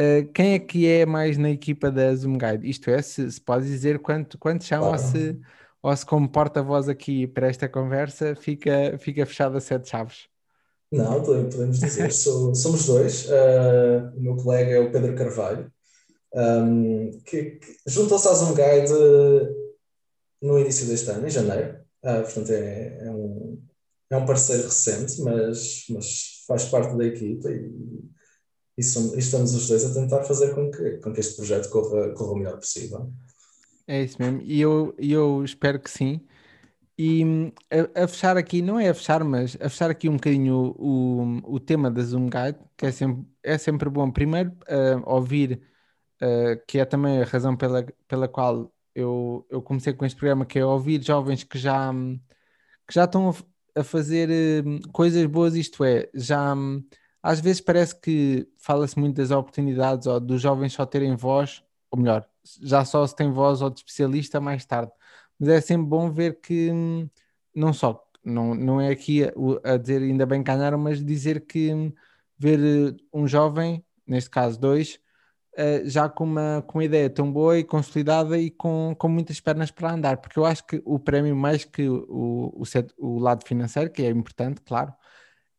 Uh, 0.00 0.30
quem 0.32 0.54
é 0.54 0.58
que 0.58 0.86
é 0.86 1.04
mais 1.04 1.36
na 1.36 1.50
equipa 1.50 1.90
da 1.90 2.14
Zoom 2.14 2.38
Guide? 2.38 2.68
Isto 2.68 2.90
é, 2.90 3.02
se, 3.02 3.30
se 3.30 3.40
pode 3.40 3.66
dizer 3.66 3.98
quanto, 3.98 4.38
quanto 4.38 4.62
são 4.62 4.80
claro. 4.80 4.92
ou 4.92 4.98
se, 4.98 5.40
ou 5.82 5.96
se 5.96 6.06
como 6.06 6.28
porta-voz 6.28 6.88
aqui 6.88 7.26
para 7.26 7.48
esta 7.48 7.68
conversa 7.68 8.36
fica, 8.36 8.96
fica 8.98 9.26
fechada 9.26 9.58
sete 9.58 9.88
chaves. 9.88 10.28
Não, 10.90 11.22
podemos 11.22 11.80
dizer, 11.80 12.10
Sou, 12.14 12.54
somos 12.54 12.86
dois. 12.86 13.26
Uh, 13.26 14.16
o 14.16 14.20
meu 14.20 14.36
colega 14.36 14.70
é 14.70 14.80
o 14.80 14.90
Pedro 14.90 15.14
Carvalho, 15.16 15.70
um, 16.34 17.20
que, 17.24 17.52
que 17.52 17.76
juntou-se 17.86 18.28
à 18.28 18.34
Zoom 18.34 18.54
Guide 18.54 18.92
no 20.42 20.58
início 20.58 20.86
deste 20.86 21.10
ano, 21.10 21.26
em 21.26 21.30
janeiro. 21.30 21.78
Uh, 22.02 22.22
portanto, 22.22 22.50
é, 22.50 22.98
é, 23.06 23.10
um, 23.10 23.62
é 24.10 24.16
um 24.16 24.26
parceiro 24.26 24.64
recente, 24.64 25.20
mas, 25.20 25.84
mas 25.90 26.44
faz 26.46 26.64
parte 26.66 26.96
da 26.96 27.04
equipa 27.04 27.50
e, 27.50 27.70
e, 28.78 28.82
somos, 28.82 29.14
e, 29.14 29.18
estamos 29.18 29.54
os 29.54 29.66
dois 29.66 29.84
a 29.84 29.94
tentar 29.94 30.22
fazer 30.24 30.54
com 30.54 30.70
que, 30.70 30.98
com 30.98 31.12
que 31.12 31.20
este 31.20 31.36
projeto 31.36 31.68
corra, 31.70 32.10
corra 32.14 32.32
o 32.32 32.36
melhor 32.36 32.58
possível. 32.58 33.12
É 33.86 34.02
isso 34.02 34.20
mesmo, 34.20 34.42
e 34.42 34.60
eu, 34.60 34.94
eu 34.98 35.42
espero 35.44 35.80
que 35.80 35.90
sim. 35.90 36.20
E 36.96 37.24
hum, 37.24 37.52
a, 37.70 38.04
a, 38.04 38.08
fechar 38.08 38.36
aqui, 38.36 38.60
não 38.60 38.78
é 38.78 38.88
a 38.88 38.94
fechar, 38.94 39.22
mas 39.24 39.56
a 39.60 39.68
fechar 39.68 39.88
aqui 39.90 40.08
um 40.08 40.14
bocadinho 40.16 40.74
o, 40.76 41.44
o, 41.46 41.54
o 41.54 41.60
tema 41.60 41.90
da 41.90 42.02
Zoom 42.02 42.28
Guide, 42.28 42.58
que 42.76 42.86
é 42.86 42.92
sempre, 42.92 43.24
é 43.42 43.56
sempre 43.56 43.88
bom, 43.88 44.10
primeiro, 44.10 44.50
uh, 44.50 45.02
ouvir, 45.06 45.62
uh, 46.22 46.60
que 46.66 46.78
é 46.78 46.84
também 46.84 47.20
a 47.22 47.24
razão 47.24 47.56
pela, 47.56 47.84
pela 48.06 48.28
qual 48.28 48.72
eu, 48.94 49.46
eu 49.50 49.62
comecei 49.62 49.92
com 49.92 50.04
este 50.04 50.16
programa, 50.18 50.46
que 50.46 50.58
é 50.58 50.64
ouvir 50.64 51.02
jovens 51.02 51.44
que 51.44 51.58
já, 51.58 51.90
hum, 51.90 52.18
que 52.86 52.94
já 52.94 53.04
estão 53.04 53.30
a, 53.30 53.80
a 53.80 53.84
fazer 53.84 54.30
uh, 54.30 54.92
coisas 54.92 55.24
boas, 55.26 55.54
isto 55.54 55.84
é, 55.84 56.08
já 56.14 56.54
um, 56.54 56.84
às 57.22 57.40
vezes 57.40 57.60
parece 57.60 57.98
que 58.00 58.48
fala-se 58.58 58.98
muito 58.98 59.16
das 59.16 59.30
oportunidades 59.30 60.06
ou 60.06 60.20
dos 60.20 60.40
jovens 60.42 60.72
só 60.72 60.86
terem 60.86 61.16
voz, 61.16 61.62
ou 61.90 61.98
melhor, 61.98 62.28
já 62.62 62.84
só 62.84 63.06
se 63.06 63.14
tem 63.16 63.30
voz 63.32 63.62
ou 63.62 63.70
de 63.70 63.80
especialista 63.80 64.40
mais 64.40 64.64
tarde. 64.64 64.92
Mas 65.38 65.48
é 65.50 65.60
sempre 65.60 65.86
bom 65.88 66.10
ver 66.10 66.40
que 66.40 66.70
hum, 66.72 67.08
não 67.54 67.72
só, 67.72 68.04
não, 68.24 68.54
não 68.54 68.80
é 68.80 68.90
aqui 68.90 69.24
a, 69.24 69.32
a 69.74 69.76
dizer 69.76 70.02
ainda 70.02 70.26
bem 70.26 70.42
ganharam, 70.42 70.78
mas 70.78 71.04
dizer 71.04 71.46
que 71.46 71.92
ver 72.38 72.58
eh, 72.60 72.96
um 73.12 73.26
jovem, 73.26 73.84
neste 74.06 74.30
caso 74.30 74.58
dois, 74.60 75.00
uh, 75.58 75.88
já 75.88 76.08
com 76.08 76.24
uma, 76.24 76.62
com 76.66 76.78
uma 76.78 76.84
ideia 76.84 77.10
tão 77.10 77.30
boa 77.30 77.58
e 77.58 77.64
consolidada 77.64 78.38
e 78.38 78.50
com, 78.50 78.94
com 78.98 79.08
muitas 79.08 79.40
pernas 79.40 79.70
para 79.70 79.92
andar, 79.92 80.18
porque 80.18 80.38
eu 80.38 80.44
acho 80.44 80.64
que 80.66 80.80
o 80.84 80.98
prémio, 80.98 81.34
mais 81.36 81.64
que 81.64 81.88
o, 81.88 82.54
o, 82.56 82.62
o 82.98 83.18
lado 83.18 83.44
financeiro, 83.46 83.90
que 83.90 84.02
é 84.02 84.10
importante, 84.10 84.60
claro, 84.62 84.92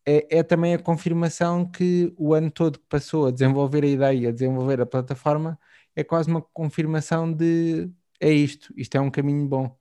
é, 0.06 0.40
é, 0.40 0.44
também 0.44 0.74
a 0.74 0.80
confirmação 0.80 1.70
que 1.70 2.14
o 2.18 2.34
ano 2.34 2.50
todo 2.50 2.80
que 2.80 2.86
passou 2.88 3.28
a 3.28 3.32
desenvolver 3.32 3.84
a 3.84 3.88
ideia, 3.88 4.30
a 4.30 4.32
desenvolver 4.32 4.82
a 4.82 4.86
plataforma, 4.86 5.60
é 5.96 6.04
quase 6.04 6.30
uma 6.30 6.42
confirmação 6.42 7.32
de 7.32 7.92
é 8.20 8.32
isto, 8.32 8.74
isto 8.76 8.96
é 8.96 9.02
um 9.02 9.12
caminho 9.12 9.48
bom. 9.48 9.78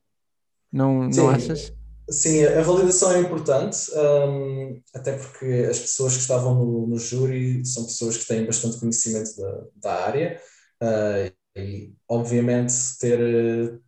Não, 0.71 1.09
não 1.09 1.31
achas? 1.31 1.73
Sim, 2.11 2.43
a 2.45 2.63
validação 2.63 3.13
é 3.13 3.21
importante, 3.21 3.91
um, 3.95 4.81
até 4.95 5.13
porque 5.13 5.67
as 5.69 5.79
pessoas 5.79 6.15
que 6.15 6.21
estavam 6.21 6.55
no, 6.55 6.87
no, 6.87 6.99
júri 6.99 7.65
são 7.67 7.85
pessoas 7.85 8.17
que 8.17 8.27
têm 8.27 8.47
bastante 8.47 8.81
conhecimento 8.81 9.37
da, 9.37 9.65
da 9.77 10.07
área 10.07 10.41
uh, 10.83 11.31
e, 11.55 11.93
obviamente, 12.09 12.73
ter 12.99 13.79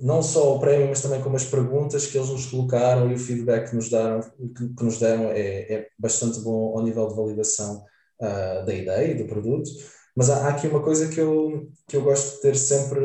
não 0.00 0.22
só 0.22 0.54
o 0.54 0.60
prémio, 0.60 0.88
mas 0.88 1.00
também 1.00 1.20
como 1.20 1.34
as 1.36 1.44
perguntas 1.44 2.06
que 2.06 2.16
eles 2.16 2.30
nos 2.30 2.46
colocaram 2.46 3.10
e 3.10 3.14
o 3.14 3.18
feedback 3.18 3.70
que 3.70 3.76
nos 3.76 3.90
deram, 3.90 4.20
que, 4.20 4.68
que 4.74 4.84
nos 4.84 4.98
deram 5.00 5.30
é, 5.30 5.72
é, 5.72 5.88
bastante 5.98 6.40
bom 6.40 6.76
ao 6.76 6.84
nível 6.84 7.08
de 7.08 7.16
validação 7.16 7.84
uh, 8.20 8.64
da 8.64 8.72
ideia 8.72 9.12
e 9.12 9.14
do 9.14 9.26
produto. 9.26 9.68
Mas 10.14 10.30
há, 10.30 10.46
há, 10.46 10.48
aqui 10.50 10.68
uma 10.68 10.82
coisa 10.82 11.08
que 11.08 11.18
eu, 11.20 11.68
que 11.88 11.96
eu 11.96 12.02
gosto 12.02 12.36
de 12.36 12.42
ter 12.42 12.56
sempre 12.56 13.00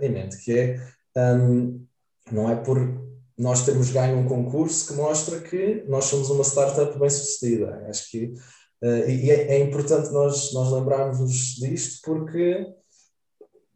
em 0.00 0.10
mente, 0.10 0.38
que 0.38 0.58
é 0.58 0.80
um, 1.34 1.84
não 2.32 2.50
é 2.50 2.56
por 2.56 3.05
nós 3.38 3.64
termos 3.64 3.90
ganho 3.90 4.18
um 4.18 4.26
concurso 4.26 4.88
que 4.88 4.94
mostra 4.94 5.40
que 5.40 5.84
nós 5.88 6.06
somos 6.06 6.30
uma 6.30 6.44
startup 6.44 6.98
bem 6.98 7.10
sucedida. 7.10 7.84
Acho 7.88 8.10
que 8.10 8.34
uh, 8.82 9.08
e 9.08 9.30
é, 9.30 9.56
é, 9.56 9.58
importante 9.60 10.10
nós, 10.10 10.52
nós 10.52 10.72
lembrarmos 10.72 11.56
disto 11.56 12.00
porque 12.04 12.66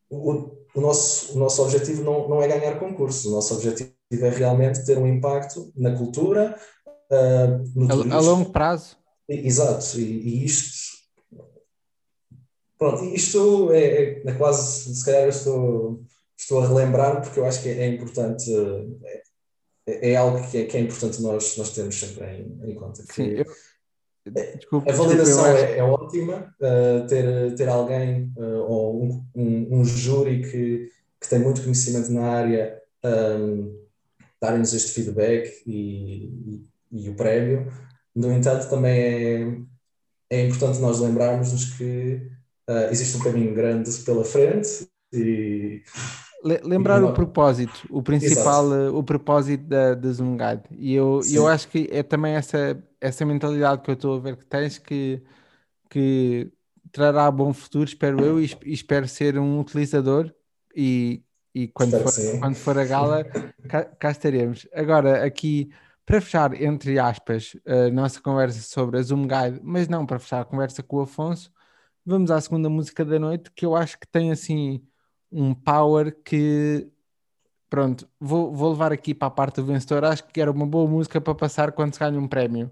o, 0.09 0.51
o, 0.75 0.81
nosso, 0.81 1.35
o 1.35 1.38
nosso 1.38 1.62
objetivo 1.62 2.03
não, 2.03 2.29
não 2.29 2.42
é 2.42 2.49
ganhar 2.49 2.79
concursos, 2.79 3.27
o 3.27 3.33
nosso 3.33 3.55
objetivo 3.55 3.93
é 4.11 4.30
realmente 4.30 4.84
ter 4.84 4.99
um 4.99 5.07
impacto 5.07 5.70
na 5.76 5.97
cultura, 5.97 6.59
uh, 7.11 7.70
no 7.74 8.12
a, 8.12 8.16
a, 8.16 8.20
longo 8.20 8.51
prazo. 8.51 8.97
Exato, 9.28 10.01
e, 10.01 10.03
e 10.03 10.45
isto 10.45 10.91
Pronto, 12.80 13.05
isto 13.05 13.70
é, 13.72 14.22
é, 14.24 14.32
quase, 14.39 14.95
se 14.95 15.05
calhar 15.05 15.24
eu 15.24 15.28
estou, 15.28 16.03
estou 16.34 16.62
a 16.62 16.66
relembrar 16.66 17.20
porque 17.20 17.39
eu 17.39 17.45
acho 17.45 17.62
que 17.62 17.68
é, 17.68 17.82
é 17.82 17.87
importante, 17.89 18.51
é, 19.05 19.22
é, 20.03 20.16
algo 20.16 20.49
que 20.51 20.59
é, 20.59 20.64
que 20.64 20.76
é 20.76 20.80
importante 20.80 21.20
nós, 21.22 21.57
nós 21.57 21.70
termos 21.70 21.99
sempre 21.99 22.24
em, 22.26 22.70
em 22.70 22.74
conta. 22.74 23.03
Que 23.03 23.14
Sim, 23.14 23.28
eu, 23.28 23.45
desculpa, 24.57 24.91
a 24.91 24.95
validação 24.95 25.45
desculpa, 25.45 25.59
é, 25.59 25.78
é, 25.78 25.82
ótima, 25.82 26.55
uh, 26.61 27.07
ter, 27.07 27.55
ter 27.55 27.68
alguém 27.68 28.32
uh, 28.36 28.64
ou 28.68 29.03
um, 29.03 29.26
um, 29.34 29.80
um, 29.80 29.84
júri 29.84 30.43
que, 30.43 30.91
que 31.20 31.28
tem 31.28 31.38
muito 31.38 31.62
conhecimento 31.62 32.11
na 32.12 32.28
área 32.28 32.80
um, 33.05 33.78
darem-nos 34.41 34.72
este 34.72 34.93
feedback 34.93 35.62
e, 35.66 36.26
e, 36.26 36.66
e, 36.93 37.09
o 37.11 37.14
prémio. 37.14 37.72
No 38.14 38.32
entanto, 38.32 38.68
também 38.68 39.66
é, 40.30 40.38
é 40.38 40.47
importante 40.47 40.80
nós 40.80 41.01
lembrarmos-nos 41.01 41.76
que 41.76 42.22
uh, 42.68 42.91
existe 42.91 43.16
um 43.16 43.20
caminho 43.22 43.55
grande 43.55 43.91
pela 43.99 44.24
frente 44.24 44.88
e, 45.12 45.82
lembrar 46.43 47.03
o 47.05 47.12
propósito, 47.12 47.86
o 47.91 48.03
principal, 48.03 48.66
Exato. 48.66 48.82
Eh, 48.82 48.91
o 48.91 49.03
propósito 49.03 49.64
da, 49.64 49.95
da 49.95 50.12
Zoom 50.12 50.36
Guide. 50.36 50.62
E 50.72 50.95
eu, 50.95 51.20
eu 51.30 51.47
acho 51.47 51.68
que 51.68 51.88
é 51.91 52.03
também 52.03 52.34
essa, 52.34 52.82
essa 53.01 53.24
mentalidade 53.24 53.82
que 53.82 53.91
eu 53.91 53.95
estou 53.95 54.16
a 54.16 54.20
ver 54.20 54.36
que 54.36 54.47
tens 54.47 54.78
que, 54.78 55.22
que 55.88 56.51
trará 56.91 57.30
bom 57.30 57.53
futuro, 57.53 57.84
espero 57.84 58.24
eu, 58.24 58.41
e, 58.41 58.51
e 58.64 58.72
espero 58.72 59.07
ser 59.07 59.38
um 59.38 59.61
utilizador 59.61 60.32
e, 60.74 61.22
e 61.55 61.68
quando, 61.68 61.99
for, 62.01 62.12
quando 62.38 62.55
for 62.55 62.78
a 62.78 62.84
gala 62.84 63.24
cá, 63.68 63.84
cá, 63.84 64.11
estaremos. 64.11 64.66
Agora, 64.72 65.24
aqui, 65.24 65.70
para 66.07 66.20
fechar, 66.20 66.61
entre 66.61 66.99
aspas, 66.99 67.57
a 67.66 67.91
nossa 67.91 68.20
conversa 68.20 68.61
sobre 68.62 68.99
a 68.99 69.03
Zoom 69.03 69.26
Guide, 69.26 69.61
mas 69.62 69.88
não 69.88 70.07
para 70.07 70.18
fechar 70.18 70.41
a 70.41 70.45
conversa 70.45 70.82
com 70.82 70.97
o 70.97 71.03
Afonso, 71.03 71.53
vamos 72.05 72.30
à 72.30 72.41
segunda 72.41 72.68
música 72.70 73.05
da 73.05 73.18
noite, 73.18 73.51
que 73.55 73.66
eu 73.66 73.76
acho 73.76 73.99
que 73.99 74.07
tem 74.07 74.32
assim 74.32 74.82
um 75.31 75.55
power 75.55 76.14
que 76.22 76.91
pronto, 77.68 78.09
vou, 78.18 78.53
vou 78.53 78.70
levar 78.70 78.93
aqui 78.93 79.14
para 79.14 79.28
a 79.28 79.31
parte 79.31 79.57
do 79.57 79.66
vencedor. 79.66 80.05
Acho 80.05 80.24
que 80.24 80.41
era 80.41 80.51
uma 80.51 80.66
boa 80.66 80.91
música 80.91 81.20
para 81.20 81.35
passar 81.35 81.72
quando 81.72 81.95
se 81.95 82.01
ganha 82.01 82.18
um 82.18 82.26
prémio. 82.26 82.70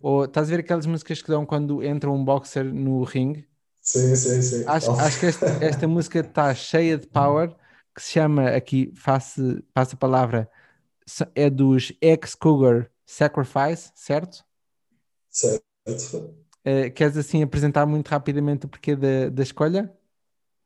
Ou 0.00 0.24
estás 0.24 0.48
a 0.48 0.50
ver 0.50 0.60
aquelas 0.60 0.84
músicas 0.84 1.22
que 1.22 1.28
dão 1.28 1.46
quando 1.46 1.82
entra 1.82 2.10
um 2.10 2.24
boxer 2.24 2.64
no 2.64 3.04
ringue? 3.04 3.48
Sim, 3.80 4.14
sim, 4.16 4.42
sim. 4.42 4.64
Acho, 4.66 4.90
acho 4.92 5.20
que 5.20 5.26
esta, 5.26 5.46
esta 5.64 5.88
música 5.88 6.18
está 6.18 6.52
cheia 6.54 6.98
de 6.98 7.06
power, 7.06 7.54
que 7.94 8.02
se 8.02 8.12
chama 8.12 8.48
aqui, 8.48 8.92
faço, 8.96 9.62
faço 9.72 9.94
a 9.94 9.98
palavra, 9.98 10.50
é 11.34 11.48
dos 11.48 11.92
ex-Cougar 12.00 12.90
Sacrifice, 13.06 13.92
certo? 13.94 14.44
Certo. 15.28 15.62
Uh, 16.64 16.90
queres 16.94 17.16
assim 17.16 17.42
apresentar 17.42 17.86
muito 17.86 18.08
rapidamente 18.08 18.66
o 18.66 18.68
porquê 18.68 18.96
da, 18.96 19.28
da 19.28 19.42
escolha? 19.42 19.92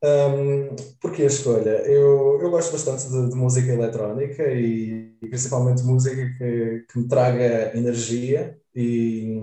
Um, 0.02 0.76
porque 1.00 1.22
a 1.22 1.26
escolha? 1.26 1.82
Eu, 1.86 2.38
eu 2.40 2.50
gosto 2.50 2.72
bastante 2.72 3.08
de, 3.08 3.30
de 3.30 3.34
música 3.34 3.72
eletrónica 3.72 4.42
e, 4.44 5.16
e, 5.22 5.28
principalmente 5.28 5.82
música 5.82 6.16
que, 6.36 6.84
que 6.88 6.98
me 6.98 7.08
traga 7.08 7.76
energia 7.76 8.58
e 8.74 9.42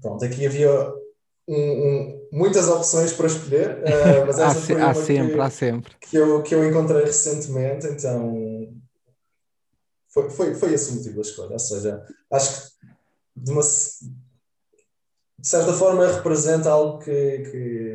pronto, 0.00 0.24
aqui 0.24 0.46
havia 0.46 0.92
um, 1.48 1.56
um, 1.56 2.28
muitas 2.32 2.68
opções 2.68 3.12
para 3.12 3.26
escolher, 3.26 3.78
uh, 3.78 4.26
mas 4.26 4.38
essa 4.38 4.60
foi 4.60 4.80
há 4.80 4.94
sempre, 4.94 5.34
que, 5.34 5.40
há 5.40 5.50
sempre. 5.50 5.96
Que 6.00 6.16
eu, 6.16 6.42
que 6.42 6.54
eu 6.54 6.68
encontrei 6.68 7.04
recentemente, 7.04 7.86
então 7.86 8.68
foi, 10.08 10.28
foi, 10.28 10.54
foi 10.54 10.74
esse 10.74 10.90
o 10.90 10.96
motivo 10.96 11.16
da 11.16 11.22
escolha, 11.22 11.52
ou 11.52 11.58
seja, 11.58 12.04
acho 12.30 12.62
que 12.62 12.72
de, 13.36 13.50
uma, 13.50 13.62
de 13.62 15.48
certa 15.48 15.72
forma 15.72 16.06
representa 16.06 16.70
algo 16.70 16.98
que, 16.98 17.38
que 17.50 17.91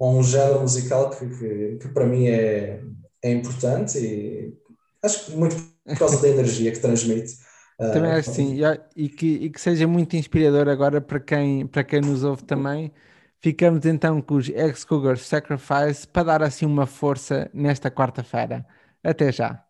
um 0.00 0.22
género 0.22 0.60
musical 0.60 1.10
que, 1.10 1.26
que, 1.26 1.78
que, 1.80 1.88
para 1.88 2.06
mim 2.06 2.26
é, 2.26 2.80
é 3.22 3.32
importante 3.32 3.98
e 3.98 4.54
acho 5.02 5.26
que 5.26 5.36
muito 5.36 5.56
por 5.84 5.98
causa 5.98 6.20
da 6.20 6.28
energia 6.28 6.72
que 6.72 6.80
transmite. 6.80 7.34
Também 7.78 8.12
acho 8.12 8.30
que 8.30 8.36
sim, 8.36 8.60
e, 8.94 9.08
que, 9.08 9.26
e 9.26 9.50
que 9.50 9.60
seja 9.60 9.86
muito 9.86 10.16
inspirador 10.16 10.68
agora 10.68 11.00
para 11.00 11.18
quem, 11.18 11.66
para 11.66 11.82
quem 11.82 12.00
nos 12.00 12.22
ouve 12.22 12.44
também. 12.44 12.92
Ficamos 13.40 13.84
então 13.84 14.22
com 14.22 14.36
os 14.36 14.48
Ex-Cougars 14.48 15.26
Sacrifice 15.26 16.06
para 16.06 16.22
dar 16.22 16.42
assim 16.44 16.64
uma 16.64 16.86
força 16.86 17.50
nesta 17.52 17.90
quarta-feira. 17.90 18.64
Até 19.02 19.32
já! 19.32 19.64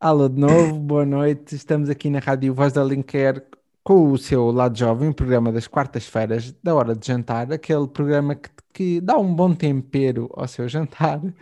Alô 0.00 0.28
de 0.28 0.38
novo, 0.38 0.78
boa 0.78 1.04
noite. 1.04 1.56
Estamos 1.56 1.90
aqui 1.90 2.08
na 2.08 2.20
Rádio 2.20 2.54
Voz 2.54 2.72
da 2.72 2.84
Linker 2.84 3.44
com 3.88 4.12
o 4.12 4.18
seu 4.18 4.50
lado 4.50 4.78
jovem, 4.78 5.08
o 5.08 5.14
programa 5.14 5.50
das 5.50 5.66
quartas-feiras, 5.66 6.52
da 6.62 6.74
hora 6.74 6.94
de 6.94 7.06
jantar, 7.06 7.50
aquele 7.50 7.88
programa 7.88 8.34
que, 8.34 8.50
que 8.70 9.00
dá 9.00 9.16
um 9.16 9.34
bom 9.34 9.54
tempero 9.54 10.28
ao 10.34 10.46
seu 10.46 10.68
jantar. 10.68 11.18
Uh, 11.24 11.32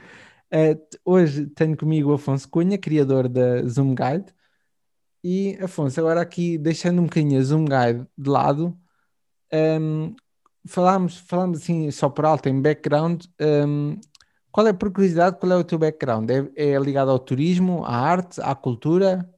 hoje 1.04 1.46
tenho 1.46 1.76
comigo 1.76 2.12
o 2.12 2.14
Afonso 2.14 2.48
Cunha, 2.48 2.78
criador 2.78 3.28
da 3.28 3.66
Zoom 3.66 3.96
Guide. 3.96 4.32
E 5.24 5.58
Afonso, 5.60 5.98
agora 5.98 6.20
aqui 6.20 6.56
deixando 6.56 7.00
um 7.02 7.06
bocadinho 7.06 7.40
a 7.40 7.42
Zoom 7.42 7.64
Guide 7.64 8.06
de 8.16 8.30
lado, 8.30 8.78
um, 9.52 10.14
falámos, 10.68 11.18
falámos 11.18 11.62
assim 11.62 11.90
só 11.90 12.08
por 12.08 12.26
alto 12.26 12.48
em 12.48 12.62
background. 12.62 13.24
Um, 13.40 13.98
qual 14.52 14.68
é, 14.68 14.72
por 14.72 14.92
curiosidade, 14.92 15.36
qual 15.40 15.50
é 15.50 15.56
o 15.56 15.64
teu 15.64 15.80
background? 15.80 16.30
É, 16.30 16.74
é 16.74 16.78
ligado 16.78 17.10
ao 17.10 17.18
turismo, 17.18 17.84
à 17.84 17.96
arte, 17.96 18.40
à 18.40 18.54
cultura? 18.54 19.28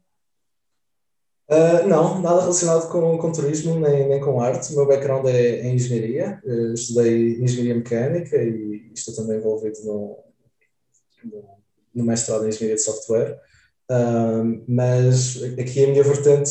Uh, 1.50 1.88
não, 1.88 2.20
nada 2.20 2.42
relacionado 2.42 2.90
com, 2.90 3.16
com 3.16 3.32
turismo 3.32 3.80
nem, 3.80 4.06
nem 4.06 4.20
com 4.20 4.38
arte. 4.38 4.70
O 4.72 4.76
meu 4.76 4.86
background 4.86 5.26
é 5.26 5.62
em 5.62 5.76
engenharia. 5.76 6.38
Uh, 6.44 6.74
estudei 6.74 7.42
engenharia 7.42 7.74
mecânica 7.74 8.36
e 8.36 8.92
estou 8.94 9.14
também 9.14 9.38
envolvido 9.38 9.78
no, 9.82 10.18
no, 11.24 11.44
no 11.94 12.04
mestrado 12.04 12.44
em 12.44 12.48
engenharia 12.48 12.76
de 12.76 12.82
software. 12.82 13.40
Uh, 13.90 14.62
mas 14.68 15.42
aqui 15.58 15.84
a 15.84 15.88
minha 15.88 16.04
vertente, 16.04 16.50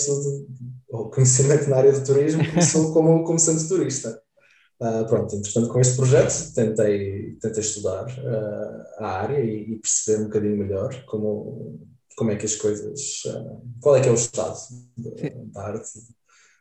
o 0.90 1.06
conhecimento 1.10 1.70
na 1.70 1.78
área 1.78 1.92
do 1.92 2.04
turismo, 2.04 2.42
começou 2.50 2.92
como, 2.92 3.24
como 3.24 3.38
sendo 3.38 3.68
turista. 3.68 4.20
Uh, 4.82 5.06
pronto, 5.08 5.36
entretanto, 5.36 5.70
com 5.70 5.80
este 5.80 5.96
projeto 5.96 6.54
tentei, 6.56 7.36
tentei 7.40 7.62
estudar 7.62 8.08
a 8.98 9.08
área 9.08 9.40
e, 9.40 9.74
e, 9.74 9.76
perceber 9.78 10.22
um 10.22 10.26
bocadinho 10.26 10.58
melhor 10.58 11.06
como, 11.06 11.80
como 12.18 12.32
é 12.32 12.36
que 12.36 12.46
as 12.46 12.56
coisas. 12.56 13.24
Uh, 13.26 13.62
qual 13.80 13.96
é 13.96 14.02
que 14.02 14.10
é 14.10 14.12
o 14.12 14.16
estado 14.16 14.58
da 15.54 15.62
arte. 15.62 15.88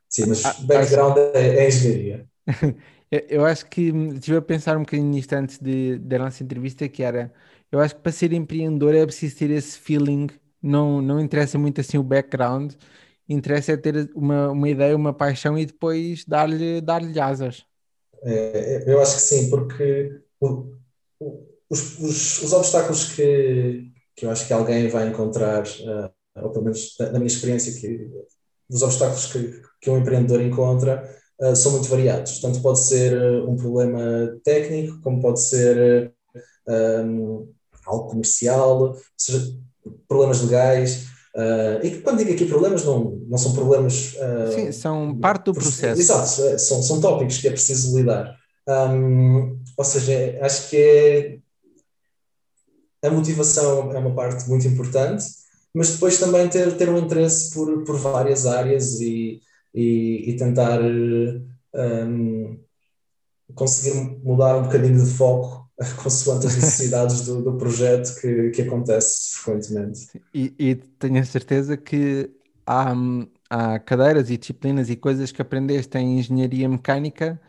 Sim, 0.09 0.27
mas 0.27 0.43
background 0.61 1.17
é, 1.35 1.65
é 1.65 1.69
engenharia. 1.69 2.29
Eu 3.31 3.45
acho 3.47 3.67
que 3.67 3.83
estive 4.15 4.37
a 4.37 4.43
pensar 4.43 4.77
um 4.77 4.81
bocadinho 4.81 5.09
nisto 5.09 5.33
antes 5.33 5.59
de, 5.59 5.97
da 5.99 6.19
nossa 6.19 6.43
entrevista, 6.43 6.89
que 6.89 7.05
era, 7.05 7.33
eu 7.71 7.79
acho 7.79 7.95
que 7.95 8.01
para 8.01 8.11
ser 8.11 8.33
empreendedor 8.33 8.97
é 8.97 9.07
preciso 9.07 9.37
ter 9.37 9.49
esse 9.51 9.79
feeling, 9.79 10.27
não, 10.61 11.01
não 11.01 11.21
interessa 11.21 11.57
muito 11.57 11.81
assim 11.81 11.99
o 11.99 12.03
background, 12.03 12.75
interessa 13.29 13.73
é 13.73 13.77
ter 13.77 14.11
uma, 14.13 14.51
uma 14.51 14.69
ideia, 14.69 14.97
uma 14.97 15.15
paixão 15.15 15.57
e 15.57 15.65
depois 15.65 16.25
dar-lhe 16.25 16.81
dar 16.81 17.01
asas. 17.23 17.65
É, 18.25 18.93
eu 18.93 19.01
acho 19.01 19.15
que 19.15 19.23
sim, 19.23 19.51
porque 19.51 20.21
o, 20.41 20.75
o, 21.21 21.47
os, 21.71 22.01
os, 22.01 22.43
os 22.43 22.53
obstáculos 22.53 23.15
que, 23.15 23.89
que 24.17 24.25
eu 24.25 24.31
acho 24.31 24.47
que 24.47 24.53
alguém 24.53 24.89
vai 24.89 25.09
encontrar, 25.09 25.63
uh, 25.65 26.11
ou 26.43 26.51
pelo 26.51 26.65
menos 26.65 26.97
na, 26.99 27.13
minha 27.13 27.27
experiência, 27.27 27.79
que 27.79 28.09
os 28.69 28.83
obstáculos 28.83 29.27
que, 29.27 29.61
que 29.81 29.91
um 29.91 29.99
empreendedor 29.99 30.41
encontra 30.41 31.09
uh, 31.41 31.55
são 31.55 31.73
muito 31.73 31.89
variados. 31.89 32.41
Tanto 32.41 32.63
pode 32.63 32.81
ser 32.81 33.13
uh, 33.13 33.49
um 33.49 33.57
problema 33.57 34.01
técnico, 34.43 35.01
como 35.03 35.21
pode 35.21 35.41
ser 35.43 36.13
um, 37.05 37.49
algo 37.85 38.09
comercial, 38.09 38.81
ou 38.81 38.97
seja, 39.17 39.55
problemas 40.09 40.43
legais. 40.43 41.07
E 41.85 41.91
quando 42.01 42.19
digo 42.19 42.33
aqui 42.33 42.47
problemas, 42.47 42.85
não, 42.85 43.21
não 43.29 43.39
são 43.39 43.53
problemas. 43.53 44.17
Sim, 44.53 44.73
são 44.73 45.17
parte 45.17 45.45
do 45.45 45.53
processo. 45.53 46.01
Exato, 46.01 46.59
são, 46.59 46.83
são 46.83 47.01
tópicos 47.01 47.39
que 47.39 47.47
é 47.47 47.51
preciso 47.53 47.97
lidar. 47.97 48.35
Um, 48.69 49.61
ou 49.77 49.85
seja, 49.85 50.39
acho 50.41 50.71
que 50.71 50.77
é 50.77 51.39
a 53.07 53.11
motivação 53.11 53.93
é 53.93 53.99
uma 53.99 54.15
parte 54.15 54.49
muito 54.49 54.67
importante, 54.67 55.25
mas 55.75 55.91
depois 55.91 56.19
também 56.19 56.49
ter, 56.49 56.77
ter 56.77 56.89
um 56.89 56.99
interesse 56.99 57.53
por, 57.53 57.85
por 57.85 57.97
várias 57.99 58.47
áreas 58.47 59.01
e, 59.01 59.41
e, 59.75 60.31
e 60.31 60.37
tentar 60.37 60.81
um, 60.83 62.59
conseguir 63.55 64.19
mudar 64.25 64.57
um 64.57 64.63
bocadinho 64.63 65.05
de 65.05 65.11
foco 65.11 65.69
consoante 66.03 66.47
as 66.47 66.55
necessidades 66.55 67.27
do, 67.27 67.43
do 67.43 67.59
projeto 67.59 68.19
que, 68.21 68.51
que 68.51 68.63
acontece 68.63 69.35
frequentemente. 69.35 70.09
E, 70.33 70.55
e 70.59 70.75
tenho 70.75 71.21
a 71.21 71.25
certeza 71.25 71.77
que 71.77 72.31
há, 72.67 72.95
há 73.51 73.79
cadeiras 73.79 74.31
e 74.31 74.39
disciplinas 74.39 74.89
e 74.89 74.97
coisas 74.97 75.31
que 75.31 75.43
aprendeste 75.43 75.99
em 75.99 76.19
engenharia 76.19 76.69
mecânica 76.69 77.41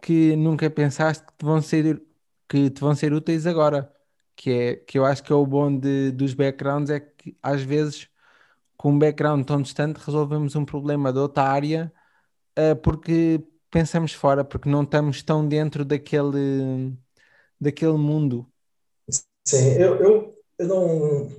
que 0.00 0.36
nunca 0.36 0.70
pensaste 0.70 1.24
que 1.24 1.32
te 1.38 1.44
vão 1.44 1.60
ser, 1.60 2.00
que 2.48 2.70
te 2.70 2.80
vão 2.80 2.94
ser 2.94 3.12
úteis 3.12 3.46
agora 3.46 3.92
que, 4.36 4.50
é, 4.50 4.76
que 4.76 4.98
eu 4.98 5.04
acho 5.04 5.22
que 5.22 5.32
é 5.32 5.36
o 5.36 5.46
bom 5.46 5.76
de, 5.76 6.10
dos 6.12 6.34
backgrounds, 6.34 6.90
é 6.90 7.00
que 7.00 7.36
às 7.42 7.62
vezes 7.62 8.08
com 8.76 8.90
um 8.92 8.98
background 8.98 9.46
tão 9.46 9.62
distante 9.62 9.98
resolvemos 9.98 10.56
um 10.56 10.64
problema 10.64 11.12
de 11.12 11.18
outra 11.18 11.44
área 11.44 11.92
uh, 12.58 12.76
porque 12.76 13.40
pensamos 13.70 14.12
fora, 14.12 14.44
porque 14.44 14.68
não 14.68 14.82
estamos 14.82 15.22
tão 15.22 15.46
dentro 15.46 15.84
daquele, 15.84 16.92
daquele 17.60 17.96
mundo. 17.96 18.46
Sim, 19.44 19.72
eu, 19.78 19.96
eu, 19.96 20.38
eu 20.58 20.66
não. 20.68 21.32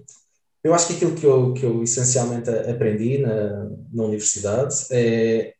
Eu 0.63 0.73
acho 0.73 0.87
que 0.87 0.93
aquilo 0.93 1.15
que 1.15 1.25
eu, 1.25 1.53
que 1.53 1.65
eu 1.65 1.83
essencialmente 1.83 2.49
aprendi 2.49 3.19
na, 3.19 3.69
na 3.91 4.03
universidade 4.03 4.73
é 4.91 5.53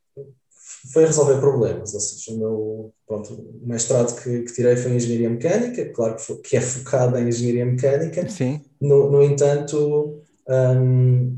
foi 0.92 1.06
resolver 1.06 1.40
problemas, 1.40 1.94
ou 1.94 2.00
seja, 2.00 2.32
o 2.32 2.38
meu 2.38 2.94
pronto, 3.08 3.34
o 3.34 3.68
mestrado 3.68 4.16
que, 4.22 4.42
que 4.42 4.54
tirei 4.54 4.76
foi 4.76 4.92
em 4.92 4.96
Engenharia 4.96 5.30
Mecânica, 5.30 5.86
claro 5.94 6.16
que, 6.16 6.22
foi, 6.22 6.38
que 6.38 6.58
é 6.58 6.62
focado 6.62 7.18
em 7.18 7.28
Engenharia 7.28 7.66
Mecânica, 7.66 8.30
Sim. 8.30 8.62
No, 8.82 9.10
no 9.10 9.24
entanto, 9.24 10.22
um, 10.50 11.38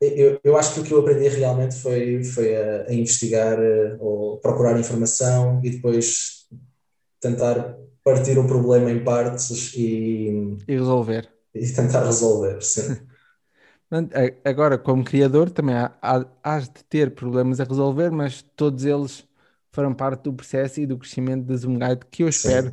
eu, 0.00 0.38
eu 0.44 0.56
acho 0.58 0.74
que 0.74 0.80
o 0.80 0.84
que 0.84 0.92
eu 0.92 1.00
aprendi 1.00 1.28
realmente 1.28 1.76
foi, 1.76 2.22
foi 2.22 2.54
a, 2.54 2.86
a 2.88 2.92
investigar 2.92 3.58
eh, 3.58 3.96
ou 3.98 4.38
procurar 4.38 4.78
informação 4.78 5.60
e 5.64 5.70
depois 5.70 6.46
tentar 7.20 7.78
partir 8.02 8.38
o 8.38 8.46
problema 8.46 8.90
em 8.90 9.02
partes 9.02 9.72
e, 9.74 10.58
e 10.68 10.72
resolver. 10.76 11.30
E 11.54 11.66
tentar 11.70 12.04
resolver, 12.04 12.60
sim. 12.60 12.96
Agora, 14.44 14.76
como 14.76 15.04
criador, 15.04 15.50
também 15.50 15.76
há, 15.76 15.92
há, 16.02 16.26
has 16.42 16.64
de 16.64 16.82
ter 16.84 17.14
problemas 17.14 17.60
a 17.60 17.64
resolver, 17.64 18.10
mas 18.10 18.42
todos 18.56 18.84
eles 18.84 19.26
foram 19.72 19.94
parte 19.94 20.22
do 20.22 20.32
processo 20.32 20.80
e 20.80 20.86
do 20.86 20.98
crescimento 20.98 21.44
da 21.44 21.56
Zoomguide 21.56 22.06
que 22.10 22.22
eu 22.22 22.28
espero 22.28 22.72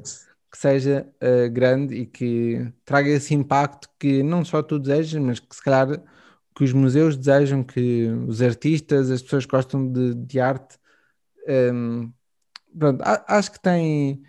que 0.52 0.58
seja 0.58 1.08
uh, 1.24 1.50
grande 1.50 1.96
e 1.96 2.06
que 2.06 2.72
traga 2.84 3.10
esse 3.10 3.34
impacto 3.34 3.90
que 3.98 4.22
não 4.22 4.44
só 4.44 4.62
tu 4.62 4.78
desejas, 4.78 5.22
mas 5.22 5.40
que 5.40 5.56
se 5.56 5.64
calhar 5.64 6.02
que 6.54 6.64
os 6.66 6.74
museus 6.74 7.16
desejam, 7.16 7.64
que 7.64 8.08
os 8.28 8.42
artistas, 8.42 9.10
as 9.10 9.22
pessoas 9.22 9.46
que 9.46 9.52
gostam 9.52 9.90
de, 9.92 10.14
de 10.14 10.40
arte. 10.40 10.78
Um, 11.48 11.54
ehm, 12.04 12.14
pronto, 12.78 13.02
acho 13.28 13.52
que 13.54 13.62
tem. 13.62 14.22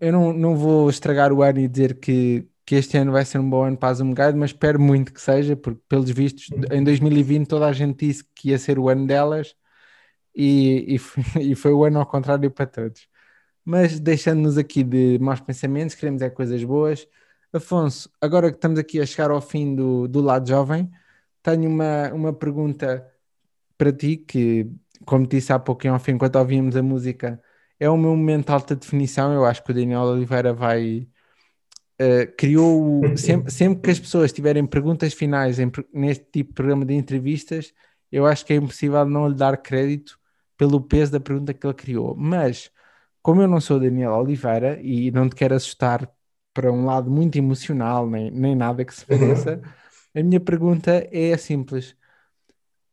Eu 0.00 0.12
não, 0.12 0.32
não 0.32 0.56
vou 0.56 0.90
estragar 0.90 1.32
o 1.32 1.42
ano 1.42 1.60
e 1.60 1.68
dizer 1.68 1.98
que, 1.98 2.48
que 2.66 2.74
este 2.76 2.98
ano 2.98 3.12
vai 3.12 3.24
ser 3.24 3.38
um 3.38 3.48
bom 3.48 3.64
ano 3.64 3.76
para 3.78 3.90
a 3.90 3.94
Zoom 3.94 4.14
Guide, 4.14 4.34
mas 4.36 4.50
espero 4.50 4.80
muito 4.80 5.12
que 5.12 5.20
seja, 5.20 5.56
porque 5.56 5.80
pelos 5.88 6.10
vistos, 6.10 6.48
em 6.72 6.84
2020 6.84 7.48
toda 7.48 7.66
a 7.66 7.72
gente 7.72 8.06
disse 8.06 8.24
que 8.34 8.50
ia 8.50 8.58
ser 8.58 8.78
o 8.78 8.88
ano 8.88 9.06
delas 9.06 9.56
e, 10.34 10.94
e, 10.96 10.98
foi, 11.00 11.24
e 11.42 11.54
foi 11.54 11.72
o 11.72 11.84
ano 11.84 12.00
ao 12.00 12.06
contrário 12.06 12.50
para 12.50 12.66
todos. 12.66 13.08
Mas 13.64 14.00
deixando-nos 14.00 14.58
aqui 14.58 14.84
de 14.84 15.18
maus 15.20 15.40
pensamentos, 15.40 15.94
queremos 15.96 16.22
é 16.22 16.30
coisas 16.30 16.62
boas. 16.64 17.08
Afonso, 17.52 18.10
agora 18.20 18.50
que 18.50 18.56
estamos 18.58 18.78
aqui 18.78 19.00
a 19.00 19.06
chegar 19.06 19.30
ao 19.30 19.40
fim 19.40 19.74
do, 19.74 20.08
do 20.08 20.20
lado 20.20 20.48
jovem, 20.48 20.90
tenho 21.42 21.68
uma, 21.70 22.12
uma 22.12 22.32
pergunta 22.32 23.06
para 23.78 23.92
ti, 23.92 24.16
que, 24.16 24.70
como 25.04 25.26
disse 25.26 25.52
há 25.52 25.58
pouco 25.58 25.86
em 25.86 25.98
fim, 25.98 26.12
enquanto 26.12 26.36
ouvíamos 26.36 26.76
a 26.76 26.82
música, 26.82 27.40
é 27.78 27.88
o 27.90 27.96
meu 27.96 28.10
momento 28.16 28.46
de 28.46 28.52
alta 28.52 28.76
definição. 28.76 29.32
Eu 29.32 29.44
acho 29.44 29.62
que 29.62 29.70
o 29.70 29.74
Daniel 29.74 30.02
Oliveira 30.02 30.52
vai. 30.52 31.08
Uh, 32.00 32.30
criou 32.36 33.00
sempre, 33.16 33.50
sempre 33.50 33.82
que 33.82 33.90
as 33.90 33.98
pessoas 33.98 34.32
tiverem 34.32 34.66
perguntas 34.66 35.14
finais 35.14 35.58
em, 35.58 35.70
neste 35.92 36.24
tipo 36.24 36.50
de 36.50 36.54
programa 36.54 36.84
de 36.84 36.94
entrevistas, 36.94 37.72
eu 38.12 38.26
acho 38.26 38.44
que 38.44 38.52
é 38.52 38.56
impossível 38.56 39.04
não 39.04 39.28
lhe 39.28 39.34
dar 39.34 39.56
crédito 39.56 40.18
pelo 40.56 40.80
peso 40.80 41.12
da 41.12 41.20
pergunta 41.20 41.52
que 41.52 41.66
ele 41.66 41.74
criou. 41.74 42.14
Mas, 42.16 42.70
como 43.22 43.42
eu 43.42 43.48
não 43.48 43.60
sou 43.60 43.80
Daniel 43.80 44.12
Oliveira 44.12 44.80
e 44.80 45.10
não 45.10 45.28
te 45.28 45.34
quero 45.34 45.54
assustar 45.54 46.10
para 46.54 46.72
um 46.72 46.86
lado 46.86 47.10
muito 47.10 47.36
emocional, 47.36 48.08
nem, 48.08 48.30
nem 48.30 48.54
nada 48.54 48.84
que 48.84 48.94
se 48.94 49.04
uhum. 49.10 49.18
pareça, 49.18 49.62
a 50.14 50.22
minha 50.22 50.40
pergunta 50.40 51.06
é 51.12 51.36
simples. 51.36 51.94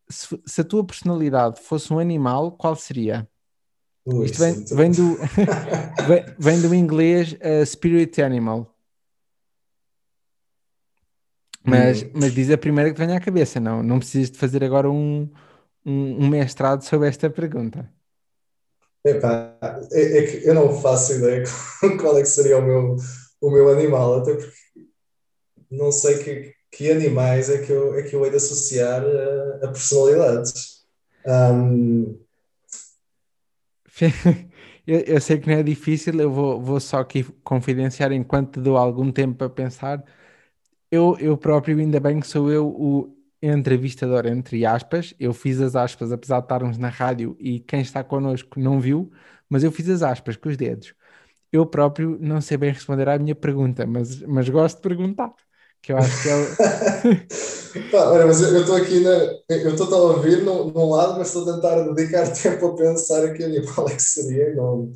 Se, 0.10 0.38
se, 0.46 0.62
a 0.62 0.64
tua 0.64 0.84
personalidade 0.84 1.62
fosse 1.62 1.94
um 1.94 1.98
animal, 2.00 2.52
qual 2.52 2.76
seria? 2.76 3.28
Ui, 4.06 4.26
Isto 4.26 4.40
vem, 4.40 4.66
vem, 4.66 4.92
do, 4.92 5.16
vem, 6.06 6.26
vem, 6.38 6.62
do 6.62 6.76
inglês 6.76 7.34
uh, 7.34 7.66
spirit 7.66 8.22
animal. 8.22 8.73
Mas, 11.66 12.04
hum. 12.04 12.10
mas 12.14 12.34
diz 12.34 12.50
a 12.52 12.58
primeira 12.58 12.90
que 12.90 12.96
te 12.96 13.06
vem 13.06 13.16
à 13.16 13.20
cabeça, 13.20 13.60
não? 13.60 13.82
Não 13.82 14.00
precisas 14.00 14.32
de 14.32 14.38
fazer 14.38 14.64
agora 14.64 14.90
um, 14.90 15.30
um, 15.86 16.26
um 16.26 16.30
mestrado 16.30 16.84
sobre 16.84 17.08
esta 17.08 17.30
pergunta. 17.30 17.90
Epá, 19.06 19.58
é, 19.92 20.18
é, 20.18 20.28
que 20.28 20.48
eu 20.48 20.54
não 20.54 20.80
faço 20.82 21.14
ideia 21.14 21.44
qual 22.00 22.18
é 22.18 22.22
que 22.22 22.30
seria 22.30 22.58
o 22.58 22.62
meu, 22.62 22.96
o 23.42 23.52
meu 23.52 23.70
animal, 23.70 24.20
até 24.20 24.34
porque 24.34 24.54
não 25.70 25.92
sei 25.92 26.24
que, 26.24 26.54
que 26.72 26.92
animais 26.92 27.50
é 27.50 27.66
que 27.66 27.72
eu, 27.72 27.96
é 27.96 28.04
que 28.04 28.16
eu 28.16 28.24
hei 28.24 28.32
de 28.32 28.38
associar 28.38 29.04
a, 29.04 29.66
a 29.66 29.68
personalidades. 29.68 30.86
Um... 31.26 32.18
eu, 34.88 35.00
eu, 35.00 35.22
sei 35.22 35.38
que 35.38 35.50
não 35.50 35.56
é 35.56 35.64
difícil, 35.64 36.20
eu 36.20 36.32
vou, 36.32 36.62
vou 36.62 36.80
só 36.80 37.00
aqui 37.00 37.24
confidenciar 37.44 38.12
enquanto 38.12 38.62
dou 38.62 38.78
algum 38.78 39.12
tempo 39.12 39.38
para 39.38 39.50
pensar. 39.50 40.04
Eu, 40.94 41.18
eu 41.20 41.36
próprio, 41.36 41.80
ainda 41.80 42.00
bem 42.00 42.20
que 42.20 42.28
sou 42.28 42.52
eu 42.52 42.68
o 42.68 43.18
entrevistador, 43.42 44.28
entre 44.28 44.64
aspas. 44.64 45.12
Eu 45.20 45.34
fiz 45.34 45.60
as 45.60 45.76
aspas, 45.76 46.12
apesar 46.12 46.38
de 46.40 46.46
estarmos 46.46 46.78
na 46.78 46.90
rádio 46.90 47.36
e 47.40 47.60
quem 47.60 47.82
está 47.82 48.04
connosco 48.04 48.60
não 48.60 48.80
viu, 48.80 49.12
mas 49.50 49.64
eu 49.64 49.72
fiz 49.72 49.90
as 49.90 50.04
aspas 50.04 50.36
com 50.36 50.50
os 50.50 50.56
dedos. 50.56 50.94
Eu 51.52 51.66
próprio 51.66 52.20
não 52.22 52.40
sei 52.42 52.58
bem 52.58 52.72
responder 52.72 53.10
à 53.10 53.18
minha 53.18 53.34
pergunta, 53.34 53.88
mas, 53.88 54.22
mas 54.22 54.48
gosto 54.50 54.76
de 54.78 54.84
perguntar 54.84 55.34
que 55.82 55.94
eu 55.94 55.98
acho 55.98 56.22
que 56.22 56.30
é. 56.30 57.82
Pá, 57.92 58.12
olha, 58.12 58.28
mas 58.28 58.40
eu 58.42 58.62
estou 58.62 58.76
aqui 58.76 59.00
na. 59.00 59.10
Eu 59.50 59.74
estou 59.74 59.92
a 59.96 60.14
ouvir 60.16 60.44
num, 60.44 60.90
lado, 60.92 61.18
mas 61.18 61.30
estou 61.30 61.50
a 61.50 61.56
tentar 61.56 61.92
dedicar 61.92 62.28
tempo 62.40 62.68
a 62.68 62.76
pensar 62.76 63.26
aqui 63.26 63.44
animal 63.44 63.90
é 63.90 63.96
que 63.96 64.02
seria. 64.04 64.54
Não, 64.56 64.92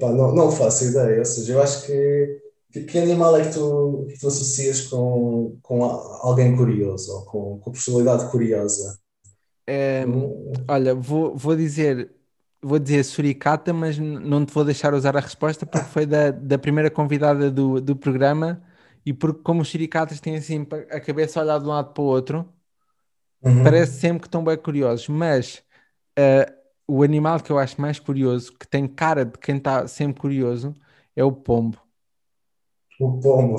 não, 0.00 0.32
não 0.32 0.52
faço 0.52 0.84
ideia. 0.84 1.18
Ou 1.18 1.24
seja, 1.24 1.54
eu 1.54 1.60
acho 1.60 1.86
que. 1.86 2.49
Que, 2.72 2.82
que 2.84 2.98
animal 2.98 3.36
é 3.36 3.44
que 3.44 3.54
tu, 3.54 4.06
que 4.08 4.18
tu 4.18 4.28
associas 4.28 4.82
com, 4.82 5.58
com 5.62 5.84
alguém 5.84 6.56
curioso 6.56 7.12
ou 7.12 7.24
com, 7.24 7.58
com 7.58 7.72
personalidade 7.72 8.30
curiosa? 8.30 8.98
É, 9.66 10.04
olha, 10.68 10.94
vou, 10.94 11.36
vou 11.36 11.56
dizer 11.56 12.10
vou 12.62 12.78
dizer 12.78 13.04
suricata, 13.04 13.72
mas 13.72 13.98
não 13.98 14.44
te 14.44 14.52
vou 14.52 14.64
deixar 14.64 14.92
usar 14.94 15.16
a 15.16 15.20
resposta 15.20 15.64
porque 15.64 15.86
foi 15.88 16.04
da, 16.06 16.30
da 16.30 16.58
primeira 16.58 16.90
convidada 16.90 17.50
do, 17.50 17.80
do 17.80 17.96
programa 17.96 18.62
e 19.04 19.12
porque 19.12 19.42
como 19.42 19.62
os 19.62 19.70
siricatas 19.70 20.20
têm 20.20 20.36
assim 20.36 20.66
a 20.90 21.00
cabeça 21.00 21.40
a 21.40 21.42
olhar 21.42 21.58
de 21.58 21.64
um 21.64 21.68
lado 21.68 21.92
para 21.92 22.02
o 22.02 22.06
outro, 22.06 22.46
uhum. 23.42 23.64
parece 23.64 23.98
sempre 23.98 24.20
que 24.20 24.26
estão 24.26 24.44
bem 24.44 24.58
curiosos, 24.58 25.08
mas 25.08 25.62
uh, 26.18 26.52
o 26.86 27.02
animal 27.02 27.40
que 27.40 27.50
eu 27.50 27.58
acho 27.58 27.80
mais 27.80 27.98
curioso, 27.98 28.52
que 28.58 28.68
tem 28.68 28.86
cara 28.86 29.24
de 29.24 29.38
quem 29.38 29.56
está 29.56 29.86
sempre 29.88 30.20
curioso, 30.20 30.74
é 31.16 31.24
o 31.24 31.32
pombo. 31.32 31.78
O 33.00 33.18
pombo. 33.18 33.56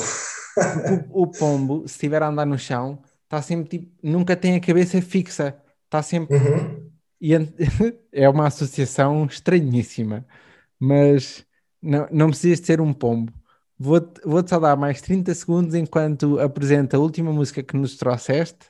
o, 1.09 1.23
o, 1.23 1.27
pombo, 1.27 1.87
se 1.87 1.95
estiver 1.95 2.21
a 2.21 2.27
andar 2.27 2.45
no 2.45 2.59
chão, 2.59 3.01
está 3.23 3.41
sempre 3.41 3.79
tipo, 3.79 3.91
nunca 4.03 4.35
tem 4.35 4.55
a 4.55 4.61
cabeça 4.61 5.01
fixa, 5.01 5.59
está 5.85 6.03
sempre. 6.03 6.37
Uhum. 6.37 6.91
E 7.19 7.33
é 8.13 8.29
uma 8.29 8.45
associação 8.45 9.25
estranhíssima, 9.25 10.25
mas 10.79 11.43
não, 11.81 12.07
não 12.11 12.27
precisa 12.29 12.61
de 12.61 12.67
ser 12.67 12.79
um 12.79 12.93
pombo. 12.93 13.33
Vou-te 13.79 14.21
vou 14.23 14.47
só 14.47 14.59
dar 14.59 14.75
mais 14.77 15.01
30 15.01 15.33
segundos 15.33 15.73
enquanto 15.73 16.39
apresenta 16.39 16.97
a 16.97 16.99
última 16.99 17.33
música 17.33 17.63
que 17.63 17.75
nos 17.75 17.97
trouxeste, 17.97 18.67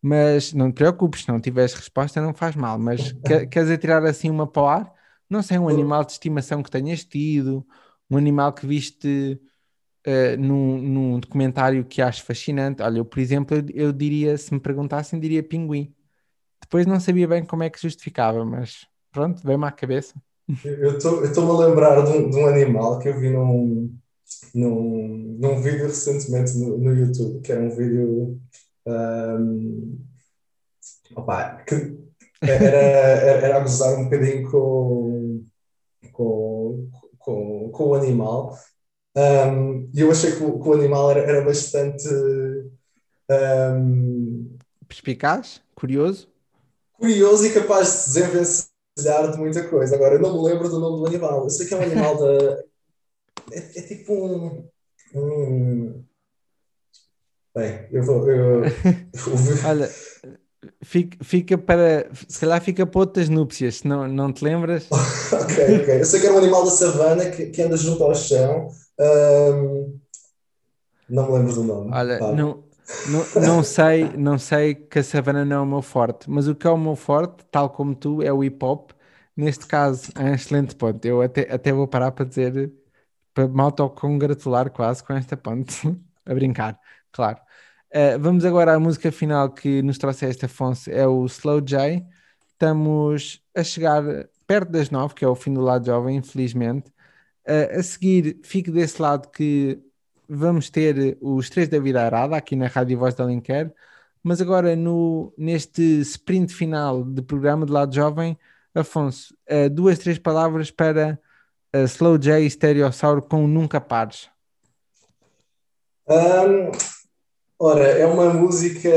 mas 0.00 0.54
não 0.54 0.72
te 0.72 0.76
preocupes, 0.76 1.24
se 1.24 1.28
não 1.28 1.38
tiveres 1.38 1.74
resposta 1.74 2.22
não 2.22 2.32
faz 2.32 2.56
mal, 2.56 2.78
mas 2.78 3.12
quer, 3.26 3.44
queres 3.48 3.70
atirar 3.70 4.02
assim 4.06 4.30
uma 4.30 4.46
para 4.46 4.62
o 4.62 4.66
ar? 4.66 4.94
Não 5.28 5.42
sei, 5.42 5.58
um 5.58 5.68
animal 5.68 6.04
de 6.04 6.12
estimação 6.12 6.62
que 6.62 6.70
tenhas 6.70 7.04
tido, 7.04 7.66
um 8.10 8.16
animal 8.16 8.52
que 8.54 8.66
viste 8.66 9.38
uh, 10.06 10.36
num, 10.38 10.78
num 10.78 11.20
documentário 11.20 11.84
que 11.84 12.02
acho 12.02 12.24
fascinante. 12.24 12.82
Olha, 12.82 12.98
eu, 12.98 13.04
por 13.04 13.18
exemplo, 13.18 13.56
eu, 13.56 13.64
eu 13.86 13.92
diria, 13.92 14.36
se 14.36 14.52
me 14.52 14.60
perguntassem, 14.60 15.20
diria 15.20 15.42
pinguim. 15.42 15.94
Depois 16.60 16.86
não 16.86 17.00
sabia 17.00 17.26
bem 17.26 17.44
como 17.44 17.62
é 17.62 17.70
que 17.70 17.80
justificava, 17.80 18.44
mas 18.44 18.86
pronto, 19.10 19.42
veio-me 19.42 19.66
à 19.66 19.70
cabeça. 19.70 20.14
Eu 20.64 20.98
estou-me 20.98 21.50
a 21.50 21.66
lembrar 21.66 22.02
de 22.04 22.10
um, 22.10 22.30
de 22.30 22.36
um, 22.36 22.46
animal 22.46 22.98
que 22.98 23.08
eu 23.08 23.18
vi 23.18 23.30
num, 23.30 23.96
num, 24.54 25.38
num 25.40 25.62
vídeo 25.62 25.86
recentemente 25.86 26.56
no, 26.58 26.76
no 26.76 26.92
YouTube, 26.94 27.40
que 27.40 27.52
era 27.52 27.62
um 27.62 27.70
vídeo 27.70 28.40
um, 28.86 29.98
opa, 31.14 31.62
que 31.66 31.98
era, 32.42 32.76
era, 32.76 33.56
a 33.56 33.60
gozar 33.60 33.98
um 33.98 34.04
bocadinho 34.04 34.50
com, 34.50 35.46
com, 36.12 36.90
com, 37.18 37.70
com 37.70 37.84
o 37.84 37.94
animal. 37.94 38.56
Um, 39.16 39.90
e 39.92 40.00
eu 40.00 40.10
achei 40.10 40.36
que 40.36 40.42
o, 40.42 40.60
que 40.60 40.68
o 40.68 40.72
animal 40.72 41.10
era, 41.10 41.20
era 41.20 41.44
bastante 41.44 42.08
um, 43.28 44.56
perspicaz, 44.86 45.60
curioso. 45.74 46.28
Curioso 46.94 47.46
e 47.46 47.52
capaz 47.52 47.86
de 47.86 47.92
se 47.92 48.20
desenvencilhar 48.20 49.32
de 49.32 49.38
muita 49.38 49.68
coisa. 49.68 49.96
Agora, 49.96 50.14
eu 50.14 50.20
não 50.20 50.34
me 50.34 50.48
lembro 50.48 50.68
do 50.68 50.78
nome 50.78 50.98
do 50.98 51.06
animal. 51.06 51.44
Eu 51.44 51.50
sei 51.50 51.66
que 51.66 51.74
é 51.74 51.76
um 51.76 51.82
animal 51.82 52.16
da, 52.18 52.62
é, 53.52 53.58
é 53.78 53.82
tipo 53.82 54.12
um, 54.12 54.68
um, 55.14 56.04
Bem, 57.54 57.88
eu 57.90 58.02
vou. 58.02 58.30
Eu, 58.30 58.62
Olha, 59.66 59.90
fica, 60.82 61.18
fica 61.22 61.58
para. 61.58 62.08
Se 62.28 62.38
calhar 62.38 62.62
fica 62.62 62.86
para 62.86 63.00
outras 63.00 63.28
núpcias, 63.28 63.76
se 63.76 63.88
não, 63.88 64.06
não 64.06 64.32
te 64.32 64.44
lembras? 64.44 64.86
ok, 64.90 65.80
ok. 65.82 66.00
Eu 66.00 66.04
sei 66.04 66.20
que 66.20 66.26
era 66.26 66.34
um 66.34 66.38
animal 66.38 66.64
da 66.64 66.70
savana 66.70 67.28
que, 67.30 67.46
que 67.46 67.62
anda 67.62 67.76
junto 67.76 68.04
ao 68.04 68.14
chão. 68.14 68.68
Um, 69.00 69.98
não 71.08 71.26
me 71.26 71.38
lembro 71.38 71.54
do 71.54 71.64
nome. 71.64 71.90
Olha, 71.92 72.18
não, 72.20 72.64
não, 73.08 73.42
não, 73.42 73.62
sei, 73.64 74.04
não 74.16 74.38
sei 74.38 74.74
que 74.74 74.98
a 74.98 75.02
savana 75.02 75.44
não 75.44 75.56
é 75.56 75.60
o 75.60 75.66
meu 75.66 75.82
forte, 75.82 76.28
mas 76.30 76.46
o 76.46 76.54
que 76.54 76.66
é 76.66 76.70
o 76.70 76.76
meu 76.76 76.94
forte, 76.94 77.44
tal 77.50 77.70
como 77.70 77.94
tu, 77.94 78.22
é 78.22 78.32
o 78.32 78.44
hip 78.44 78.62
hop. 78.64 78.90
Neste 79.36 79.66
caso, 79.66 80.12
é 80.16 80.24
um 80.24 80.34
excelente 80.34 80.76
ponto. 80.76 81.04
Eu 81.04 81.22
até, 81.22 81.52
até 81.52 81.72
vou 81.72 81.88
parar 81.88 82.12
para 82.12 82.26
dizer 82.26 82.72
para 83.32 83.48
me 83.48 83.60
autocongratular 83.60 84.70
quase 84.70 85.02
com 85.02 85.12
esta 85.14 85.36
ponte, 85.36 85.80
a 86.26 86.34
brincar, 86.34 86.78
claro. 87.12 87.38
Uh, 87.92 88.18
vamos 88.20 88.44
agora 88.44 88.74
à 88.74 88.78
música 88.78 89.10
final 89.10 89.50
que 89.50 89.82
nos 89.82 89.98
trouxe 89.98 90.26
Afonso, 90.44 90.90
é 90.90 91.06
o 91.06 91.24
Slow 91.26 91.60
J. 91.60 92.04
Estamos 92.52 93.42
a 93.54 93.64
chegar 93.64 94.02
perto 94.46 94.70
das 94.70 94.90
nove, 94.90 95.14
que 95.14 95.24
é 95.24 95.28
o 95.28 95.34
fim 95.34 95.54
do 95.54 95.60
lado 95.60 95.86
jovem, 95.86 96.16
infelizmente. 96.16 96.92
Uh, 97.46 97.78
a 97.78 97.82
seguir, 97.82 98.38
fique 98.42 98.70
desse 98.70 99.00
lado 99.00 99.28
que 99.30 99.80
vamos 100.28 100.70
ter 100.70 101.18
os 101.20 101.50
três 101.50 101.68
da 101.68 101.80
vida 101.80 102.04
arada 102.04 102.36
aqui 102.36 102.54
na 102.54 102.68
Rádio 102.68 102.98
Voz 102.98 103.14
da 103.14 103.24
Alenquer, 103.24 103.72
mas 104.22 104.40
agora 104.40 104.76
no, 104.76 105.32
neste 105.36 105.82
sprint 106.02 106.54
final 106.54 107.02
de 107.02 107.22
programa 107.22 107.66
de 107.66 107.72
lado 107.72 107.94
jovem, 107.94 108.38
Afonso, 108.74 109.34
uh, 109.50 109.68
duas, 109.68 109.98
três 109.98 110.18
palavras 110.18 110.70
para 110.70 111.18
uh, 111.74 111.84
Slow 111.84 112.16
J 112.18 112.48
Stereossauro 112.48 113.22
com 113.22 113.46
Nunca 113.48 113.80
Pares. 113.80 114.28
Um, 116.08 116.70
ora, 117.58 117.84
é 117.84 118.06
uma 118.06 118.32
música 118.32 118.88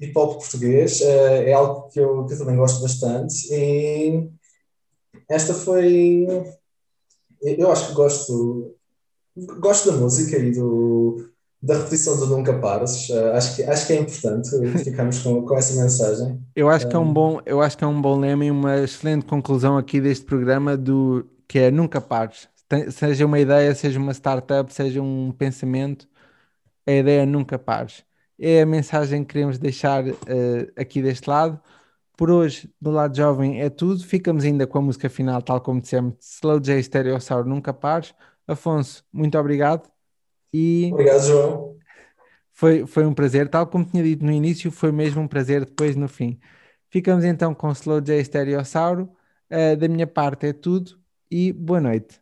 hip 0.00 0.12
hop 0.14 0.38
português, 0.40 1.00
uh, 1.00 1.04
é 1.04 1.52
algo 1.52 1.88
que 1.88 2.00
eu, 2.00 2.26
que 2.26 2.34
eu 2.34 2.38
também 2.38 2.56
gosto 2.56 2.82
bastante 2.82 3.48
e 3.50 4.30
esta 5.28 5.54
foi. 5.54 6.26
Eu 7.42 7.70
acho 7.70 7.88
que 7.88 7.94
gosto, 7.94 8.74
gosto 9.60 9.90
da 9.90 9.96
música 9.96 10.36
e 10.38 10.52
do, 10.52 11.28
da 11.62 11.74
repetição 11.74 12.18
do 12.18 12.26
Nunca 12.26 12.58
Pares. 12.58 13.08
Uh, 13.08 13.32
acho, 13.34 13.56
que, 13.56 13.62
acho 13.64 13.86
que 13.86 13.92
é 13.92 14.00
importante 14.00 14.50
ficarmos 14.84 15.18
com, 15.20 15.44
com 15.44 15.56
essa 15.56 15.80
mensagem. 15.80 16.40
Eu 16.54 16.68
acho, 16.68 16.88
que 16.88 16.96
é 16.96 16.98
um 16.98 17.12
bom, 17.12 17.40
eu 17.46 17.60
acho 17.60 17.76
que 17.76 17.84
é 17.84 17.86
um 17.86 18.00
bom 18.00 18.18
lema 18.18 18.44
e 18.44 18.50
uma 18.50 18.78
excelente 18.78 19.26
conclusão 19.26 19.76
aqui 19.76 20.00
deste 20.00 20.24
programa 20.24 20.76
do 20.76 21.26
que 21.46 21.58
é 21.58 21.70
Nunca 21.70 22.00
Pares. 22.00 22.48
Seja 22.90 23.24
uma 23.24 23.38
ideia, 23.38 23.74
seja 23.74 23.98
uma 23.98 24.12
startup, 24.12 24.70
seja 24.72 25.00
um 25.00 25.32
pensamento, 25.32 26.06
a 26.88 26.92
ideia 26.92 27.22
é 27.22 27.26
nunca 27.26 27.58
pares. 27.58 28.02
É 28.38 28.62
a 28.62 28.66
mensagem 28.66 29.22
que 29.22 29.32
queremos 29.32 29.58
deixar 29.58 30.06
uh, 30.06 30.14
aqui 30.74 31.02
deste 31.02 31.28
lado. 31.28 31.60
Por 32.18 32.32
hoje, 32.32 32.68
do 32.80 32.90
lado 32.90 33.16
jovem, 33.16 33.60
é 33.60 33.70
tudo. 33.70 34.02
Ficamos 34.04 34.42
ainda 34.42 34.66
com 34.66 34.76
a 34.78 34.82
música 34.82 35.08
final, 35.08 35.40
tal 35.40 35.60
como 35.60 35.80
dissemos, 35.80 36.16
Slow 36.18 36.58
J 36.58 36.82
Stereossauro 36.82 37.48
Nunca 37.48 37.72
Pares. 37.72 38.12
Afonso, 38.44 39.04
muito 39.12 39.38
obrigado. 39.38 39.88
E 40.52 40.90
obrigado, 40.92 41.22
João. 41.22 41.78
Foi, 42.52 42.84
foi 42.88 43.06
um 43.06 43.14
prazer, 43.14 43.48
tal 43.48 43.68
como 43.68 43.84
tinha 43.84 44.02
dito 44.02 44.24
no 44.24 44.32
início, 44.32 44.68
foi 44.72 44.90
mesmo 44.90 45.22
um 45.22 45.28
prazer 45.28 45.64
depois 45.64 45.94
no 45.94 46.08
fim. 46.08 46.40
Ficamos 46.90 47.24
então 47.24 47.54
com 47.54 47.70
Slow 47.70 48.00
J 48.00 48.24
Stereossauro. 48.24 49.08
Uh, 49.48 49.76
da 49.76 49.86
minha 49.86 50.06
parte 50.06 50.48
é 50.48 50.52
tudo 50.52 50.98
e 51.30 51.52
boa 51.52 51.80
noite. 51.80 52.20